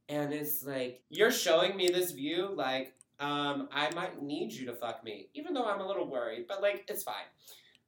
and 0.10 0.34
it's 0.34 0.66
like 0.66 1.02
you're 1.10 1.32
showing 1.32 1.76
me 1.76 1.90
this 1.90 2.12
view, 2.12 2.50
like. 2.56 2.94
Um, 3.18 3.70
I 3.72 3.96
might 3.96 4.22
need 4.22 4.52
you 4.52 4.66
to 4.66 4.74
fuck 4.74 5.02
me, 5.02 5.30
even 5.34 5.54
though 5.54 5.64
I'm 5.64 5.80
a 5.80 5.88
little 5.88 6.06
worried, 6.06 6.48
but 6.50 6.62
like 6.62 6.84
it's 6.90 7.02
fine. 7.02 7.30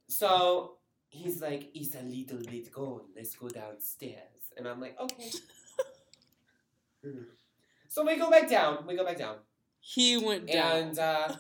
So 0.08 0.78
he's 1.18 1.42
like, 1.42 1.70
it's 1.74 1.96
a 1.96 2.02
little 2.04 2.40
bit 2.40 2.72
cold. 2.72 3.04
Let's 3.16 3.36
go 3.36 3.50
downstairs. 3.50 4.44
And 4.58 4.68
I'm 4.68 4.80
like, 4.82 5.00
okay. 5.00 5.30
Mm. 7.06 7.26
so 7.88 8.06
we 8.06 8.18
go 8.18 8.30
back 8.30 8.50
down. 8.50 8.86
We 8.88 8.96
go 8.96 9.06
back 9.06 9.18
down. 9.18 9.36
he 9.80 10.18
went 10.18 10.48
down. 10.48 10.76
And 10.78 11.00
uh, 11.00 11.36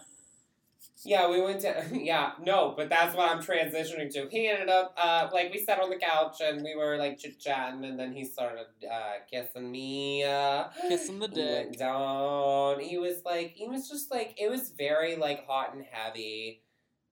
yeah, 1.03 1.30
we 1.30 1.41
went 1.41 1.61
to 1.61 1.73
yeah, 1.93 2.34
no, 2.43 2.73
but 2.78 2.89
that's 2.89 3.15
what 3.15 3.30
I'm 3.30 3.41
transitioning 3.41 4.11
to. 4.13 4.28
He 4.30 4.47
ended 4.47 4.69
up 4.69 4.93
uh, 4.97 5.30
like 5.34 5.51
we 5.51 5.59
sat 5.59 5.80
on 5.82 5.89
the 5.89 5.97
couch 5.97 6.38
and 6.41 6.63
we 6.63 6.75
were 6.75 6.97
like 6.97 7.17
chit 7.17 7.39
chatting, 7.39 7.84
and 7.86 7.99
then 7.99 8.13
he 8.13 8.23
started 8.23 8.67
uh, 8.89 9.13
kissing 9.30 9.71
me. 9.71 10.23
Uh, 10.23 10.65
Kissing 10.88 11.19
the 11.19 11.28
we 11.34 11.41
went 11.41 11.71
dick. 11.71 11.80
down. 11.80 12.80
He 12.80 12.97
was 12.97 13.23
like, 13.25 13.53
he 13.55 13.67
was 13.67 13.89
just 13.89 14.11
like, 14.11 14.36
it 14.39 14.49
was 14.49 14.69
very 14.78 15.15
like 15.15 15.45
hot 15.47 15.73
and 15.73 15.84
heavy, 15.89 16.61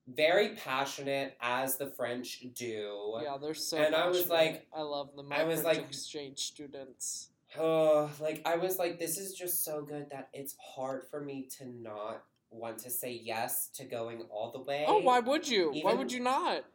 very 0.07 0.49
passionate 0.49 1.35
as 1.41 1.77
the 1.77 1.87
French 1.87 2.45
do. 2.53 3.19
Yeah, 3.23 3.37
they're 3.41 3.53
so. 3.53 3.77
And 3.77 3.95
I 3.95 4.07
was 4.07 4.29
like- 4.29 4.67
I 4.75 4.81
love 4.81 5.15
them. 5.15 5.31
I 5.31 5.43
was 5.43 5.63
like- 5.63 5.79
exchange 5.79 6.39
students. 6.39 7.29
Oh, 7.57 8.09
like 8.19 8.41
I 8.45 8.57
was 8.57 8.77
like, 8.77 8.99
this 8.99 9.17
is 9.17 9.33
just 9.33 9.63
so 9.63 9.81
good 9.81 10.09
that 10.11 10.29
it's 10.33 10.55
hard 10.59 11.07
for 11.09 11.21
me 11.21 11.47
to 11.57 11.65
not 11.67 12.23
want 12.51 12.77
to 12.79 12.89
say 12.89 13.11
yes 13.23 13.67
to 13.75 13.85
going 13.85 14.23
all 14.29 14.51
the 14.51 14.59
way. 14.59 14.83
Oh, 14.87 14.97
why 14.99 15.19
would 15.19 15.47
you? 15.47 15.71
why 15.81 15.93
would 15.93 16.11
you 16.11 16.19
not? 16.19 16.65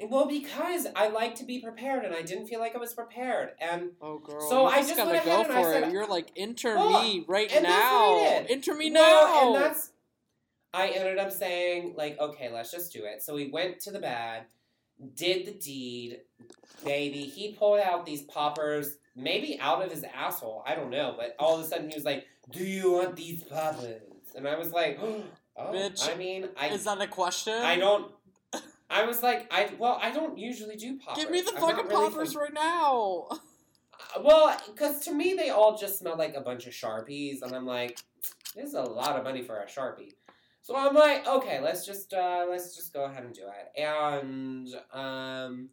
Well, 0.00 0.26
because 0.26 0.86
I 0.94 1.08
like 1.08 1.34
to 1.36 1.44
be 1.44 1.58
prepared, 1.60 2.04
and 2.04 2.14
I 2.14 2.22
didn't 2.22 2.46
feel 2.46 2.60
like 2.60 2.76
I 2.76 2.78
was 2.78 2.94
prepared, 2.94 3.52
and 3.60 3.90
Oh, 4.00 4.18
girl. 4.18 4.48
So 4.48 4.64
I 4.66 4.76
just 4.76 4.90
just 4.90 4.98
gotta 4.98 5.10
went 5.10 5.24
go 5.24 5.30
ahead 5.32 5.46
and 5.46 5.54
I 5.58 5.62
for 5.64 5.72
it. 5.74 5.82
said- 5.84 5.92
You're 5.92 6.06
like, 6.06 6.30
enter 6.36 6.76
Well, 6.76 7.02
me 7.02 7.24
right 7.26 7.50
now. 7.62 8.12
what 8.14 8.26
I 8.32 8.42
did. 8.42 8.50
Enter 8.52 8.74
me 8.74 8.92
Well, 8.92 9.26
now. 9.26 9.54
and 9.56 9.64
that's. 9.64 9.90
I 10.74 10.88
ended 10.88 11.18
up 11.18 11.32
saying 11.32 11.94
like, 11.96 12.18
okay, 12.20 12.50
let's 12.52 12.70
just 12.70 12.92
do 12.92 13.04
it. 13.04 13.22
So 13.22 13.34
we 13.34 13.50
went 13.50 13.80
to 13.80 13.90
the 13.90 13.98
bed, 13.98 14.44
did 15.14 15.46
the 15.46 15.52
deed, 15.52 16.20
baby. 16.84 17.22
He 17.22 17.52
pulled 17.52 17.80
out 17.80 18.04
these 18.04 18.22
poppers, 18.22 18.96
maybe 19.16 19.58
out 19.60 19.82
of 19.84 19.90
his 19.90 20.04
asshole. 20.14 20.62
I 20.66 20.74
don't 20.74 20.90
know, 20.90 21.14
but 21.16 21.34
all 21.38 21.58
of 21.58 21.64
a 21.64 21.68
sudden 21.68 21.88
he 21.88 21.94
was 21.94 22.04
like, 22.04 22.26
"Do 22.50 22.64
you 22.64 22.92
want 22.92 23.16
these 23.16 23.42
poppers?" 23.44 24.02
And 24.34 24.46
I 24.46 24.56
was 24.58 24.72
like, 24.72 24.98
"Oh, 25.02 25.22
Bitch, 25.72 26.12
I 26.12 26.16
mean, 26.16 26.48
I, 26.58 26.68
Is 26.68 26.84
that 26.84 27.00
a 27.00 27.06
question? 27.06 27.54
I 27.54 27.76
don't." 27.76 28.12
I 28.90 29.04
was 29.04 29.22
like, 29.22 29.52
I 29.52 29.70
well, 29.78 29.98
I 30.02 30.10
don't 30.10 30.38
usually 30.38 30.76
do 30.76 30.98
poppers. 30.98 31.22
Give 31.22 31.30
me 31.30 31.42
the 31.42 31.52
I'm 31.54 31.60
fucking 31.60 31.88
really 31.88 32.08
poppers 32.10 32.32
from- 32.32 32.42
right 32.42 32.54
now. 32.54 33.26
Uh, 33.30 33.36
Well, 34.22 34.56
because 34.66 35.00
to 35.04 35.12
me 35.12 35.34
they 35.34 35.50
all 35.50 35.76
just 35.76 35.98
smell 35.98 36.16
like 36.16 36.34
a 36.34 36.40
bunch 36.40 36.66
of 36.66 36.72
sharpies, 36.72 37.42
and 37.42 37.54
I'm 37.54 37.66
like, 37.66 37.98
this 38.54 38.68
is 38.68 38.74
a 38.74 38.82
lot 38.82 39.16
of 39.16 39.24
money 39.24 39.42
for 39.42 39.58
a 39.58 39.66
sharpie. 39.66 40.14
So 40.62 40.76
I'm 40.76 40.94
like, 40.94 41.26
okay, 41.26 41.60
let's 41.60 41.86
just 41.86 42.12
uh, 42.12 42.46
let's 42.48 42.76
just 42.76 42.92
go 42.92 43.04
ahead 43.04 43.24
and 43.24 43.34
do 43.34 43.42
it, 43.46 43.80
and 43.80 44.68
um, 44.92 45.70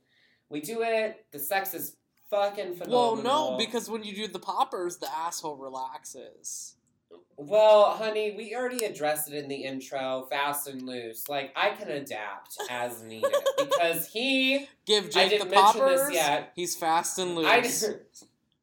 we 0.50 0.62
do 0.62 0.82
it. 0.84 1.26
The 1.32 1.40
sex 1.40 1.74
is 1.74 1.98
fucking 2.30 2.76
phenomenal. 2.76 3.16
well, 3.16 3.52
no, 3.52 3.58
because 3.58 3.90
when 3.90 4.04
you 4.04 4.16
do 4.16 4.28
the 4.28 4.40
poppers, 4.40 4.98
the 4.98 5.12
asshole 5.14 5.58
relaxes. 5.58 6.76
well, 7.38 7.92
honey, 7.92 8.34
we 8.38 8.56
already 8.56 8.86
addressed 8.86 9.30
it 9.32 9.36
in 9.36 9.50
the 9.50 9.64
intro, 9.64 10.28
fast 10.30 10.68
and 10.68 10.82
loose. 10.84 11.28
Like 11.28 11.52
I 11.56 11.72
can 11.72 11.90
adapt 11.90 12.58
as 12.70 13.04
needed 13.12 13.34
because 13.58 14.08
he. 14.08 14.68
Give 14.86 15.10
Jake 15.10 15.32
the 15.32 15.38
didn't 15.40 15.52
mention 15.52 15.86
this 15.88 16.00
poppers. 16.02 16.14
yet. 16.16 16.52
He's 16.56 16.76
fast 16.76 17.20
and 17.20 17.36
loose. 17.36 17.48
I 17.48 17.60
didn't, 17.62 18.02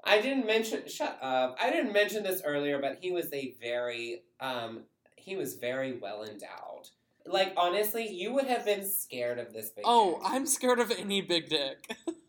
I 0.05 0.21
didn't 0.21 0.47
mention. 0.47 0.89
Shut 0.89 1.19
up. 1.21 1.59
I 1.61 1.71
didn't 1.71 1.93
mention 1.93 2.23
this 2.23 2.41
earlier, 2.45 2.81
but 2.81 2.99
he 3.03 3.13
was 3.13 3.31
a 3.35 3.55
very 3.61 4.23
um. 4.41 4.85
He 5.23 5.37
was 5.37 5.55
very 5.55 5.93
well 5.93 6.25
endowed. 6.25 6.89
Like 7.25 7.55
honestly, 7.57 8.09
you 8.09 8.33
would 8.35 8.47
have 8.47 8.65
been 8.65 8.85
scared 8.85 9.39
of 9.39 9.53
this 9.53 9.71
big. 9.71 9.85
Oh, 9.87 10.15
dick. 10.15 10.23
I'm 10.25 10.47
scared 10.47 10.81
of 10.81 10.91
any 10.91 11.21
big 11.21 11.49
dick. 11.49 11.97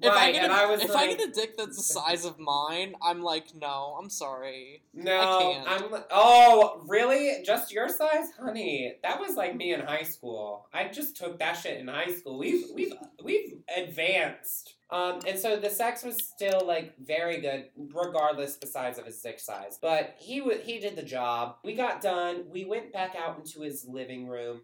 If 0.00 0.12
I 0.12 0.14
Right, 0.14 0.32
get 0.34 0.48
a, 0.50 0.54
I 0.54 0.66
was 0.66 0.80
if 0.82 0.90
like- 0.94 1.10
I 1.10 1.14
get 1.14 1.28
a 1.28 1.32
dick 1.32 1.56
that's 1.56 1.76
the 1.76 1.82
size 1.82 2.24
of 2.24 2.38
mine, 2.38 2.94
I'm 3.02 3.20
like, 3.20 3.52
no, 3.54 3.96
I'm 4.00 4.08
sorry. 4.08 4.82
No. 4.94 5.64
I'm. 5.66 5.90
li- 5.90 5.98
Oh, 6.12 6.82
really? 6.86 7.42
Just 7.44 7.72
your 7.72 7.88
size, 7.88 8.30
honey? 8.38 8.94
That 9.02 9.18
was 9.18 9.34
like 9.34 9.56
me 9.56 9.74
in 9.74 9.80
high 9.80 10.04
school. 10.04 10.68
I 10.72 10.88
just 10.88 11.16
took 11.16 11.40
that 11.40 11.54
shit 11.54 11.80
in 11.80 11.88
high 11.88 12.12
school. 12.14 12.38
We've 12.38 12.66
we've 12.74 12.92
we've 13.24 13.54
advanced. 13.76 14.74
Um, 14.90 15.18
and 15.26 15.38
so 15.38 15.56
the 15.56 15.68
sex 15.68 16.02
was 16.02 16.16
still 16.24 16.62
like 16.64 16.94
very 16.98 17.40
good, 17.40 17.66
regardless 17.76 18.56
the 18.56 18.66
size 18.66 18.98
of 18.98 19.04
his 19.04 19.20
dick 19.20 19.38
size. 19.40 19.78
But 19.82 20.14
he 20.18 20.38
w- 20.38 20.60
he 20.62 20.78
did 20.78 20.96
the 20.96 21.02
job. 21.02 21.56
We 21.64 21.74
got 21.74 22.00
done. 22.00 22.44
We 22.50 22.64
went 22.64 22.92
back 22.92 23.14
out 23.16 23.36
into 23.36 23.60
his 23.62 23.84
living 23.86 24.28
room. 24.28 24.62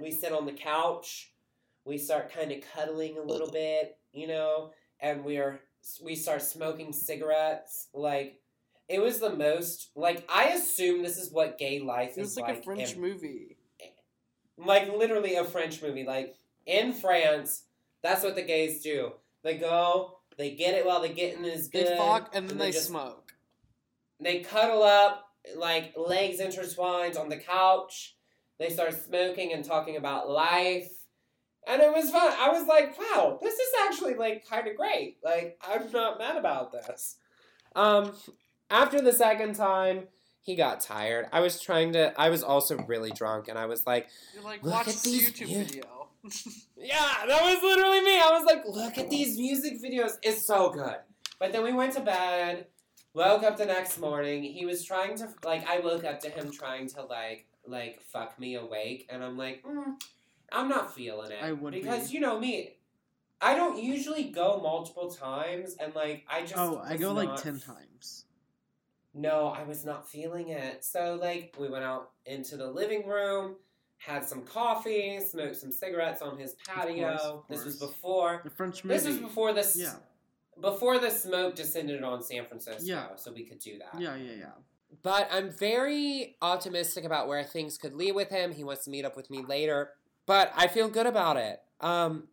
We 0.00 0.10
sit 0.10 0.32
on 0.32 0.44
the 0.44 0.52
couch. 0.52 1.32
We 1.84 1.98
start 1.98 2.32
kind 2.32 2.52
of 2.52 2.58
cuddling 2.74 3.18
a 3.18 3.22
little 3.22 3.50
bit, 3.50 3.98
you 4.12 4.26
know, 4.26 4.70
and 5.00 5.24
we're 5.24 5.60
we 6.02 6.14
start 6.14 6.42
smoking 6.42 6.92
cigarettes. 6.92 7.88
Like 7.94 8.40
it 8.88 9.00
was 9.00 9.18
the 9.20 9.34
most 9.34 9.90
like 9.96 10.24
I 10.28 10.48
assume 10.50 11.02
this 11.02 11.18
is 11.18 11.32
what 11.32 11.58
gay 11.58 11.80
life 11.80 12.10
It 12.16 12.22
is 12.22 12.26
was 12.28 12.38
like, 12.38 12.58
a 12.58 12.62
French 12.62 12.94
in- 12.94 13.00
movie. 13.00 13.56
like 14.58 14.88
literally 14.92 15.36
a 15.36 15.44
French 15.44 15.82
movie. 15.82 16.04
Like 16.04 16.36
in 16.66 16.92
France, 16.92 17.64
that's 18.02 18.22
what 18.22 18.34
the 18.34 18.42
gays 18.42 18.82
do. 18.82 19.12
They 19.42 19.56
go, 19.58 20.18
they 20.38 20.54
get 20.54 20.74
it 20.74 20.86
while 20.86 21.00
the 21.02 21.08
getting 21.08 21.44
is 21.44 21.68
good. 21.68 21.86
They 21.86 21.96
fuck 21.96 22.30
and 22.34 22.48
then 22.48 22.58
they, 22.58 22.70
just- 22.70 22.86
smoke. 22.88 23.32
They 24.20 24.40
cuddle 24.40 24.84
up, 24.84 25.28
like 25.56 25.94
legs 25.96 26.38
intertwined 26.38 27.16
on 27.16 27.28
the 27.28 27.38
couch. 27.38 28.14
They 28.60 28.70
start 28.70 28.94
smoking 28.94 29.52
and 29.52 29.64
talking 29.64 29.96
about 29.96 30.30
life. 30.30 30.92
And 31.66 31.80
it 31.80 31.92
was 31.92 32.10
fun. 32.10 32.32
I 32.38 32.50
was 32.50 32.66
like, 32.66 32.98
wow, 32.98 33.38
this 33.40 33.54
is 33.54 33.68
actually 33.86 34.14
like 34.14 34.48
kind 34.48 34.66
of 34.66 34.76
great. 34.76 35.18
Like, 35.24 35.58
I'm 35.62 35.90
not 35.92 36.18
mad 36.18 36.36
about 36.36 36.72
this. 36.72 37.16
Um, 37.76 38.12
after 38.70 39.00
the 39.00 39.12
second 39.12 39.54
time, 39.54 40.08
he 40.40 40.56
got 40.56 40.80
tired. 40.80 41.28
I 41.32 41.40
was 41.40 41.60
trying 41.60 41.92
to, 41.92 42.12
I 42.20 42.28
was 42.30 42.42
also 42.42 42.76
really 42.88 43.12
drunk, 43.12 43.46
and 43.48 43.56
I 43.56 43.66
was 43.66 43.86
like, 43.86 44.08
You're 44.34 44.42
like, 44.42 44.62
Look 44.62 44.72
watch 44.72 44.88
at 44.88 44.94
this 44.94 45.02
these 45.02 45.30
YouTube 45.30 45.66
video. 45.66 46.08
yeah, 46.76 47.26
that 47.26 47.42
was 47.42 47.62
literally 47.62 48.00
me. 48.00 48.16
I 48.16 48.30
was 48.30 48.44
like, 48.44 48.64
look 48.66 48.98
at 48.98 49.10
these 49.10 49.36
music 49.38 49.82
videos. 49.82 50.18
It's 50.22 50.44
so 50.44 50.70
good. 50.70 50.96
But 51.38 51.52
then 51.52 51.64
we 51.64 51.72
went 51.72 51.94
to 51.94 52.00
bed, 52.00 52.66
woke 53.14 53.42
up 53.42 53.56
the 53.56 53.66
next 53.66 53.98
morning. 53.98 54.42
He 54.42 54.64
was 54.64 54.84
trying 54.84 55.16
to, 55.16 55.28
like, 55.44 55.68
I 55.68 55.80
woke 55.80 56.04
up 56.04 56.20
to 56.20 56.30
him 56.30 56.52
trying 56.52 56.88
to, 56.90 57.02
like, 57.02 57.46
like 57.66 58.00
fuck 58.12 58.38
me 58.38 58.54
awake. 58.54 59.08
And 59.10 59.24
I'm 59.24 59.36
like, 59.36 59.64
mm, 59.64 59.94
I'm 60.52 60.68
not 60.68 60.94
feeling 60.94 61.30
it. 61.32 61.38
I 61.42 61.52
would 61.52 61.72
Because, 61.74 62.08
be. 62.08 62.14
you 62.14 62.20
know 62.20 62.38
me, 62.38 62.76
I 63.40 63.54
don't 63.54 63.82
usually 63.82 64.24
go 64.24 64.60
multiple 64.62 65.10
times. 65.10 65.76
And, 65.80 65.94
like, 65.94 66.24
I 66.30 66.42
just. 66.42 66.56
oh, 66.56 66.80
I 66.84 66.96
go 66.96 67.12
like 67.12 67.36
ten 67.42 67.58
times. 67.58 68.26
no, 69.14 69.48
I 69.48 69.62
was 69.64 69.84
not 69.84 70.08
feeling 70.08 70.48
it. 70.48 70.84
So, 70.84 71.18
like, 71.20 71.54
we 71.58 71.68
went 71.68 71.84
out 71.84 72.10
into 72.26 72.56
the 72.56 72.66
living 72.70 73.06
room, 73.06 73.56
had 73.98 74.24
some 74.24 74.42
coffee, 74.42 75.20
smoked 75.20 75.56
some 75.56 75.70
cigarettes 75.72 76.22
on 76.22 76.38
his 76.38 76.54
patio. 76.66 77.08
course, 77.08 77.20
of 77.22 77.44
this 77.48 77.64
was 77.64 77.76
before. 77.78 78.40
The 78.44 78.50
French 78.50 78.84
movie. 78.84 78.94
This 78.96 79.06
was 79.06 79.18
before 79.18 79.52
this. 79.52 79.76
Yeah, 79.76 79.94
Before 80.60 80.98
the 80.98 81.10
smoke 81.10 81.54
descended 81.54 82.02
on 82.02 82.22
San 82.22 82.46
Francisco, 82.46 82.82
Yeah. 82.84 83.16
so 83.16 83.32
we 83.32 83.44
could 83.44 83.58
do 83.58 83.78
that. 83.78 84.00
yeah, 84.00 84.14
yeah, 84.16 84.32
yeah. 84.32 84.50
But 85.02 85.28
I'm 85.32 85.50
very 85.50 86.36
optimistic 86.42 87.04
about 87.04 87.26
where 87.26 87.42
things 87.44 87.78
could 87.78 87.94
lead 87.94 88.12
with 88.12 88.28
him. 88.28 88.52
He 88.52 88.62
wants 88.62 88.84
to 88.84 88.90
meet 88.90 89.04
up 89.06 89.16
with 89.16 89.30
me 89.30 89.42
later, 89.42 89.90
but 90.26 90.52
I 90.56 90.66
feel 90.68 90.88
good 90.88 91.06
about 91.06 91.36
it. 91.36 91.60
Um, 91.80 92.28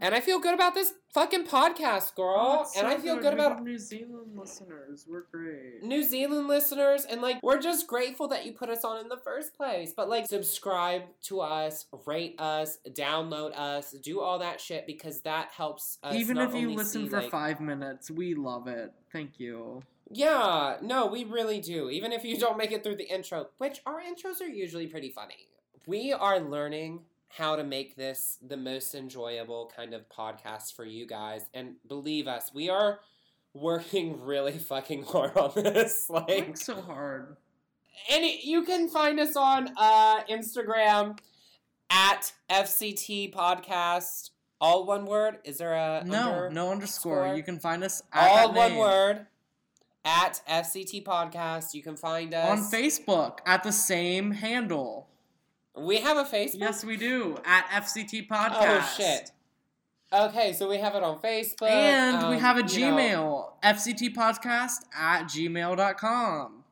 and 0.00 0.14
I 0.14 0.20
feel 0.20 0.38
good 0.38 0.54
about 0.54 0.74
this 0.74 0.92
fucking 1.12 1.46
podcast, 1.46 2.14
girl. 2.14 2.70
and 2.76 2.86
I 2.86 2.96
feel 2.98 3.16
good 3.16 3.34
about 3.34 3.62
New 3.62 3.78
Zealand 3.78 4.36
listeners. 4.36 5.06
We're 5.08 5.24
great. 5.30 5.82
New 5.82 6.02
Zealand 6.02 6.48
listeners, 6.48 7.04
and 7.04 7.20
like 7.22 7.42
we're 7.42 7.60
just 7.60 7.86
grateful 7.86 8.28
that 8.28 8.44
you 8.46 8.52
put 8.52 8.68
us 8.68 8.84
on 8.84 9.00
in 9.00 9.08
the 9.08 9.16
first 9.16 9.56
place. 9.56 9.92
But 9.96 10.08
like, 10.08 10.26
subscribe 10.26 11.02
to 11.24 11.40
us, 11.40 11.86
rate 12.06 12.40
us, 12.40 12.78
download 12.90 13.56
us, 13.58 13.92
do 13.92 14.20
all 14.20 14.38
that 14.38 14.60
shit 14.60 14.86
because 14.86 15.20
that 15.22 15.50
helps 15.56 15.98
us. 16.02 16.14
Even 16.14 16.38
if 16.38 16.54
you 16.54 16.70
listen 16.70 17.04
see, 17.04 17.08
for 17.08 17.22
like- 17.22 17.30
five 17.30 17.60
minutes, 17.60 18.10
we 18.10 18.34
love 18.34 18.66
it. 18.68 18.92
Thank 19.12 19.38
you. 19.40 19.82
Yeah, 20.10 20.76
no, 20.82 21.06
we 21.06 21.24
really 21.24 21.60
do. 21.60 21.90
Even 21.90 22.12
if 22.12 22.24
you 22.24 22.38
don't 22.38 22.56
make 22.56 22.70
it 22.70 22.84
through 22.84 22.96
the 22.96 23.12
intro, 23.12 23.48
which 23.58 23.80
our 23.84 24.00
intros 24.00 24.40
are 24.40 24.48
usually 24.48 24.86
pretty 24.86 25.10
funny. 25.10 25.48
We 25.86 26.12
are 26.12 26.40
learning 26.40 27.00
how 27.28 27.56
to 27.56 27.64
make 27.64 27.96
this 27.96 28.38
the 28.46 28.56
most 28.56 28.94
enjoyable 28.94 29.70
kind 29.74 29.94
of 29.94 30.08
podcast 30.08 30.74
for 30.74 30.84
you 30.84 31.06
guys. 31.06 31.42
And 31.54 31.76
believe 31.86 32.26
us, 32.26 32.50
we 32.52 32.68
are 32.68 33.00
working 33.54 34.20
really 34.24 34.58
fucking 34.58 35.04
hard 35.04 35.36
on 35.36 35.52
this. 35.54 36.06
Like 36.10 36.28
Work 36.48 36.56
so 36.56 36.80
hard. 36.80 37.36
any 38.08 38.40
you 38.44 38.62
can 38.62 38.88
find 38.88 39.20
us 39.20 39.36
on 39.36 39.70
uh 39.76 40.22
Instagram 40.24 41.18
at 41.90 42.32
FCT 42.50 43.32
podcast. 43.34 44.30
All 44.60 44.86
one 44.86 45.04
word. 45.04 45.38
Is 45.44 45.58
there 45.58 45.74
a 45.74 46.02
No, 46.04 46.32
under- 46.32 46.50
no 46.50 46.70
underscore. 46.72 47.24
score? 47.26 47.36
You 47.36 47.42
can 47.42 47.58
find 47.60 47.84
us 47.84 48.02
at 48.12 48.28
all 48.28 48.52
one 48.54 48.70
name. 48.70 48.78
word 48.78 49.26
at 50.04 50.40
FCT 50.48 51.04
podcast. 51.04 51.74
You 51.74 51.82
can 51.82 51.96
find 51.96 52.32
us 52.34 52.58
on 52.58 52.70
Facebook 52.72 53.38
at 53.44 53.62
the 53.62 53.72
same 53.72 54.30
handle. 54.32 55.08
We 55.76 55.98
have 55.98 56.16
a 56.16 56.24
Facebook. 56.24 56.60
Yes, 56.60 56.84
we 56.84 56.96
do 56.96 57.36
at 57.44 57.66
FCT 57.84 58.28
Podcast. 58.28 58.54
Oh 58.58 58.94
shit. 58.96 59.30
Okay, 60.12 60.52
so 60.52 60.68
we 60.68 60.78
have 60.78 60.94
it 60.94 61.02
on 61.02 61.18
Facebook, 61.18 61.68
And 61.68 62.28
we 62.28 62.36
um, 62.36 62.40
have 62.40 62.56
a 62.56 62.60
you 62.60 62.90
know- 62.90 62.96
Gmail, 62.96 63.44
FCT 63.64 64.14
Podcast 64.14 64.84
at 64.96 65.24
gmail.com. 65.24 66.64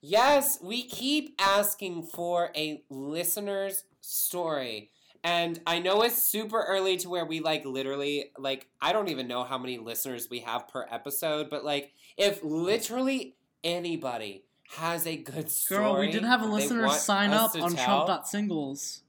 Yes, 0.00 0.58
we 0.62 0.82
keep 0.82 1.34
asking 1.40 2.02
for 2.02 2.50
a 2.54 2.82
listener's 2.90 3.84
story. 4.02 4.90
And 5.22 5.58
I 5.66 5.78
know 5.78 6.02
it's 6.02 6.22
super 6.22 6.60
early 6.60 6.98
to 6.98 7.08
where 7.08 7.24
we 7.24 7.40
like 7.40 7.64
literally 7.64 8.26
like 8.36 8.66
I 8.82 8.92
don't 8.92 9.08
even 9.08 9.26
know 9.26 9.44
how 9.44 9.56
many 9.56 9.78
listeners 9.78 10.28
we 10.30 10.40
have 10.40 10.68
per 10.68 10.86
episode, 10.90 11.48
but 11.48 11.64
like 11.64 11.92
if 12.18 12.40
literally 12.42 13.36
anybody 13.62 14.43
has 14.70 15.06
a 15.06 15.16
good 15.16 15.50
story. 15.50 15.80
Girl, 15.82 15.98
we 16.00 16.10
did 16.10 16.24
have 16.24 16.42
a 16.42 16.46
listener 16.46 16.88
sign 16.90 17.30
up 17.30 17.54
on 17.54 17.72
tell- 17.74 18.06
Trump.singles. 18.06 19.02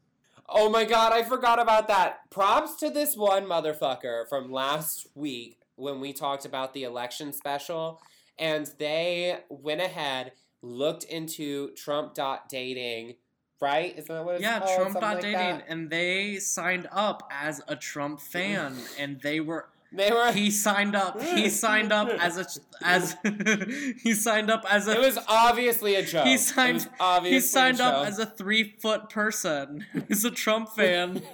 Oh 0.47 0.69
my 0.69 0.85
god, 0.85 1.11
I 1.11 1.23
forgot 1.23 1.59
about 1.59 1.87
that. 1.87 2.29
Props 2.29 2.75
to 2.77 2.89
this 2.91 3.15
one 3.17 3.45
motherfucker 3.45 4.29
from 4.29 4.51
last 4.51 5.07
week 5.15 5.57
when 5.75 5.99
we 5.99 6.13
talked 6.13 6.45
about 6.45 6.73
the 6.73 6.83
election 6.83 7.33
special. 7.33 7.99
And 8.37 8.69
they 8.77 9.39
went 9.49 9.81
ahead, 9.81 10.33
looked 10.61 11.03
into 11.05 11.71
Trump.dating, 11.75 13.15
right? 13.61 13.97
Isn't 13.97 14.13
that 14.13 14.25
what 14.25 14.35
it's 14.35 14.43
Yeah, 14.43 14.59
called? 14.59 14.75
Trump 14.75 14.91
Something 14.93 15.09
like 15.09 15.21
dating, 15.21 15.61
and 15.67 15.89
they 15.89 16.35
signed 16.37 16.87
up 16.91 17.27
as 17.31 17.61
a 17.67 17.75
Trump 17.75 18.19
fan, 18.31 18.75
and 18.99 19.19
they 19.21 19.39
were 19.39 19.69
They 19.95 20.11
were. 20.11 20.31
he 20.31 20.51
signed 20.51 20.95
up. 20.95 21.21
He 21.21 21.45
mm. 21.45 21.49
signed 21.49 21.91
up 21.91 22.09
as 22.09 22.37
a 22.37 22.45
as 22.85 23.15
he 24.03 24.13
signed 24.13 24.49
up 24.51 24.65
as 24.69 24.87
a. 24.87 24.91
it 24.91 24.99
was 24.99 25.17
obviously 25.27 25.95
a 25.95 26.03
joke. 26.03 26.25
He 26.25 26.37
signed- 26.37 26.89
obviously 26.99 27.35
he 27.35 27.41
signed 27.41 27.81
up 27.81 28.05
as 28.05 28.19
a 28.19 28.25
three 28.25 28.75
foot 28.79 29.09
person. 29.09 29.85
He's 30.07 30.25
a 30.25 30.31
Trump 30.31 30.69
fan. 30.69 31.21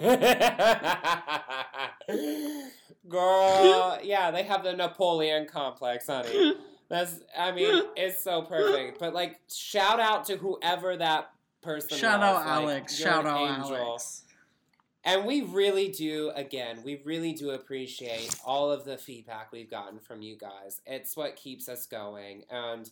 Girl, 3.08 3.98
yeah, 4.02 4.30
they 4.30 4.44
have 4.44 4.62
the 4.62 4.74
Napoleon 4.74 5.46
complex, 5.46 6.06
honey. 6.06 6.54
That's, 6.88 7.18
I 7.36 7.52
mean, 7.52 7.84
it's 7.96 8.22
so 8.22 8.42
perfect. 8.42 8.98
But 9.00 9.12
like, 9.12 9.40
shout 9.50 9.98
out 9.98 10.26
to 10.26 10.36
whoever 10.36 10.96
that 10.96 11.30
person. 11.62 11.98
Shout 11.98 12.20
was. 12.20 12.28
out 12.28 12.34
Like, 12.34 12.46
Alex. 12.46 12.96
Shout 12.96 13.24
an 13.24 13.30
out 13.30 13.58
angel. 13.58 13.76
Alex. 13.76 14.22
And 15.04 15.26
we 15.26 15.42
really 15.42 15.88
do, 15.88 16.30
again, 16.34 16.78
we 16.84 17.00
really 17.04 17.32
do 17.32 17.50
appreciate 17.50 18.36
all 18.44 18.70
of 18.70 18.84
the 18.84 18.96
feedback 18.96 19.50
we've 19.50 19.70
gotten 19.70 19.98
from 19.98 20.22
you 20.22 20.36
guys. 20.36 20.80
It's 20.86 21.16
what 21.16 21.34
keeps 21.36 21.68
us 21.68 21.86
going, 21.86 22.44
and 22.50 22.88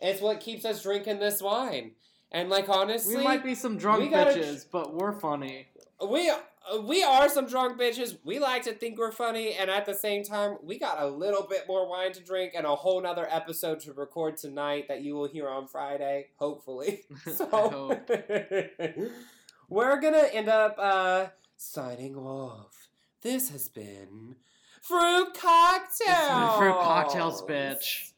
it's 0.00 0.20
what 0.20 0.40
keeps 0.40 0.64
us 0.64 0.82
drinking 0.82 1.20
this 1.20 1.40
wine. 1.40 1.92
And 2.32 2.48
like, 2.50 2.68
honestly, 2.68 3.16
We 3.18 3.22
might 3.24 3.44
be 3.44 3.54
some 3.54 3.76
drunk 3.76 4.10
gotta- 4.10 4.32
bitches, 4.32 4.64
but 4.70 4.92
we're 4.94 5.12
funny. 5.12 5.68
we 6.04 6.30
uh, 6.30 6.80
we 6.80 7.02
are 7.04 7.28
some 7.28 7.46
drunk 7.46 7.78
bitches. 7.78 8.16
We 8.24 8.38
like 8.40 8.62
to 8.64 8.72
think 8.72 8.98
we're 8.98 9.12
funny, 9.12 9.52
and 9.54 9.70
at 9.70 9.84
the 9.86 9.94
same 9.94 10.24
time, 10.24 10.56
we 10.64 10.78
got 10.78 11.00
a 11.00 11.06
little 11.06 11.42
bit 11.46 11.66
more 11.68 11.88
wine 11.88 12.12
to 12.12 12.20
drink 12.20 12.54
and 12.56 12.64
a 12.66 12.74
whole 12.74 13.00
nother 13.02 13.26
episode 13.30 13.80
to 13.80 13.92
record 13.92 14.36
tonight 14.36 14.86
that 14.88 15.02
you 15.02 15.14
will 15.14 15.28
hear 15.28 15.48
on 15.48 15.66
Friday, 15.68 16.28
hopefully. 16.38 17.02
So 17.32 17.46
hope. 17.46 18.10
we're 19.68 20.00
gonna 20.00 20.28
end 20.32 20.48
up 20.48 20.76
uh, 20.78 21.26
signing 21.62 22.16
off. 22.16 22.88
This 23.22 23.50
has 23.50 23.68
been 23.68 24.36
fruit 24.82 25.28
cocktails. 25.34 26.58
Fruit 26.58 26.74
cocktails, 26.80 27.42
bitch. 27.42 28.10